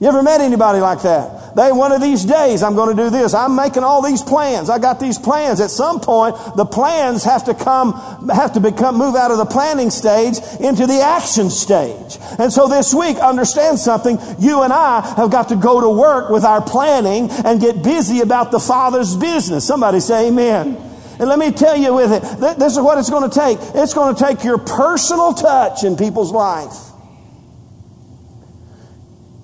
You 0.00 0.06
ever 0.06 0.22
met 0.22 0.40
anybody 0.40 0.78
like 0.78 1.02
that? 1.02 1.56
They, 1.56 1.72
one 1.72 1.90
of 1.90 2.00
these 2.00 2.24
days, 2.24 2.62
I'm 2.62 2.76
going 2.76 2.96
to 2.96 3.02
do 3.02 3.10
this. 3.10 3.34
I'm 3.34 3.56
making 3.56 3.82
all 3.82 4.00
these 4.00 4.22
plans. 4.22 4.70
I 4.70 4.78
got 4.78 5.00
these 5.00 5.18
plans. 5.18 5.60
At 5.60 5.70
some 5.70 5.98
point, 5.98 6.36
the 6.56 6.64
plans 6.64 7.24
have 7.24 7.44
to 7.46 7.54
come, 7.54 8.28
have 8.28 8.52
to 8.52 8.60
become, 8.60 8.96
move 8.96 9.16
out 9.16 9.32
of 9.32 9.38
the 9.38 9.44
planning 9.44 9.90
stage 9.90 10.38
into 10.60 10.86
the 10.86 11.00
action 11.02 11.50
stage. 11.50 12.16
And 12.38 12.52
so 12.52 12.68
this 12.68 12.94
week, 12.94 13.16
understand 13.16 13.80
something. 13.80 14.18
You 14.38 14.62
and 14.62 14.72
I 14.72 15.00
have 15.16 15.32
got 15.32 15.48
to 15.48 15.56
go 15.56 15.80
to 15.80 15.90
work 15.90 16.30
with 16.30 16.44
our 16.44 16.62
planning 16.62 17.28
and 17.44 17.60
get 17.60 17.82
busy 17.82 18.20
about 18.20 18.52
the 18.52 18.60
Father's 18.60 19.16
business. 19.16 19.66
Somebody 19.66 19.98
say 19.98 20.28
amen. 20.28 20.76
And 21.18 21.28
let 21.28 21.40
me 21.40 21.50
tell 21.50 21.76
you 21.76 21.92
with 21.94 22.12
it, 22.12 22.22
this 22.60 22.74
is 22.74 22.80
what 22.80 22.98
it's 22.98 23.10
going 23.10 23.28
to 23.28 23.34
take. 23.34 23.58
It's 23.74 23.94
going 23.94 24.14
to 24.14 24.24
take 24.24 24.44
your 24.44 24.58
personal 24.58 25.34
touch 25.34 25.82
in 25.82 25.96
people's 25.96 26.30
life. 26.30 26.87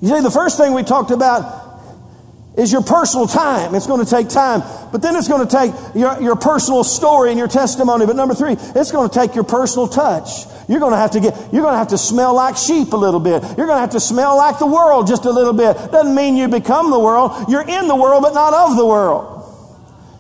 You 0.05 0.11
see, 0.11 0.21
the 0.21 0.31
first 0.31 0.59
thing 0.59 0.75
we 0.75 0.83
talked 0.83 1.12
about 1.12 1.81
is 2.59 2.71
your 2.71 2.83
personal 2.83 3.27
time. 3.27 3.75
It's 3.75 3.87
going 3.87 4.05
to 4.05 4.11
take 4.11 4.29
time. 4.29 4.61
But 4.93 5.01
then 5.01 5.17
it's 5.17 5.29
going 5.29 5.49
to 5.49 5.51
take 5.51 5.73
your, 5.95 6.21
your 6.21 6.37
personal 6.37 6.85
story 6.85 7.31
and 7.31 7.38
your 7.38 7.49
testimony. 7.49 8.05
But 8.05 8.14
number 8.14 8.35
three, 8.35 8.53
it's 8.53 8.93
going 8.93 9.09
to 9.09 9.14
take 9.14 9.35
your 9.35 9.45
personal 9.45 9.88
touch. 9.88 10.29
You're 10.69 10.81
going 10.81 10.93
to 10.93 10.99
have 10.99 11.12
to 11.12 11.21
get, 11.21 11.35
you're 11.55 11.62
going 11.62 11.73
to 11.73 11.79
have 11.79 11.88
to 11.88 11.97
smell 11.97 12.35
like 12.35 12.59
sheep 12.59 12.93
a 12.93 12.99
little 12.99 13.19
bit. 13.19 13.43
You're 13.57 13.67
going 13.67 13.79
to 13.79 13.81
have 13.81 13.93
to 13.93 14.01
smell 14.01 14.37
like 14.37 14.59
the 14.59 14.67
world 14.67 15.07
just 15.07 15.25
a 15.25 15.31
little 15.31 15.55
bit. 15.55 15.73
Doesn't 15.90 16.14
mean 16.14 16.37
you 16.37 16.49
become 16.49 16.90
the 16.90 17.01
world. 17.01 17.49
You're 17.49 17.67
in 17.67 17.88
the 17.88 17.97
world, 17.97 18.23
but 18.23 18.35
not 18.35 18.53
of 18.53 18.77
the 18.77 18.85
world. 18.85 19.40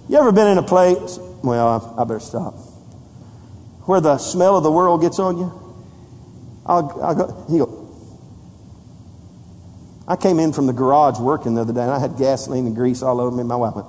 You 0.08 0.16
ever 0.16 0.32
been 0.32 0.48
in 0.48 0.56
a 0.56 0.62
place? 0.62 1.18
Well, 1.42 1.94
I, 1.98 2.04
better 2.04 2.20
stop. 2.20 2.54
Where 3.84 4.00
the 4.00 4.16
smell 4.16 4.56
of 4.56 4.64
the 4.64 4.72
world 4.72 5.02
gets 5.02 5.18
on 5.18 5.36
you? 5.36 5.52
I'll, 6.64 7.02
I'll 7.02 7.14
go, 7.14 7.26
go, 7.66 7.83
I 10.06 10.16
came 10.16 10.38
in 10.38 10.52
from 10.52 10.66
the 10.66 10.72
garage 10.72 11.18
working 11.18 11.54
the 11.54 11.62
other 11.62 11.72
day 11.72 11.82
and 11.82 11.90
I 11.90 11.98
had 11.98 12.18
gasoline 12.18 12.66
and 12.66 12.76
grease 12.76 13.02
all 13.02 13.20
over 13.20 13.34
me. 13.34 13.42
My 13.42 13.56
went, 13.56 13.86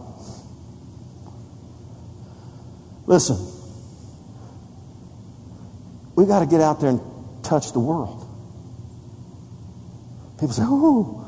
Listen, 3.06 3.38
we 6.16 6.26
got 6.26 6.40
to 6.40 6.46
get 6.46 6.62
out 6.62 6.80
there 6.80 6.90
and 6.90 7.02
touch 7.44 7.74
the 7.74 7.80
world. 7.80 8.22
People 10.40 10.54
say, 10.54 10.64
Oh, 10.66 11.22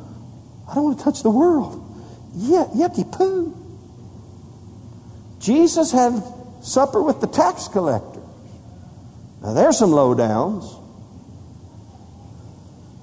I 0.69 0.76
don't 0.76 0.86
want 0.86 0.97
to 0.97 1.04
touch 1.04 1.21
the 1.21 1.30
world. 1.30 1.84
Yeah, 2.36 2.65
yucky 2.76 3.12
poo. 3.12 3.56
Jesus 5.39 5.91
had 5.91 6.23
supper 6.62 7.02
with 7.02 7.21
the 7.21 7.28
tax 7.28 7.67
collector. 7.67 8.21
Now, 9.41 9.54
there's 9.54 9.78
some 9.78 9.91
lowdowns. 9.91 10.84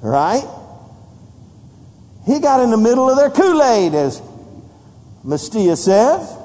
Right? 0.02 0.44
He 2.26 2.40
got 2.40 2.60
in 2.60 2.70
the 2.70 2.76
middle 2.76 3.10
of 3.10 3.16
their 3.16 3.30
Kool 3.30 3.62
Aid, 3.62 3.94
as 3.94 4.22
Mestia 5.22 5.76
says. 5.76 6.43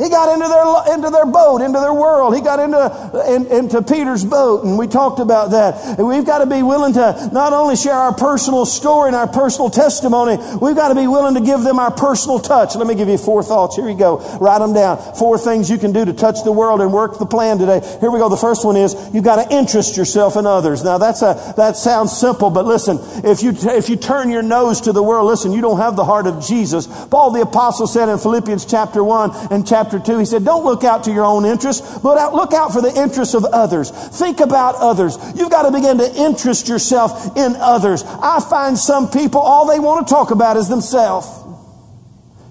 He 0.00 0.08
got 0.08 0.32
into 0.32 0.48
their, 0.48 0.94
into 0.96 1.10
their 1.10 1.26
boat, 1.26 1.60
into 1.60 1.78
their 1.78 1.92
world. 1.92 2.34
He 2.34 2.40
got 2.40 2.58
into, 2.58 2.80
in, 3.28 3.46
into 3.46 3.82
Peter's 3.82 4.24
boat, 4.24 4.64
and 4.64 4.78
we 4.78 4.86
talked 4.86 5.20
about 5.20 5.50
that. 5.50 5.98
And 5.98 6.08
we've 6.08 6.24
got 6.24 6.38
to 6.38 6.46
be 6.46 6.62
willing 6.62 6.94
to 6.94 7.28
not 7.34 7.52
only 7.52 7.76
share 7.76 7.92
our 7.92 8.14
personal 8.14 8.64
story 8.64 9.08
and 9.08 9.16
our 9.16 9.28
personal 9.28 9.68
testimony, 9.68 10.38
we've 10.56 10.74
got 10.74 10.88
to 10.88 10.94
be 10.94 11.06
willing 11.06 11.34
to 11.34 11.42
give 11.42 11.60
them 11.60 11.78
our 11.78 11.90
personal 11.90 12.38
touch. 12.38 12.76
Let 12.76 12.86
me 12.86 12.94
give 12.94 13.08
you 13.08 13.18
four 13.18 13.42
thoughts. 13.42 13.76
Here 13.76 13.90
you 13.90 13.96
go. 13.96 14.18
Write 14.38 14.60
them 14.60 14.72
down. 14.72 14.96
Four 15.16 15.36
things 15.36 15.68
you 15.68 15.76
can 15.76 15.92
do 15.92 16.06
to 16.06 16.14
touch 16.14 16.44
the 16.44 16.52
world 16.52 16.80
and 16.80 16.94
work 16.94 17.18
the 17.18 17.26
plan 17.26 17.58
today. 17.58 17.80
Here 18.00 18.10
we 18.10 18.18
go. 18.18 18.30
The 18.30 18.38
first 18.38 18.64
one 18.64 18.76
is 18.76 18.96
you've 19.12 19.24
got 19.24 19.44
to 19.44 19.54
interest 19.54 19.98
yourself 19.98 20.36
in 20.36 20.46
others. 20.46 20.82
Now 20.82 20.96
that's 20.96 21.20
a, 21.20 21.52
that 21.58 21.76
sounds 21.76 22.16
simple, 22.16 22.48
but 22.48 22.64
listen, 22.64 22.98
if 23.22 23.42
you, 23.42 23.52
if 23.54 23.90
you 23.90 23.96
turn 23.96 24.30
your 24.30 24.42
nose 24.42 24.80
to 24.82 24.92
the 24.92 25.02
world, 25.02 25.26
listen, 25.26 25.52
you 25.52 25.60
don't 25.60 25.78
have 25.78 25.94
the 25.94 26.06
heart 26.06 26.26
of 26.26 26.42
Jesus. 26.42 26.86
Paul 27.08 27.32
the 27.32 27.42
apostle 27.42 27.86
said 27.86 28.08
in 28.08 28.18
Philippians 28.18 28.64
chapter 28.64 29.04
1 29.04 29.52
and 29.52 29.66
chapter 29.66 29.89
chapter 29.90 30.12
2, 30.12 30.18
he 30.18 30.24
said, 30.24 30.44
Don't 30.44 30.64
look 30.64 30.84
out 30.84 31.04
to 31.04 31.12
your 31.12 31.24
own 31.24 31.44
interests, 31.44 31.98
but 31.98 32.32
look 32.32 32.52
out 32.52 32.72
for 32.72 32.80
the 32.80 32.94
interests 32.94 33.34
of 33.34 33.44
others. 33.44 33.90
Think 33.90 34.40
about 34.40 34.76
others. 34.76 35.18
You've 35.34 35.50
got 35.50 35.62
to 35.62 35.72
begin 35.72 35.98
to 35.98 36.14
interest 36.14 36.68
yourself 36.68 37.36
in 37.36 37.56
others. 37.56 38.04
I 38.04 38.40
find 38.40 38.78
some 38.78 39.10
people, 39.10 39.40
all 39.40 39.66
they 39.66 39.80
want 39.80 40.06
to 40.06 40.14
talk 40.14 40.30
about 40.30 40.56
is 40.56 40.68
themselves. 40.68 41.26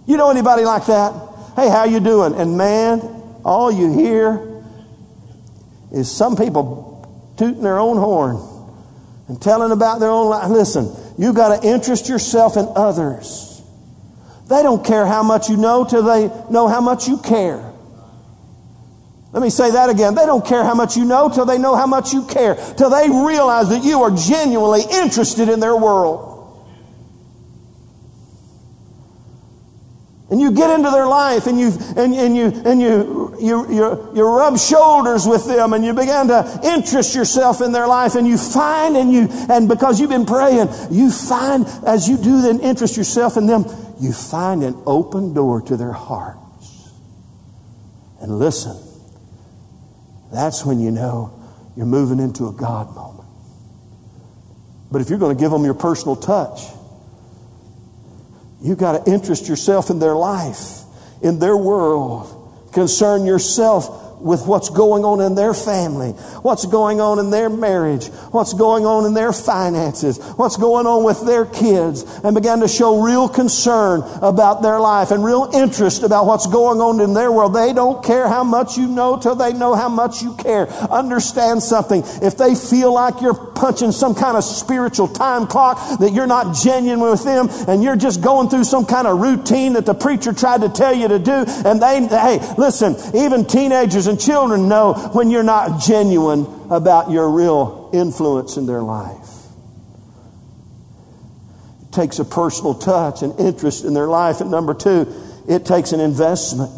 You 0.06 0.18
know 0.18 0.30
anybody 0.30 0.66
like 0.66 0.88
that? 0.88 1.14
Hey, 1.56 1.70
how 1.70 1.86
you 1.86 2.00
doing? 2.00 2.36
And 2.36 2.58
man, 2.58 3.00
all 3.46 3.72
you 3.72 3.94
hear 3.94 4.64
is 5.94 6.12
some 6.12 6.36
people 6.36 7.34
tooting 7.38 7.64
their 7.64 7.80
own 7.80 7.98
horn 7.98 8.38
and 9.30 9.42
telling 9.42 9.72
about 9.72 10.00
their 10.00 10.10
own 10.10 10.28
life. 10.28 10.50
Listen, 10.50 10.94
you've 11.18 11.36
got 11.36 11.62
to 11.62 11.68
interest 11.68 12.10
yourself 12.10 12.58
in 12.58 12.68
others. 12.76 13.49
They 14.50 14.64
don't 14.64 14.84
care 14.84 15.06
how 15.06 15.22
much 15.22 15.47
you 15.47 15.58
know 15.58 15.86
till 15.86 16.02
they 16.02 16.28
know 16.50 16.68
how 16.68 16.82
much 16.82 17.08
you 17.08 17.20
care. 17.20 17.72
Let 19.32 19.43
me 19.43 19.52
say 19.52 19.70
that 19.70 19.91
again. 19.91 20.16
They 20.16 20.26
don't 20.26 20.43
care 20.43 20.64
how 20.64 20.74
much 20.74 20.97
you 20.97 21.06
know 21.06 21.30
till 21.30 21.45
they 21.45 21.60
know 21.60 21.76
how 21.76 21.86
much 21.86 22.14
you 22.14 22.26
care, 22.26 22.56
till 22.76 22.89
they 22.89 23.08
realize 23.10 23.70
that 23.70 23.84
you 23.84 24.02
are 24.02 24.10
genuinely 24.10 24.82
interested 24.91 25.50
in 25.50 25.60
their 25.60 25.76
world. 25.76 26.26
And 30.32 30.41
you 30.41 30.52
get 30.52 30.72
into 30.72 30.89
their 30.89 31.08
life 31.08 31.45
and 31.45 31.60
you, 31.60 31.72
and, 31.95 32.14
and 32.14 32.36
you, 32.36 32.45
and 32.66 32.82
you, 32.82 33.36
you, 33.39 33.72
you, 33.72 34.12
you 34.16 34.24
rub 34.24 34.58
shoulders 34.58 35.28
with 35.28 35.47
them 35.47 35.74
and 35.74 35.84
you 35.84 35.93
begin 35.93 36.28
to 36.28 36.60
interest 36.64 37.16
yourself 37.16 37.62
in 37.62 37.72
their 37.72 37.88
life 37.88 38.14
and 38.16 38.28
you 38.28 38.38
find 38.38 38.95
and 38.95 39.12
you, 39.12 39.28
and 39.50 39.68
because 39.68 40.00
you've 40.00 40.12
been 40.12 40.28
praying, 40.28 40.70
you 40.91 41.12
find 41.12 41.68
as 41.86 42.08
you 42.08 42.18
do 42.18 42.41
then 42.41 42.60
interest 42.60 42.95
yourself 42.95 43.38
in 43.38 43.47
them, 43.47 43.66
you 44.00 44.14
find 44.14 44.64
an 44.64 44.82
open 44.86 45.34
door 45.34 45.62
to 45.62 45.78
their 45.78 45.91
hearts. 45.91 46.89
And 48.22 48.39
listen, 48.39 48.78
that's 50.32 50.66
when 50.66 50.80
you 50.80 50.91
know 50.91 51.34
you're 51.76 51.86
moving 51.86 52.20
into 52.20 52.47
a 52.47 52.52
God 52.52 52.93
moment. 52.95 53.28
But 54.91 55.02
if 55.02 55.10
you're 55.10 55.20
going 55.20 55.36
to 55.36 55.39
give 55.39 55.52
them 55.52 55.64
your 55.64 55.74
personal 55.74 56.16
touch, 56.16 56.62
you've 58.62 58.78
got 58.78 59.06
to 59.06 59.12
interest 59.12 59.47
yourself 59.47 59.89
in 59.89 60.00
their 60.00 60.16
life, 60.16 60.82
in 61.22 61.39
their 61.39 61.56
world. 61.56 62.36
Concern 62.74 63.26
yourself 63.26 64.09
with 64.20 64.45
what's 64.45 64.70
going 64.70 65.05
on 65.05 65.22
in 65.22 65.36
their 65.36 65.53
family, 65.53 66.11
what's 66.41 66.65
going 66.65 66.99
on 66.99 67.20
in 67.20 67.30
their 67.30 67.49
marriage, 67.49 68.07
what's 68.32 68.53
going 68.53 68.86
on 68.86 69.05
in 69.05 69.13
their 69.13 69.32
finances, 69.32 70.20
what's 70.36 70.57
going 70.57 70.86
on 70.86 71.03
with 71.03 71.26
their 71.26 71.45
kids, 71.45 72.03
and 72.24 72.36
began 72.36 72.59
to 72.59 72.67
show 72.67 73.01
real 73.01 73.30
concern 73.30 74.01
about 74.22 74.61
their 74.61 74.80
life 74.80 75.11
and 75.11 75.24
real 75.24 75.49
interest 75.53 76.03
about 76.03 76.26
what's 76.26 76.47
going 76.47 76.82
on 76.82 76.99
in 76.99 77.13
their 77.13 77.32
world. 77.32 77.53
They 77.53 77.74
don't 77.74 78.03
care 78.03 78.28
how 78.28 78.43
much 78.43 78.78
you 78.78 78.88
know 78.88 79.17
till 79.17 79.36
they 79.36 79.53
know 79.53 79.74
how 79.74 79.89
much 79.89 80.22
you 80.22 80.36
care. 80.36 80.67
Understand 80.67 81.63
something. 81.63 82.03
If 82.22 82.38
they 82.38 82.55
feel 82.55 82.93
like 82.93 83.22
you're 83.22 83.34
punching 83.34 83.91
some 83.91 84.15
kind 84.15 84.36
of 84.36 84.43
spiritual 84.43 85.07
time 85.07 85.47
clock, 85.47 85.99
that 85.99 86.11
you're 86.11 86.28
not 86.28 86.55
genuine 86.55 86.99
with 86.99 87.24
them, 87.24 87.47
and 87.67 87.84
you're 87.84 87.95
just 87.95 88.22
going 88.22 88.49
through 88.49 88.65
some 88.65 88.86
kind 88.86 89.07
of 89.07 89.20
routine 89.20 89.74
that 89.74 89.86
the 89.86 89.93
preacher 89.93 90.34
tried 90.34 90.61
to 90.61 90.70
tell 90.70 90.93
you 90.93 91.07
to 91.07 91.20
do, 91.20 91.45
and 91.65 91.82
they, 91.82 92.05
hey, 92.07 92.39
listen, 92.57 92.95
even 93.15 93.45
teenagers 93.45 94.09
and 94.10 94.20
children 94.20 94.68
know 94.68 94.93
when 95.14 95.30
you're 95.30 95.43
not 95.43 95.82
genuine 95.82 96.45
about 96.70 97.12
your 97.12 97.30
real 97.30 97.89
influence 97.93 98.57
in 98.57 98.66
their 98.66 98.82
life. 98.82 99.28
It 101.84 101.91
takes 101.91 102.20
a 102.20 102.26
personal 102.26 102.76
touch 102.76 103.22
and 103.22 103.39
interest 103.39 103.86
in 103.86 103.93
their 103.93 104.07
life. 104.07 104.41
And 104.41 104.51
number 104.51 104.74
two, 104.74 105.07
it 105.47 105.66
takes 105.66 105.91
an 105.91 105.99
investment. 105.99 106.72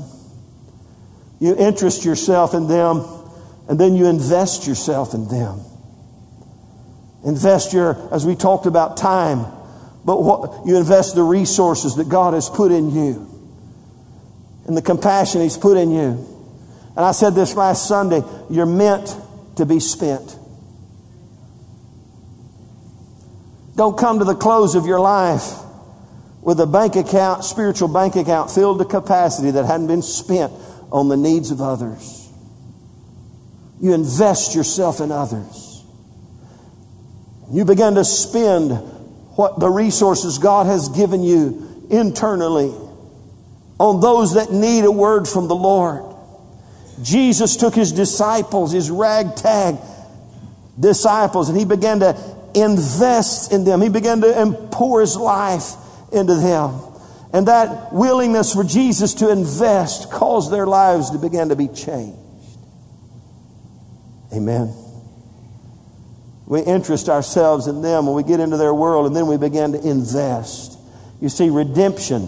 You 1.39 1.55
interest 1.55 2.05
yourself 2.05 2.53
in 2.53 2.67
them, 2.67 3.05
and 3.67 3.79
then 3.79 3.95
you 3.95 4.05
invest 4.05 4.67
yourself 4.67 5.13
in 5.13 5.27
them. 5.27 5.59
Invest 7.25 7.73
your, 7.73 8.13
as 8.13 8.25
we 8.25 8.35
talked 8.35 8.65
about, 8.65 8.97
time, 8.97 9.45
but 10.05 10.23
what, 10.23 10.65
you 10.65 10.77
invest 10.77 11.15
the 11.15 11.23
resources 11.23 11.95
that 11.95 12.09
God 12.09 12.33
has 12.33 12.49
put 12.49 12.71
in 12.71 12.91
you 12.91 13.27
and 14.65 14.75
the 14.75 14.81
compassion 14.81 15.41
He's 15.41 15.57
put 15.57 15.77
in 15.77 15.91
you. 15.91 16.30
And 16.95 17.05
I 17.05 17.11
said 17.11 17.35
this 17.35 17.55
last 17.55 17.87
Sunday 17.87 18.21
you're 18.49 18.65
meant 18.65 19.15
to 19.57 19.65
be 19.65 19.79
spent. 19.79 20.37
Don't 23.75 23.97
come 23.97 24.19
to 24.19 24.25
the 24.25 24.35
close 24.35 24.75
of 24.75 24.85
your 24.85 24.99
life 24.99 25.53
with 26.41 26.59
a 26.59 26.67
bank 26.67 26.95
account, 26.95 27.43
spiritual 27.43 27.87
bank 27.87 28.15
account 28.15 28.51
filled 28.51 28.79
to 28.79 28.85
capacity 28.85 29.51
that 29.51 29.65
hadn't 29.65 29.87
been 29.87 30.01
spent 30.01 30.51
on 30.91 31.07
the 31.07 31.17
needs 31.17 31.51
of 31.51 31.61
others. 31.61 32.29
You 33.79 33.93
invest 33.93 34.53
yourself 34.53 34.99
in 34.99 35.11
others. 35.11 35.83
You 37.51 37.65
begin 37.65 37.95
to 37.95 38.05
spend 38.05 38.71
what 39.35 39.59
the 39.59 39.69
resources 39.69 40.37
God 40.37 40.67
has 40.67 40.89
given 40.89 41.23
you 41.23 41.87
internally 41.89 42.71
on 43.79 43.99
those 43.99 44.35
that 44.35 44.51
need 44.51 44.83
a 44.85 44.91
word 44.91 45.27
from 45.27 45.47
the 45.47 45.55
Lord. 45.55 46.10
Jesus 47.01 47.55
took 47.55 47.73
his 47.73 47.91
disciples, 47.91 48.71
his 48.71 48.91
ragtag 48.91 49.77
disciples, 50.79 51.49
and 51.49 51.57
he 51.57 51.65
began 51.65 51.99
to 51.99 52.15
invest 52.55 53.51
in 53.51 53.63
them. 53.63 53.81
He 53.81 53.89
began 53.89 54.21
to 54.21 54.67
pour 54.71 55.01
his 55.01 55.15
life 55.15 55.73
into 56.11 56.35
them. 56.35 56.79
And 57.33 57.47
that 57.47 57.93
willingness 57.93 58.53
for 58.53 58.63
Jesus 58.63 59.13
to 59.15 59.31
invest 59.31 60.11
caused 60.11 60.51
their 60.51 60.67
lives 60.67 61.11
to 61.11 61.17
begin 61.17 61.49
to 61.49 61.55
be 61.55 61.69
changed. 61.69 62.17
Amen. 64.33 64.73
We 66.45 66.61
interest 66.61 67.07
ourselves 67.07 67.67
in 67.67 67.81
them 67.81 68.05
when 68.05 68.15
we 68.15 68.23
get 68.23 68.41
into 68.41 68.57
their 68.57 68.73
world, 68.73 69.07
and 69.07 69.15
then 69.15 69.27
we 69.27 69.37
begin 69.37 69.71
to 69.71 69.81
invest. 69.81 70.77
You 71.21 71.29
see, 71.29 71.49
redemption 71.49 72.27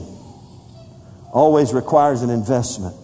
always 1.33 1.73
requires 1.73 2.21
an 2.21 2.29
investment 2.29 2.95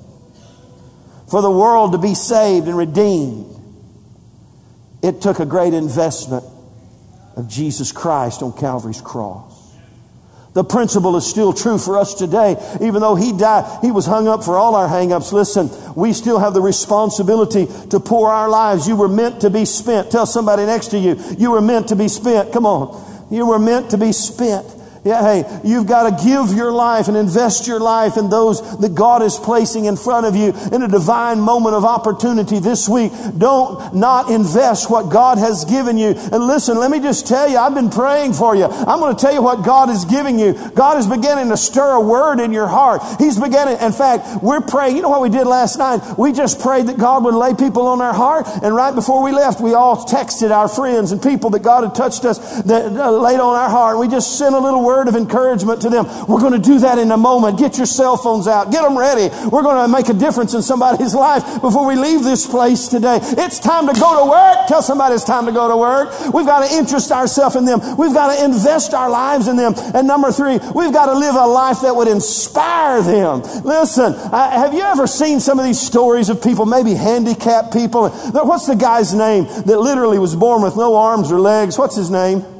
for 1.29 1.41
the 1.41 1.51
world 1.51 1.91
to 1.93 1.97
be 1.97 2.15
saved 2.15 2.67
and 2.67 2.77
redeemed, 2.77 3.55
it 5.01 5.21
took 5.21 5.39
a 5.39 5.45
great 5.45 5.73
investment 5.73 6.43
of 7.35 7.47
Jesus 7.47 7.91
Christ 7.91 8.41
on 8.41 8.53
Calvary's 8.53 9.01
cross. 9.01 9.59
The 10.53 10.63
principle 10.63 11.15
is 11.15 11.27
still 11.27 11.53
true 11.53 11.77
for 11.77 11.97
us 11.97 12.15
today. 12.15 12.55
Even 12.81 13.01
though 13.01 13.15
he 13.15 13.31
died, 13.31 13.79
he 13.81 13.91
was 13.91 14.05
hung 14.05 14.27
up 14.27 14.43
for 14.43 14.57
all 14.57 14.75
our 14.75 14.87
hangups. 14.87 15.31
Listen, 15.31 15.69
we 15.95 16.11
still 16.11 16.39
have 16.39 16.53
the 16.53 16.61
responsibility 16.61 17.67
to 17.91 17.99
pour 17.99 18.29
our 18.29 18.49
lives. 18.49 18.87
You 18.87 18.95
were 18.95 19.07
meant 19.07 19.41
to 19.41 19.49
be 19.49 19.65
spent. 19.65 20.11
Tell 20.11 20.25
somebody 20.25 20.65
next 20.65 20.87
to 20.87 20.97
you, 20.97 21.17
you 21.37 21.51
were 21.51 21.61
meant 21.61 21.89
to 21.89 21.95
be 21.95 22.07
spent. 22.07 22.51
Come 22.51 22.65
on. 22.65 23.27
You 23.31 23.45
were 23.45 23.59
meant 23.59 23.91
to 23.91 23.97
be 23.97 24.11
spent. 24.11 24.65
Yeah, 25.09 25.23
hey, 25.23 25.61
you've 25.63 25.87
got 25.87 26.05
to 26.05 26.23
give 26.23 26.55
your 26.55 26.71
life 26.71 27.07
and 27.07 27.17
invest 27.17 27.65
your 27.65 27.79
life 27.79 28.15
in 28.15 28.29
those 28.29 28.61
that 28.77 28.93
God 28.93 29.23
is 29.23 29.37
placing 29.37 29.85
in 29.85 29.97
front 29.97 30.27
of 30.27 30.35
you 30.35 30.53
in 30.71 30.83
a 30.83 30.87
divine 30.87 31.39
moment 31.39 31.73
of 31.73 31.83
opportunity 31.83 32.59
this 32.59 32.87
week. 32.87 33.11
Don't 33.35 33.95
not 33.95 34.29
invest 34.29 34.91
what 34.91 35.09
God 35.09 35.39
has 35.39 35.65
given 35.65 35.97
you. 35.97 36.09
And 36.09 36.45
listen, 36.45 36.77
let 36.77 36.91
me 36.91 36.99
just 36.99 37.25
tell 37.25 37.49
you, 37.49 37.57
I've 37.57 37.73
been 37.73 37.89
praying 37.89 38.33
for 38.33 38.55
you. 38.55 38.65
I'm 38.65 38.99
going 38.99 39.15
to 39.15 39.19
tell 39.19 39.33
you 39.33 39.41
what 39.41 39.65
God 39.65 39.89
is 39.89 40.05
giving 40.05 40.37
you. 40.37 40.53
God 40.75 40.99
is 40.99 41.07
beginning 41.07 41.49
to 41.49 41.57
stir 41.57 41.93
a 41.93 42.01
word 42.01 42.39
in 42.39 42.53
your 42.53 42.67
heart. 42.67 43.01
He's 43.17 43.39
beginning, 43.39 43.79
in 43.81 43.91
fact, 43.91 44.43
we're 44.43 44.61
praying. 44.61 44.95
You 44.95 45.01
know 45.01 45.09
what 45.09 45.21
we 45.21 45.29
did 45.29 45.47
last 45.47 45.79
night? 45.79 46.19
We 46.19 46.33
just 46.33 46.59
prayed 46.61 46.85
that 46.85 46.99
God 46.99 47.23
would 47.23 47.33
lay 47.33 47.55
people 47.55 47.87
on 47.87 47.99
our 47.99 48.13
heart. 48.13 48.45
And 48.61 48.75
right 48.75 48.93
before 48.93 49.23
we 49.23 49.31
left, 49.31 49.59
we 49.59 49.73
all 49.73 50.05
texted 50.05 50.51
our 50.51 50.67
friends 50.67 51.11
and 51.11 51.19
people 51.19 51.49
that 51.49 51.63
God 51.63 51.83
had 51.83 51.95
touched 51.95 52.25
us 52.25 52.61
that 52.61 52.95
uh, 52.95 53.09
laid 53.09 53.39
on 53.39 53.55
our 53.55 53.69
heart. 53.71 53.97
We 53.97 54.07
just 54.07 54.37
sent 54.37 54.53
a 54.53 54.59
little 54.59 54.85
word 54.85 54.98
of 55.07 55.15
encouragement 55.15 55.81
to 55.81 55.89
them. 55.89 56.05
We're 56.27 56.41
going 56.41 56.53
to 56.53 56.59
do 56.59 56.79
that 56.79 56.97
in 56.97 57.11
a 57.11 57.17
moment. 57.17 57.57
Get 57.59 57.77
your 57.77 57.85
cell 57.85 58.17
phones 58.17 58.47
out. 58.47 58.71
Get 58.71 58.81
them 58.81 58.97
ready. 58.97 59.33
We're 59.49 59.63
going 59.63 59.85
to 59.85 59.91
make 59.91 60.09
a 60.09 60.13
difference 60.13 60.53
in 60.53 60.61
somebody's 60.61 61.15
life 61.19 61.61
before 61.61 61.85
we 61.85 61.95
leave 61.95 62.23
this 62.23 62.45
place 62.45 62.87
today. 62.87 63.19
It's 63.21 63.59
time 63.59 63.87
to 63.87 63.93
go 63.93 64.23
to 64.23 64.29
work. 64.29 64.67
Tell 64.67 64.81
somebody 64.81 65.15
it's 65.15 65.23
time 65.23 65.45
to 65.45 65.51
go 65.51 65.67
to 65.67 65.77
work. 65.77 66.33
We've 66.33 66.45
got 66.45 66.67
to 66.67 66.75
interest 66.75 67.11
ourselves 67.11 67.55
in 67.55 67.65
them. 67.65 67.79
We've 67.97 68.13
got 68.13 68.35
to 68.35 68.43
invest 68.43 68.93
our 68.93 69.09
lives 69.09 69.47
in 69.47 69.55
them. 69.55 69.73
And 69.93 70.07
number 70.07 70.31
three, 70.31 70.59
we've 70.75 70.93
got 70.93 71.07
to 71.07 71.13
live 71.13 71.35
a 71.35 71.45
life 71.45 71.81
that 71.81 71.95
would 71.95 72.07
inspire 72.07 73.01
them. 73.01 73.41
Listen, 73.63 74.13
have 74.13 74.73
you 74.73 74.81
ever 74.81 75.07
seen 75.07 75.39
some 75.39 75.59
of 75.59 75.65
these 75.65 75.79
stories 75.79 76.29
of 76.29 76.43
people, 76.43 76.65
maybe 76.65 76.93
handicapped 76.93 77.73
people? 77.73 78.09
What's 78.09 78.67
the 78.67 78.75
guy's 78.75 79.13
name 79.13 79.45
that 79.45 79.79
literally 79.79 80.19
was 80.19 80.35
born 80.35 80.61
with 80.61 80.75
no 80.75 80.95
arms 80.95 81.31
or 81.31 81.39
legs? 81.39 81.77
What's 81.77 81.95
his 81.95 82.09
name? 82.09 82.58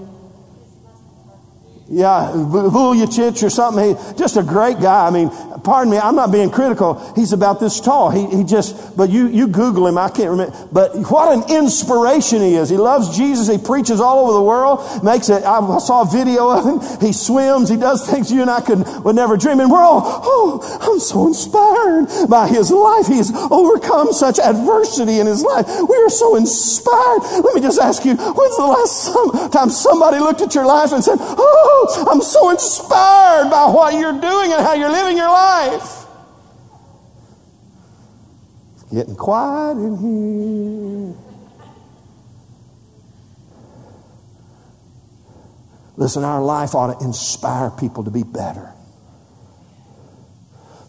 Yeah, 1.92 2.32
Vuljicic 2.36 3.42
or 3.42 3.50
something. 3.50 3.96
He, 3.96 4.14
just 4.14 4.38
a 4.38 4.44
great 4.44 4.80
guy. 4.80 5.08
I 5.08 5.10
mean, 5.10 5.32
pardon 5.64 5.90
me, 5.90 5.98
I'm 5.98 6.16
not 6.16 6.32
being 6.32 6.52
critical. 6.52 7.02
He's 7.16 7.34
about 7.34 7.60
this 7.60 7.80
tall. 7.80 8.12
He, 8.12 8.28
he 8.28 8.44
just, 8.44 8.96
but 8.96 9.10
you, 9.10 9.28
you 9.28 9.48
Google 9.48 9.88
him. 9.88 9.98
I 9.98 10.10
can't 10.10 10.30
remember. 10.30 10.56
But 10.72 10.96
what 11.10 11.36
an 11.36 11.50
inspiration 11.50 12.42
he 12.42 12.56
is. 12.56 12.70
He 12.70 12.78
loves 12.78 13.18
Jesus. 13.18 13.48
He 13.48 13.58
preaches 13.58 14.00
all 14.00 14.26
over 14.26 14.34
the 14.34 14.44
world. 14.44 15.04
Makes 15.04 15.30
it, 15.30 15.44
I 15.44 15.80
saw 15.80 16.04
a 16.04 16.06
video 16.06 16.52
of 16.52 16.64
him. 16.64 17.00
He 17.02 17.12
swims. 17.12 17.70
He 17.70 17.78
does 17.78 18.08
things 18.08 18.32
you 18.32 18.42
and 18.42 18.52
I 18.52 18.62
could, 18.62 18.86
would 19.04 19.16
never 19.16 19.36
dream. 19.36 19.60
And 19.60 19.72
we're 19.72 19.82
all, 19.82 20.02
oh, 20.06 20.62
I'm 20.82 21.00
so 21.00 21.26
inspired 21.26 22.30
by 22.30 22.48
his 22.48 22.70
life. 22.70 23.08
He's 23.08 23.34
overcome 23.34 24.14
such 24.14 24.38
adversity 24.38 25.20
in 25.20 25.26
his 25.26 25.42
life. 25.42 25.66
We 25.66 25.96
are 25.98 26.10
so 26.10 26.36
inspired. 26.36 27.24
Let 27.44 27.56
me 27.56 27.62
just 27.62 27.80
ask 27.80 28.06
you, 28.06 28.16
when's 28.16 28.58
the 28.58 28.68
last 28.68 29.52
time 29.54 29.72
somebody 29.72 30.20
looked 30.20 30.42
at 30.42 30.54
your 30.54 30.68
life 30.68 30.92
and 30.92 31.04
said, 31.04 31.18
oh, 31.20 31.78
I'm 32.10 32.22
so 32.22 32.50
inspired 32.50 33.50
by 33.50 33.70
what 33.72 33.94
you're 33.94 34.20
doing 34.20 34.52
and 34.52 34.62
how 34.66 34.74
you're 34.74 34.92
living 34.92 35.18
your 35.18 35.30
life. 35.30 36.06
Getting 38.92 39.16
quiet 39.16 39.78
in 39.78 39.98
here. 39.98 41.16
Listen, 45.96 46.24
our 46.24 46.42
life 46.42 46.74
ought 46.74 46.98
to 46.98 47.06
inspire 47.06 47.70
people 47.70 48.06
to 48.06 48.10
be 48.10 48.24
better. 48.24 48.72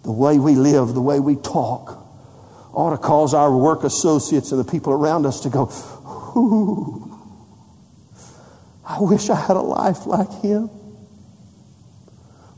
The 0.02 0.12
way 0.12 0.38
we 0.38 0.54
live, 0.54 0.94
the 0.94 1.02
way 1.02 1.20
we 1.20 1.36
talk, 1.36 1.98
ought 2.72 2.90
to 2.90 2.98
cause 2.98 3.34
our 3.34 3.54
work 3.54 3.84
associates 3.84 4.52
and 4.52 4.60
the 4.60 4.70
people 4.70 4.92
around 4.92 5.26
us 5.26 5.40
to 5.40 5.50
go, 5.50 5.70
Ooh, 6.36 7.18
I 8.86 9.00
wish 9.00 9.28
I 9.28 9.34
had 9.34 9.56
a 9.56 9.60
life 9.60 10.06
like 10.06 10.30
him. 10.40 10.70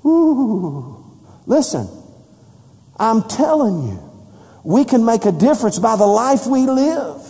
Ooh. 0.04 1.04
Listen, 1.46 1.88
I'm 2.98 3.22
telling 3.24 3.88
you, 3.88 3.98
we 4.64 4.84
can 4.84 5.04
make 5.04 5.24
a 5.24 5.32
difference 5.32 5.78
by 5.78 5.96
the 5.96 6.06
life 6.06 6.46
we 6.46 6.66
live. 6.66 7.20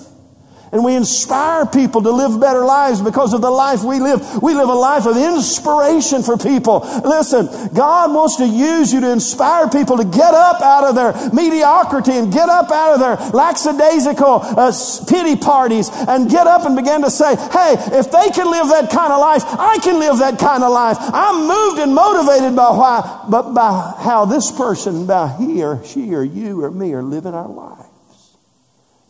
And 0.72 0.82
we 0.82 0.96
inspire 0.96 1.66
people 1.66 2.00
to 2.00 2.10
live 2.10 2.40
better 2.40 2.64
lives 2.64 3.02
because 3.02 3.34
of 3.34 3.42
the 3.42 3.50
life 3.50 3.84
we 3.84 4.00
live. 4.00 4.42
We 4.42 4.54
live 4.54 4.70
a 4.70 4.74
life 4.74 5.04
of 5.04 5.18
inspiration 5.18 6.22
for 6.22 6.38
people. 6.38 6.80
Listen, 7.04 7.46
God 7.74 8.14
wants 8.14 8.36
to 8.36 8.48
use 8.48 8.90
you 8.90 9.02
to 9.02 9.12
inspire 9.12 9.68
people 9.68 9.98
to 9.98 10.04
get 10.04 10.32
up 10.32 10.62
out 10.62 10.84
of 10.84 10.94
their 10.94 11.12
mediocrity 11.30 12.12
and 12.12 12.32
get 12.32 12.48
up 12.48 12.70
out 12.70 12.94
of 12.94 13.00
their 13.00 13.16
lackadaisical 13.32 14.40
uh, 14.42 14.72
pity 15.06 15.36
parties 15.36 15.90
and 16.08 16.30
get 16.30 16.46
up 16.46 16.64
and 16.64 16.74
begin 16.74 17.02
to 17.02 17.10
say, 17.10 17.36
hey, 17.36 17.76
if 17.92 18.10
they 18.10 18.30
can 18.30 18.50
live 18.50 18.68
that 18.68 18.88
kind 18.90 19.12
of 19.12 19.20
life, 19.20 19.42
I 19.44 19.76
can 19.76 20.00
live 20.00 20.16
that 20.20 20.38
kind 20.38 20.64
of 20.64 20.72
life. 20.72 20.96
I'm 21.00 21.48
moved 21.48 21.80
and 21.80 21.94
motivated 21.94 22.56
by 22.56 22.70
why, 22.70 23.26
but 23.28 23.52
by 23.52 23.92
how 23.98 24.24
this 24.24 24.50
person, 24.50 25.06
by 25.06 25.36
he 25.36 25.62
or 25.62 25.84
she 25.84 26.14
or 26.14 26.24
you 26.24 26.64
or 26.64 26.70
me 26.70 26.94
are 26.94 27.02
living 27.02 27.34
our 27.34 27.48
lives. 27.48 28.38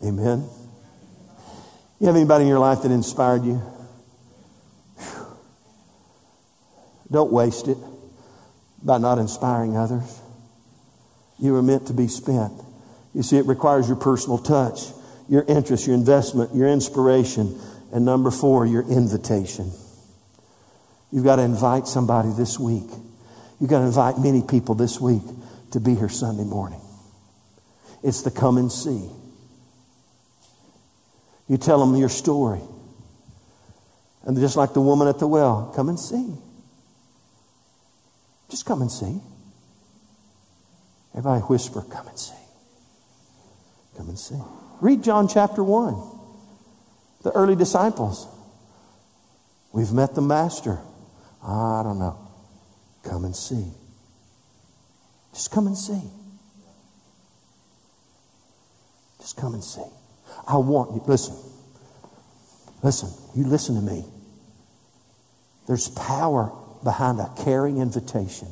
Amen. 0.03 0.49
You 2.03 2.07
have 2.07 2.17
anybody 2.17 2.41
in 2.43 2.49
your 2.49 2.59
life 2.59 2.81
that 2.81 2.91
inspired 2.91 3.45
you? 3.45 3.61
Whew. 4.97 5.37
Don't 7.09 7.31
waste 7.31 7.69
it 7.69 7.77
by 8.83 8.97
not 8.97 9.19
inspiring 9.19 9.77
others. 9.77 10.19
You 11.39 11.53
were 11.53 11.63
meant 11.63 11.87
to 11.87 11.93
be 11.93 12.09
spent. 12.09 12.51
You 13.13 13.23
see, 13.23 13.37
it 13.37 13.45
requires 13.45 13.87
your 13.87 13.95
personal 13.95 14.37
touch, 14.37 14.81
your 15.29 15.45
interest, 15.47 15.87
your 15.87 15.95
investment, 15.95 16.53
your 16.53 16.67
inspiration, 16.67 17.57
and 17.93 18.03
number 18.03 18.31
four, 18.31 18.65
your 18.65 18.83
invitation. 18.83 19.71
You've 21.09 21.23
got 21.23 21.37
to 21.37 21.43
invite 21.43 21.87
somebody 21.87 22.31
this 22.35 22.59
week. 22.59 22.89
You've 23.61 23.69
got 23.69 23.79
to 23.79 23.85
invite 23.85 24.19
many 24.19 24.41
people 24.41 24.75
this 24.75 24.99
week 24.99 25.23
to 25.71 25.79
be 25.79 25.95
here 25.95 26.09
Sunday 26.09 26.43
morning. 26.43 26.81
It's 28.03 28.23
the 28.23 28.31
come 28.31 28.57
and 28.57 28.69
see. 28.69 29.09
You 31.47 31.57
tell 31.57 31.79
them 31.79 31.95
your 31.95 32.09
story. 32.09 32.61
And 34.23 34.37
just 34.37 34.55
like 34.55 34.73
the 34.73 34.81
woman 34.81 35.07
at 35.07 35.19
the 35.19 35.27
well, 35.27 35.71
come 35.75 35.89
and 35.89 35.99
see. 35.99 36.33
Just 38.49 38.65
come 38.65 38.81
and 38.81 38.91
see. 38.91 39.19
Everybody 41.11 41.41
whisper, 41.41 41.81
come 41.81 42.07
and 42.07 42.17
see. 42.17 42.33
Come 43.97 44.09
and 44.09 44.17
see. 44.17 44.39
Read 44.79 45.03
John 45.03 45.27
chapter 45.27 45.63
1. 45.63 45.95
The 47.23 47.31
early 47.31 47.55
disciples. 47.55 48.27
We've 49.71 49.91
met 49.91 50.15
the 50.15 50.21
master. 50.21 50.79
I 51.43 51.81
don't 51.83 51.99
know. 51.99 52.17
Come 53.03 53.25
and 53.25 53.35
see. 53.35 53.67
Just 55.33 55.51
come 55.51 55.67
and 55.67 55.77
see. 55.77 56.01
Just 59.19 59.35
come 59.37 59.53
and 59.53 59.63
see. 59.63 59.81
I 60.47 60.57
want 60.57 60.95
you. 60.95 61.03
Listen. 61.05 61.35
Listen. 62.81 63.09
You 63.35 63.45
listen 63.45 63.75
to 63.75 63.81
me. 63.81 64.05
There's 65.67 65.89
power 65.89 66.51
behind 66.83 67.19
a 67.19 67.31
caring 67.43 67.77
invitation. 67.77 68.49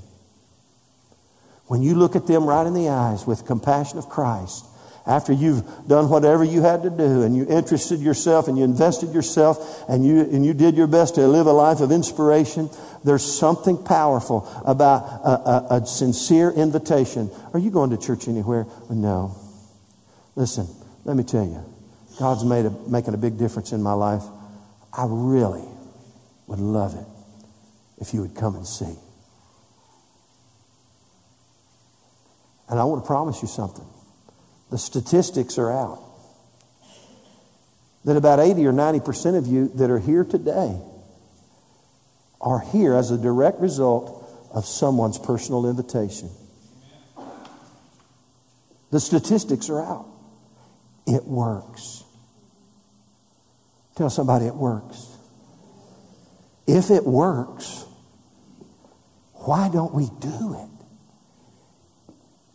When 1.68 1.82
you 1.82 1.96
look 1.96 2.16
at 2.16 2.28
them 2.28 2.46
right 2.46 2.66
in 2.66 2.74
the 2.74 2.90
eyes 2.90 3.26
with 3.26 3.46
compassion 3.46 3.98
of 3.98 4.10
Christ, 4.10 4.66
after 5.06 5.34
you've 5.34 5.64
done 5.88 6.10
whatever 6.10 6.44
you 6.44 6.62
had 6.62 6.84
to 6.84 6.90
do 6.90 7.24
and 7.24 7.36
you 7.36 7.46
interested 7.48 8.00
yourself 8.00 8.48
and 8.48 8.58
you 8.58 8.64
invested 8.64 9.14
yourself 9.14 9.84
and 9.90 10.06
you, 10.06 10.22
and 10.22 10.46
you 10.46 10.54
did 10.54 10.76
your 10.76 10.88
best 10.88 11.16
to 11.16 11.28
live 11.28 11.48
a 11.48 11.52
life 11.52 11.80
of 11.80 11.92
inspiration, 11.92 12.70
there's 13.04 13.24
something 13.24 13.84
powerful 13.84 14.48
about 14.66 15.02
a, 15.24 15.76
a, 15.76 15.82
a 15.82 15.86
sincere 15.86 16.52
invitation. 16.52 17.32
Are 17.54 17.60
you 17.60 17.72
going 17.72 17.90
to 17.92 17.98
church 17.98 18.28
anywhere? 18.28 18.68
No. 18.90 19.36
Listen, 20.36 20.68
let 21.04 21.18
me 21.18 21.24
tell 21.24 21.46
you. 21.46 21.71
God's 22.20 22.44
made 22.44 22.66
a, 22.66 22.70
making 22.88 23.14
a 23.14 23.18
big 23.18 23.38
difference 23.38 23.72
in 23.72 23.82
my 23.82 23.94
life. 23.94 24.24
I 24.94 25.06
really 25.08 25.64
would 26.48 26.60
love 26.60 26.96
it 26.96 27.06
if 28.00 28.14
you 28.14 28.22
would 28.22 28.36
come 28.36 28.56
and 28.56 28.68
see. 28.68 28.96
And 32.70 32.80
I 32.80 32.84
want 32.86 33.04
to 33.04 33.08
promise 33.08 33.42
you 33.42 33.48
something. 33.48 33.86
The 34.70 34.78
statistics 34.78 35.58
are 35.58 35.72
out 35.72 36.02
that 38.06 38.18
about 38.18 38.40
80 38.40 38.66
or 38.66 38.74
90% 38.74 39.38
of 39.38 39.46
you 39.46 39.68
that 39.76 39.90
are 39.92 40.00
here 40.00 40.24
today 40.24 40.80
are 42.40 42.60
here 42.60 42.96
as 42.96 43.12
a 43.12 43.18
direct 43.18 43.60
result 43.60 44.28
of 44.54 44.66
someone's 44.66 45.20
personal 45.20 45.70
invitation. 45.70 46.30
The 48.90 49.00
statistics 49.00 49.70
are 49.70 49.82
out. 49.82 50.08
It 51.06 51.26
works. 51.26 52.04
Tell 53.96 54.10
somebody 54.10 54.46
it 54.46 54.56
works. 54.56 55.18
If 56.68 56.90
it 56.92 57.06
works, 57.06 57.86
why 59.34 59.70
don't 59.70 59.94
we 59.94 60.10
do 60.20 60.54
it? 60.54 60.70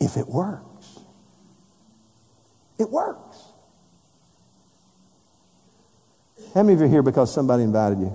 If 0.04 0.16
it 0.16 0.28
works, 0.28 0.98
it 2.78 2.90
works. 2.90 3.42
How 6.54 6.62
many 6.62 6.74
of 6.74 6.80
you 6.80 6.86
are 6.86 6.88
here 6.88 7.02
because 7.02 7.32
somebody 7.34 7.64
invited 7.64 7.98
you? 7.98 8.12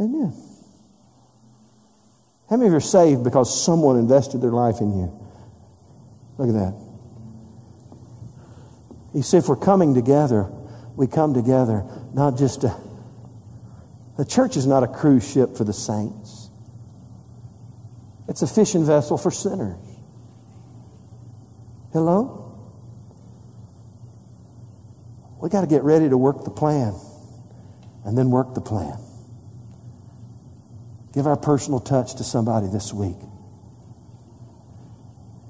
Amen. 0.00 0.32
How 2.48 2.56
many 2.56 2.66
of 2.66 2.72
you 2.72 2.76
are 2.76 2.80
saved 2.80 3.24
because 3.24 3.64
someone 3.64 3.96
invested 3.98 4.40
their 4.40 4.50
life 4.50 4.80
in 4.80 4.92
you? 4.96 5.26
Look 6.38 6.48
at 6.48 6.54
that. 6.54 6.91
You 9.14 9.22
see, 9.22 9.36
if 9.36 9.48
we're 9.48 9.56
coming 9.56 9.94
together, 9.94 10.50
we 10.96 11.06
come 11.06 11.34
together 11.34 11.84
not 12.14 12.38
just 12.38 12.62
to. 12.62 12.74
The 14.16 14.24
church 14.24 14.56
is 14.56 14.66
not 14.66 14.82
a 14.82 14.88
cruise 14.88 15.30
ship 15.30 15.56
for 15.56 15.64
the 15.64 15.72
saints, 15.72 16.50
it's 18.28 18.42
a 18.42 18.46
fishing 18.46 18.84
vessel 18.84 19.18
for 19.18 19.30
sinners. 19.30 19.76
Hello? 21.92 22.38
We 25.40 25.50
got 25.50 25.62
to 25.62 25.66
get 25.66 25.82
ready 25.82 26.08
to 26.08 26.16
work 26.16 26.44
the 26.44 26.50
plan 26.50 26.94
and 28.04 28.16
then 28.16 28.30
work 28.30 28.54
the 28.54 28.60
plan. 28.60 28.96
Give 31.12 31.26
our 31.26 31.36
personal 31.36 31.80
touch 31.80 32.14
to 32.14 32.24
somebody 32.24 32.68
this 32.68 32.92
week. 32.92 33.18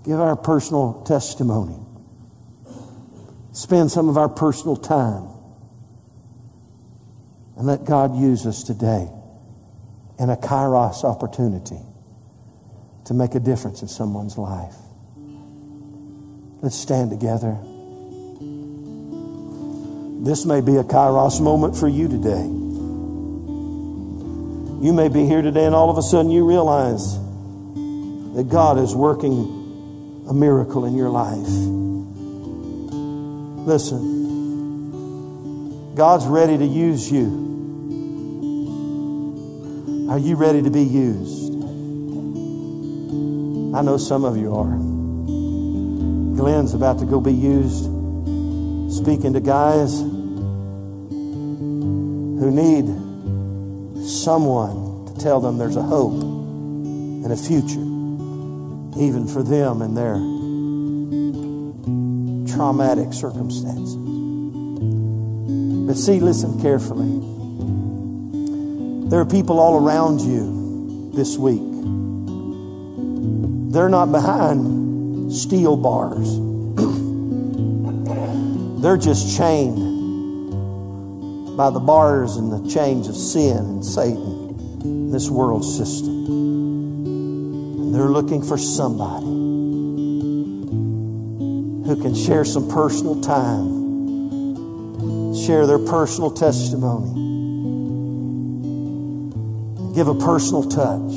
Give 0.05 0.19
our 0.19 0.35
personal 0.35 1.05
testimony. 1.07 1.79
Spend 3.53 3.91
some 3.91 4.09
of 4.09 4.17
our 4.17 4.31
personal 4.31 4.77
time 4.77 5.29
and 7.57 7.67
let 7.67 7.85
God 7.85 8.17
use 8.17 8.47
us 8.47 8.63
today 8.63 9.09
in 10.19 10.31
a 10.31 10.37
kairos 10.37 11.05
opportunity 11.05 11.81
to 13.05 13.15
make 13.15 13.35
a 13.35 13.41
difference 13.41 13.83
in 13.83 13.89
someone's 13.89 14.39
life. 14.39 14.75
Let's 16.63 16.77
stand 16.77 17.11
together. 17.11 17.59
This 20.25 20.47
may 20.47 20.61
be 20.61 20.77
a 20.77 20.85
kairos 20.85 21.41
moment 21.43 21.77
for 21.77 21.89
you 21.89 22.09
today. 22.09 22.45
You 24.83 24.93
may 24.93 25.09
be 25.09 25.27
here 25.27 25.43
today 25.43 25.67
and 25.67 25.75
all 25.75 25.91
of 25.91 25.99
a 25.99 26.03
sudden 26.03 26.31
you 26.31 26.49
realize 26.49 27.19
that 28.35 28.49
God 28.49 28.79
is 28.79 28.95
working 28.95 30.25
a 30.29 30.33
miracle 30.33 30.87
in 30.87 30.97
your 30.97 31.11
life. 31.11 31.72
Listen, 33.65 34.01
God's 35.95 36.27
ready 36.27 36.59
to 36.59 36.65
use 36.65 37.13
you. 37.13 37.41
Are 40.11 40.19
you 40.19 40.35
ready 40.35 40.63
to 40.63 40.71
be 40.71 40.83
used? 40.83 41.53
I 43.75 43.83
know 43.83 43.99
some 43.99 44.25
of 44.25 44.37
you 44.37 44.53
are. 44.55 44.77
Glenn's 46.37 46.75
about 46.75 46.99
to 46.99 47.07
go 47.07 47.21
be 47.21 47.33
used 47.33 47.85
speaking 48.93 49.33
to 49.35 49.41
guys 49.41 50.01
who 50.01 50.11
need 52.51 52.87
someone 54.05 55.07
to 55.07 55.15
tell 55.23 55.41
them 55.41 55.57
there's 55.57 55.77
a 55.77 55.83
hope 55.83 56.21
and 56.21 57.33
a 57.33 57.37
future, 57.37 57.79
even 59.01 59.29
for 59.29 59.45
them 59.45 59.83
and 59.83 59.97
their 59.97 60.32
traumatic 62.55 63.13
circumstances. 63.13 63.97
But 65.87 65.97
see, 65.97 66.21
listen 66.21 66.61
carefully. 66.61 67.21
There 69.09 69.21
are 69.21 69.27
people 69.27 69.61
all 69.61 69.85
around 69.85 70.21
you 70.21 71.11
this 71.15 71.37
week. 71.37 71.63
They're 73.73 73.89
not 73.89 74.13
behind 74.13 75.33
steel 75.33 75.77
bars. 75.77 76.29
They're 78.83 78.97
just 78.97 79.37
chained 79.37 79.91
by 81.57 81.71
the 81.71 81.81
bars 81.81 82.37
and 82.37 82.53
the 82.53 82.71
chains 82.71 83.09
of 83.09 83.17
sin 83.17 83.57
and 83.57 83.85
Satan, 83.85 85.11
this 85.11 85.29
world 85.29 85.65
system. 85.65 86.27
And 86.27 87.95
they're 87.95 88.09
looking 88.09 88.43
for 88.43 88.59
somebody 88.59 89.32
who 91.93 92.01
can 92.01 92.15
share 92.15 92.43
some 92.43 92.71
personal 92.71 93.21
time, 93.21 93.67
share 95.35 95.67
their 95.67 95.79
personal 95.79 96.31
testimony, 96.31 97.13
give 99.95 100.09
a 100.09 100.15
personal 100.15 100.63
touch. 100.63 101.13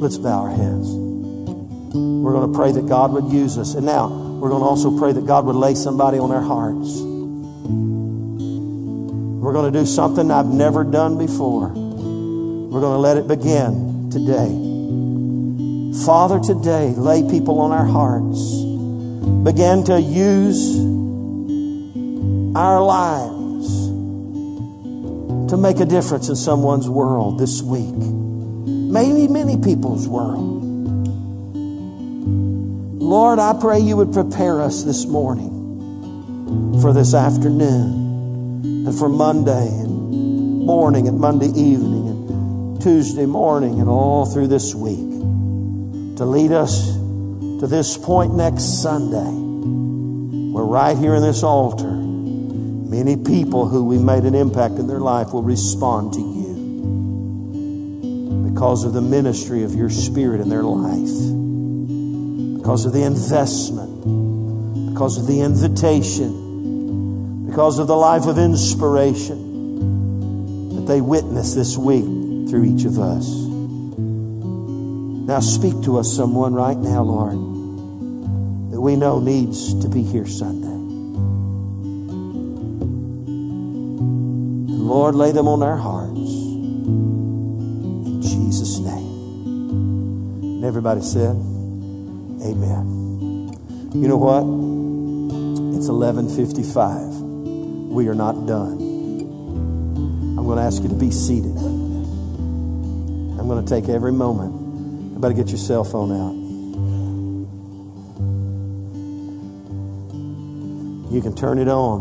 Let's 0.00 0.16
bow 0.16 0.40
our 0.40 0.50
heads. 0.50 0.88
We're 1.92 2.32
going 2.32 2.50
to 2.50 2.58
pray 2.58 2.72
that 2.72 2.88
God 2.88 3.12
would 3.12 3.30
use 3.30 3.58
us. 3.58 3.74
And 3.74 3.84
now, 3.84 4.08
we're 4.08 4.48
going 4.48 4.62
to 4.62 4.68
also 4.68 4.98
pray 4.98 5.12
that 5.12 5.26
God 5.26 5.44
would 5.44 5.56
lay 5.56 5.74
somebody 5.74 6.18
on 6.18 6.32
our 6.32 6.40
hearts. 6.40 7.00
We're 9.42 9.52
going 9.52 9.70
to 9.70 9.78
do 9.78 9.84
something 9.84 10.30
I've 10.30 10.46
never 10.46 10.84
done 10.84 11.18
before. 11.18 11.68
We're 11.68 12.80
going 12.80 12.94
to 12.94 12.98
let 12.98 13.18
it 13.18 13.28
begin 13.28 14.08
today. 14.10 14.61
Father, 16.04 16.40
today, 16.40 16.90
lay 16.96 17.22
people 17.22 17.60
on 17.60 17.70
our 17.70 17.84
hearts. 17.84 18.40
Begin 19.44 19.84
to 19.84 20.00
use 20.00 20.76
our 22.56 22.82
lives 22.82 23.86
to 25.48 25.56
make 25.56 25.78
a 25.78 25.84
difference 25.84 26.28
in 26.28 26.34
someone's 26.34 26.88
world 26.88 27.38
this 27.38 27.62
week. 27.62 27.94
Maybe 27.94 29.28
many 29.28 29.56
people's 29.56 30.08
world. 30.08 30.64
Lord, 33.00 33.38
I 33.38 33.56
pray 33.60 33.78
you 33.78 33.96
would 33.96 34.12
prepare 34.12 34.60
us 34.60 34.82
this 34.82 35.06
morning 35.06 36.80
for 36.80 36.92
this 36.92 37.14
afternoon 37.14 38.86
and 38.88 38.98
for 38.98 39.08
Monday 39.08 39.68
and 39.68 40.66
morning 40.66 41.06
and 41.06 41.20
Monday 41.20 41.46
evening 41.46 42.08
and 42.08 42.82
Tuesday 42.82 43.26
morning 43.26 43.78
and 43.78 43.88
all 43.88 44.26
through 44.26 44.48
this 44.48 44.74
week 44.74 45.11
to 46.16 46.24
lead 46.24 46.52
us 46.52 46.94
to 46.94 47.66
this 47.66 47.96
point 47.96 48.34
next 48.34 48.82
Sunday 48.82 49.40
where 50.52 50.64
right 50.64 50.96
here 50.96 51.14
in 51.14 51.22
this 51.22 51.42
altar, 51.42 51.90
many 51.90 53.16
people 53.16 53.68
who 53.68 53.84
we 53.84 53.98
made 53.98 54.24
an 54.24 54.34
impact 54.34 54.74
in 54.74 54.86
their 54.86 55.00
life 55.00 55.32
will 55.32 55.42
respond 55.42 56.12
to 56.12 56.20
you 56.20 56.42
because 58.52 58.84
of 58.84 58.92
the 58.92 59.00
ministry 59.00 59.64
of 59.64 59.74
your 59.74 59.90
Spirit 59.90 60.40
in 60.40 60.48
their 60.48 60.62
life 60.62 61.32
because 62.62 62.86
of 62.86 62.92
the 62.92 63.02
investment, 63.02 63.90
because 64.92 65.18
of 65.18 65.26
the 65.26 65.40
invitation, 65.40 67.46
because 67.46 67.80
of 67.80 67.88
the 67.88 67.96
life 67.96 68.26
of 68.26 68.38
inspiration 68.38 70.76
that 70.76 70.86
they 70.86 71.00
witness 71.00 71.54
this 71.54 71.76
week 71.76 72.04
through 72.48 72.62
each 72.62 72.84
of 72.84 73.00
us. 73.00 73.41
Now 75.32 75.40
speak 75.40 75.80
to 75.84 75.96
us, 75.96 76.14
someone, 76.14 76.52
right 76.52 76.76
now, 76.76 77.00
Lord, 77.00 77.38
that 78.70 78.78
we 78.78 78.96
know 78.96 79.18
needs 79.18 79.72
to 79.80 79.88
be 79.88 80.02
here 80.02 80.26
Sunday. 80.26 80.66
And 84.68 84.86
Lord, 84.86 85.14
lay 85.14 85.32
them 85.32 85.48
on 85.48 85.62
our 85.62 85.78
hearts. 85.78 86.20
In 88.04 88.20
Jesus' 88.20 88.78
name. 88.80 90.42
And 90.42 90.64
everybody 90.66 91.00
said, 91.00 91.34
Amen. 92.44 93.54
You 93.94 94.08
know 94.08 94.18
what? 94.18 94.42
It's 95.78 95.88
11:55. 95.88 97.88
We 97.88 98.06
are 98.08 98.14
not 98.14 98.46
done. 98.46 98.78
I'm 100.36 100.44
going 100.44 100.58
to 100.58 100.62
ask 100.62 100.82
you 100.82 100.90
to 100.90 100.94
be 100.94 101.10
seated. 101.10 101.56
I'm 101.56 103.48
going 103.48 103.64
to 103.64 103.70
take 103.70 103.88
every 103.88 104.12
moment. 104.12 104.61
Everybody 105.24 105.44
get 105.44 105.50
your 105.52 105.58
cell 105.58 105.84
phone 105.84 106.10
out. 106.10 106.34
You 111.14 111.22
can 111.22 111.32
turn 111.36 111.58
it 111.58 111.68
on. 111.68 112.00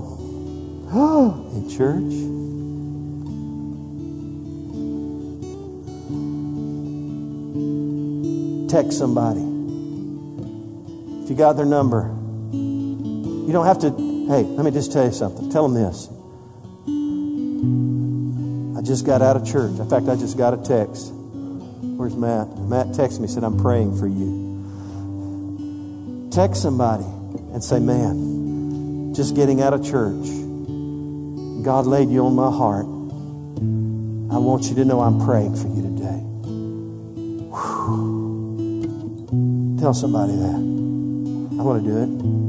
In 1.53 1.69
church. 1.69 2.13
Text 8.71 8.97
somebody 8.97 9.41
If 11.23 11.29
you 11.29 11.35
got 11.35 11.57
their 11.57 11.67
number. 11.67 12.11
You 12.51 13.49
don't 13.51 13.67
have 13.67 13.77
to, 13.81 13.91
hey, 14.29 14.45
let 14.45 14.65
me 14.65 14.71
just 14.71 14.91
tell 14.91 15.05
you 15.05 15.11
something. 15.11 15.51
Tell 15.51 15.69
them 15.69 15.75
this. 15.75 16.09
I 18.79 18.81
just 18.81 19.05
got 19.05 19.21
out 19.21 19.35
of 19.35 19.45
church. 19.45 19.79
In 19.79 19.87
fact, 19.87 20.07
I 20.07 20.15
just 20.15 20.39
got 20.39 20.55
a 20.55 20.57
text. 20.57 21.13
Matt? 22.21 22.55
Matt 22.59 22.87
texted 22.89 23.19
me, 23.19 23.27
said, 23.27 23.43
I'm 23.43 23.57
praying 23.57 23.97
for 23.97 24.07
you. 24.07 24.51
Text 26.31 26.61
somebody 26.61 27.03
and 27.51 27.63
say, 27.63 27.79
man, 27.79 29.13
just 29.15 29.35
getting 29.35 29.59
out 29.61 29.73
of 29.73 29.83
church. 29.83 30.27
God 31.63 31.87
laid 31.87 32.09
you 32.09 32.23
on 32.25 32.35
my 32.35 32.51
heart. 32.51 32.85
I 34.33 34.37
want 34.37 34.65
you 34.65 34.75
to 34.75 34.85
know 34.85 35.01
I'm 35.01 35.19
praying 35.25 35.55
for 35.55 35.67
you 35.67 35.81
today. 35.81 36.21
Whew. 37.49 38.19
Tell 39.79 39.95
somebody 39.95 40.33
that. 40.33 40.61
I 41.59 41.63
want 41.63 41.83
to 41.83 41.89
do 41.89 41.97
it. 41.97 42.40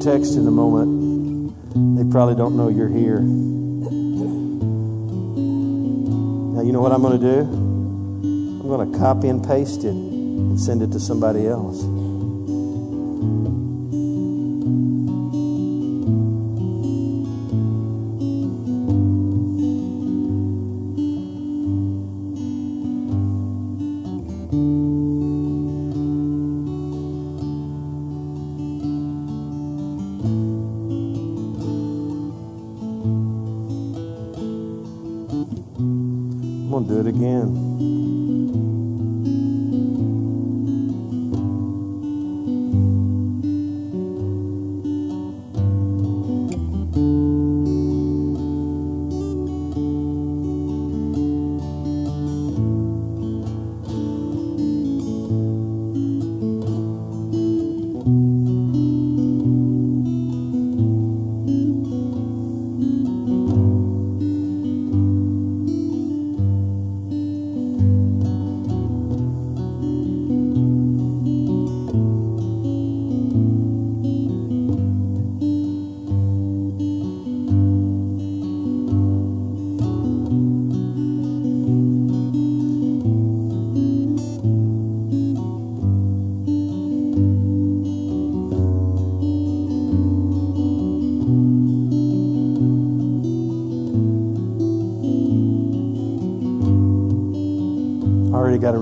Text 0.00 0.34
in 0.34 0.46
a 0.46 0.50
moment, 0.50 1.54
they 1.96 2.10
probably 2.10 2.34
don't 2.34 2.56
know 2.56 2.68
you're 2.68 2.88
here. 2.88 3.20
Now, 6.50 6.62
you 6.62 6.72
know 6.72 6.80
what 6.80 6.90
I'm 6.90 7.00
going 7.00 7.20
to 7.20 7.24
do? 7.24 7.40
I'm 7.42 8.66
going 8.66 8.90
to 8.90 8.98
copy 8.98 9.28
and 9.28 9.46
paste 9.46 9.84
it 9.84 9.92
and 9.92 10.58
send 10.60 10.82
it 10.82 10.90
to 10.92 11.00
somebody 11.00 11.46
else. 11.46 11.84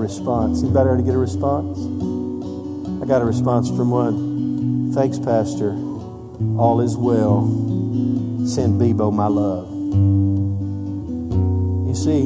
Response. 0.07 0.63
Anybody 0.63 0.87
already 0.87 1.03
get 1.03 1.15
a 1.15 1.17
response? 1.17 1.77
I 3.03 3.05
got 3.05 3.21
a 3.21 3.25
response 3.25 3.67
from 3.67 3.91
one. 3.91 4.93
Thanks, 4.93 5.19
Pastor. 5.19 5.71
All 6.57 6.79
is 6.79 6.95
well. 6.95 7.45
Send 8.47 8.79
Bebo 8.79 9.11
my 9.11 9.27
love. 9.27 9.67
You 11.89 11.93
see, 11.93 12.23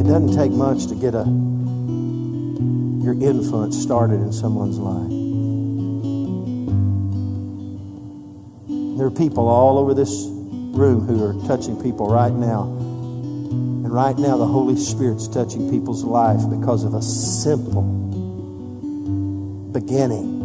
it 0.00 0.04
doesn't 0.04 0.34
take 0.34 0.50
much 0.50 0.86
to 0.86 0.94
get 0.94 1.14
a 1.14 1.26
your 3.04 3.14
influence 3.20 3.76
started 3.76 4.20
in 4.22 4.32
someone's 4.32 4.78
life. 4.78 5.10
There 8.96 9.06
are 9.06 9.10
people 9.10 9.46
all 9.46 9.76
over 9.76 9.92
this 9.92 10.26
room 10.26 11.06
who 11.06 11.22
are 11.22 11.34
touching 11.46 11.76
people 11.82 12.08
right 12.08 12.32
now. 12.32 12.79
And 13.90 13.96
right 13.96 14.16
now, 14.16 14.36
the 14.36 14.46
Holy 14.46 14.76
Spirit's 14.76 15.26
touching 15.26 15.68
people's 15.68 16.04
life 16.04 16.48
because 16.48 16.84
of 16.84 16.94
a 16.94 17.02
simple 17.02 17.82
beginning, 19.72 20.38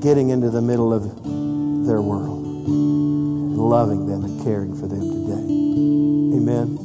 getting 0.00 0.30
into 0.30 0.48
the 0.48 0.62
middle 0.62 0.90
of 0.94 1.02
their 1.86 2.00
world, 2.00 2.46
and 2.46 3.58
loving 3.58 4.06
them 4.06 4.24
and 4.24 4.42
caring 4.42 4.74
for 4.74 4.86
them 4.86 5.02
today. 5.02 5.44
Amen. 6.38 6.78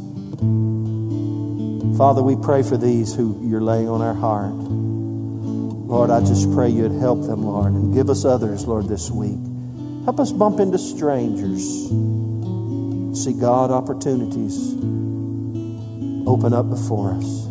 Father, 1.98 2.22
we 2.22 2.36
pray 2.36 2.62
for 2.62 2.76
these 2.76 3.16
who 3.16 3.40
you're 3.48 3.62
laying 3.62 3.88
on 3.88 4.02
our 4.02 4.14
heart. 4.14 4.52
Lord, 4.52 6.10
I 6.10 6.20
just 6.20 6.52
pray 6.52 6.68
you'd 6.68 6.92
help 6.92 7.22
them, 7.22 7.46
Lord, 7.46 7.72
and 7.72 7.94
give 7.94 8.10
us 8.10 8.26
others, 8.26 8.68
Lord, 8.68 8.90
this 8.90 9.10
week. 9.10 9.40
Help 10.04 10.20
us 10.20 10.34
bump 10.34 10.60
into 10.60 10.78
strangers. 10.78 11.88
See 13.24 13.34
God 13.34 13.72
opportunities 13.72 14.74
open 16.28 16.54
up 16.54 16.70
before 16.70 17.14
us. 17.14 17.48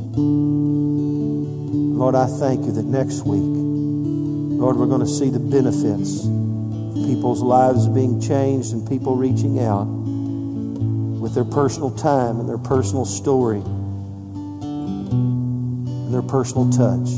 Lord, 1.96 2.14
I 2.14 2.26
thank 2.26 2.64
you 2.66 2.72
that 2.72 2.84
next 2.84 3.26
week, 3.26 3.42
Lord, 3.42 4.76
we're 4.76 4.86
going 4.86 5.00
to 5.00 5.08
see 5.08 5.28
the 5.28 5.40
benefits 5.40 6.24
of 6.24 6.94
people's 6.94 7.42
lives 7.42 7.88
being 7.88 8.20
changed 8.20 8.72
and 8.74 8.88
people 8.88 9.16
reaching 9.16 9.58
out 9.58 9.86
with 9.86 11.34
their 11.34 11.44
personal 11.44 11.90
time 11.90 12.38
and 12.38 12.48
their 12.48 12.58
personal 12.58 13.04
story 13.04 13.60
and 14.62 16.14
their 16.14 16.22
personal 16.22 16.70
touch. 16.70 17.08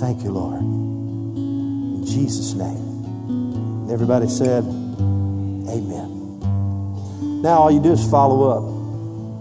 Thank 0.00 0.24
you, 0.24 0.32
Lord. 0.32 0.60
In 0.62 2.04
Jesus' 2.04 2.54
name. 2.54 3.04
And 3.28 3.90
everybody 3.92 4.26
said. 4.28 4.81
Now 7.42 7.58
all 7.58 7.70
you 7.72 7.82
do 7.82 7.90
is 7.90 8.08
follow 8.08 8.48
up. 8.48 8.62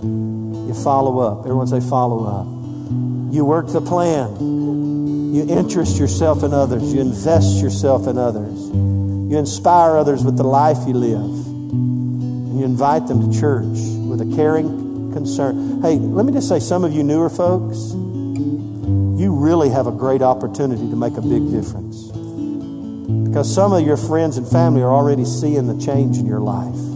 You 0.03 0.73
follow 0.73 1.19
up. 1.19 1.45
Everyone 1.45 1.67
say, 1.67 1.79
follow 1.81 2.25
up. 2.25 2.47
You 3.31 3.45
work 3.45 3.67
the 3.67 3.79
plan. 3.79 5.33
You 5.33 5.47
interest 5.47 5.99
yourself 5.99 6.43
in 6.43 6.51
others. 6.51 6.91
You 6.93 6.99
invest 6.99 7.61
yourself 7.61 8.07
in 8.07 8.17
others. 8.17 8.59
You 8.69 9.37
inspire 9.37 9.97
others 9.97 10.23
with 10.23 10.35
the 10.35 10.43
life 10.43 10.79
you 10.87 10.95
live. 10.95 11.21
And 11.21 12.59
you 12.59 12.65
invite 12.65 13.07
them 13.07 13.31
to 13.31 13.39
church 13.39 13.77
with 14.09 14.19
a 14.19 14.35
caring 14.35 15.13
concern. 15.13 15.81
Hey, 15.83 15.95
let 15.97 16.25
me 16.25 16.33
just 16.33 16.49
say, 16.49 16.59
some 16.59 16.83
of 16.83 16.93
you 16.93 17.03
newer 17.03 17.29
folks, 17.29 17.91
you 19.21 19.31
really 19.31 19.69
have 19.69 19.85
a 19.85 19.91
great 19.91 20.23
opportunity 20.23 20.89
to 20.89 20.95
make 20.95 21.17
a 21.17 21.21
big 21.21 21.51
difference. 21.51 22.07
Because 23.27 23.53
some 23.53 23.73
of 23.73 23.85
your 23.85 23.97
friends 23.97 24.37
and 24.37 24.47
family 24.47 24.81
are 24.81 24.91
already 24.91 25.23
seeing 25.23 25.67
the 25.67 25.85
change 25.85 26.17
in 26.17 26.25
your 26.25 26.39
life. 26.39 26.90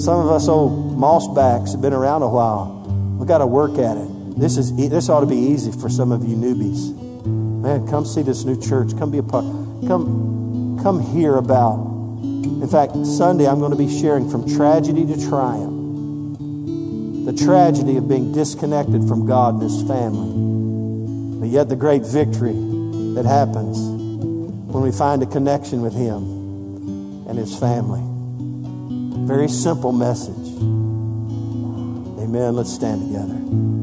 Some 0.00 0.18
of 0.18 0.30
us 0.30 0.48
old 0.48 0.96
mossbacks 0.96 1.72
have 1.72 1.82
been 1.82 1.92
around 1.92 2.22
a 2.22 2.28
while. 2.28 2.86
We've 3.18 3.28
got 3.28 3.38
to 3.38 3.46
work 3.46 3.72
at 3.72 3.98
it. 3.98 4.40
This 4.40 4.56
is 4.56 4.74
this 4.74 5.10
ought 5.10 5.20
to 5.20 5.26
be 5.26 5.36
easy 5.36 5.72
for 5.72 5.90
some 5.90 6.10
of 6.10 6.24
you 6.24 6.36
newbies. 6.36 6.96
Man, 7.26 7.86
come 7.86 8.06
see 8.06 8.22
this 8.22 8.46
new 8.46 8.58
church. 8.58 8.96
Come 8.98 9.10
be 9.10 9.18
a 9.18 9.22
part. 9.22 9.44
Come, 9.86 10.80
come 10.82 11.02
hear 11.12 11.36
about. 11.36 11.74
In 12.22 12.66
fact, 12.66 12.92
Sunday 13.04 13.46
I'm 13.46 13.58
going 13.58 13.72
to 13.72 13.76
be 13.76 14.00
sharing 14.00 14.30
from 14.30 14.48
tragedy 14.48 15.04
to 15.04 15.28
triumph. 15.28 16.38
The 17.26 17.44
tragedy 17.44 17.98
of 17.98 18.08
being 18.08 18.32
disconnected 18.32 19.06
from 19.06 19.26
God 19.26 19.60
and 19.60 19.62
His 19.64 19.82
family, 19.82 21.40
but 21.40 21.50
yet 21.50 21.68
the 21.68 21.76
great 21.76 22.06
victory 22.06 22.56
that 23.16 23.26
happens 23.26 23.78
when 24.72 24.82
we 24.82 24.92
find 24.92 25.22
a 25.22 25.26
connection 25.26 25.82
with 25.82 25.92
Him 25.92 27.28
and 27.28 27.36
His 27.36 27.58
family. 27.58 28.09
Very 29.30 29.46
simple 29.46 29.92
message. 29.92 30.58
Amen. 32.18 32.56
Let's 32.56 32.72
stand 32.72 33.06
together. 33.06 33.79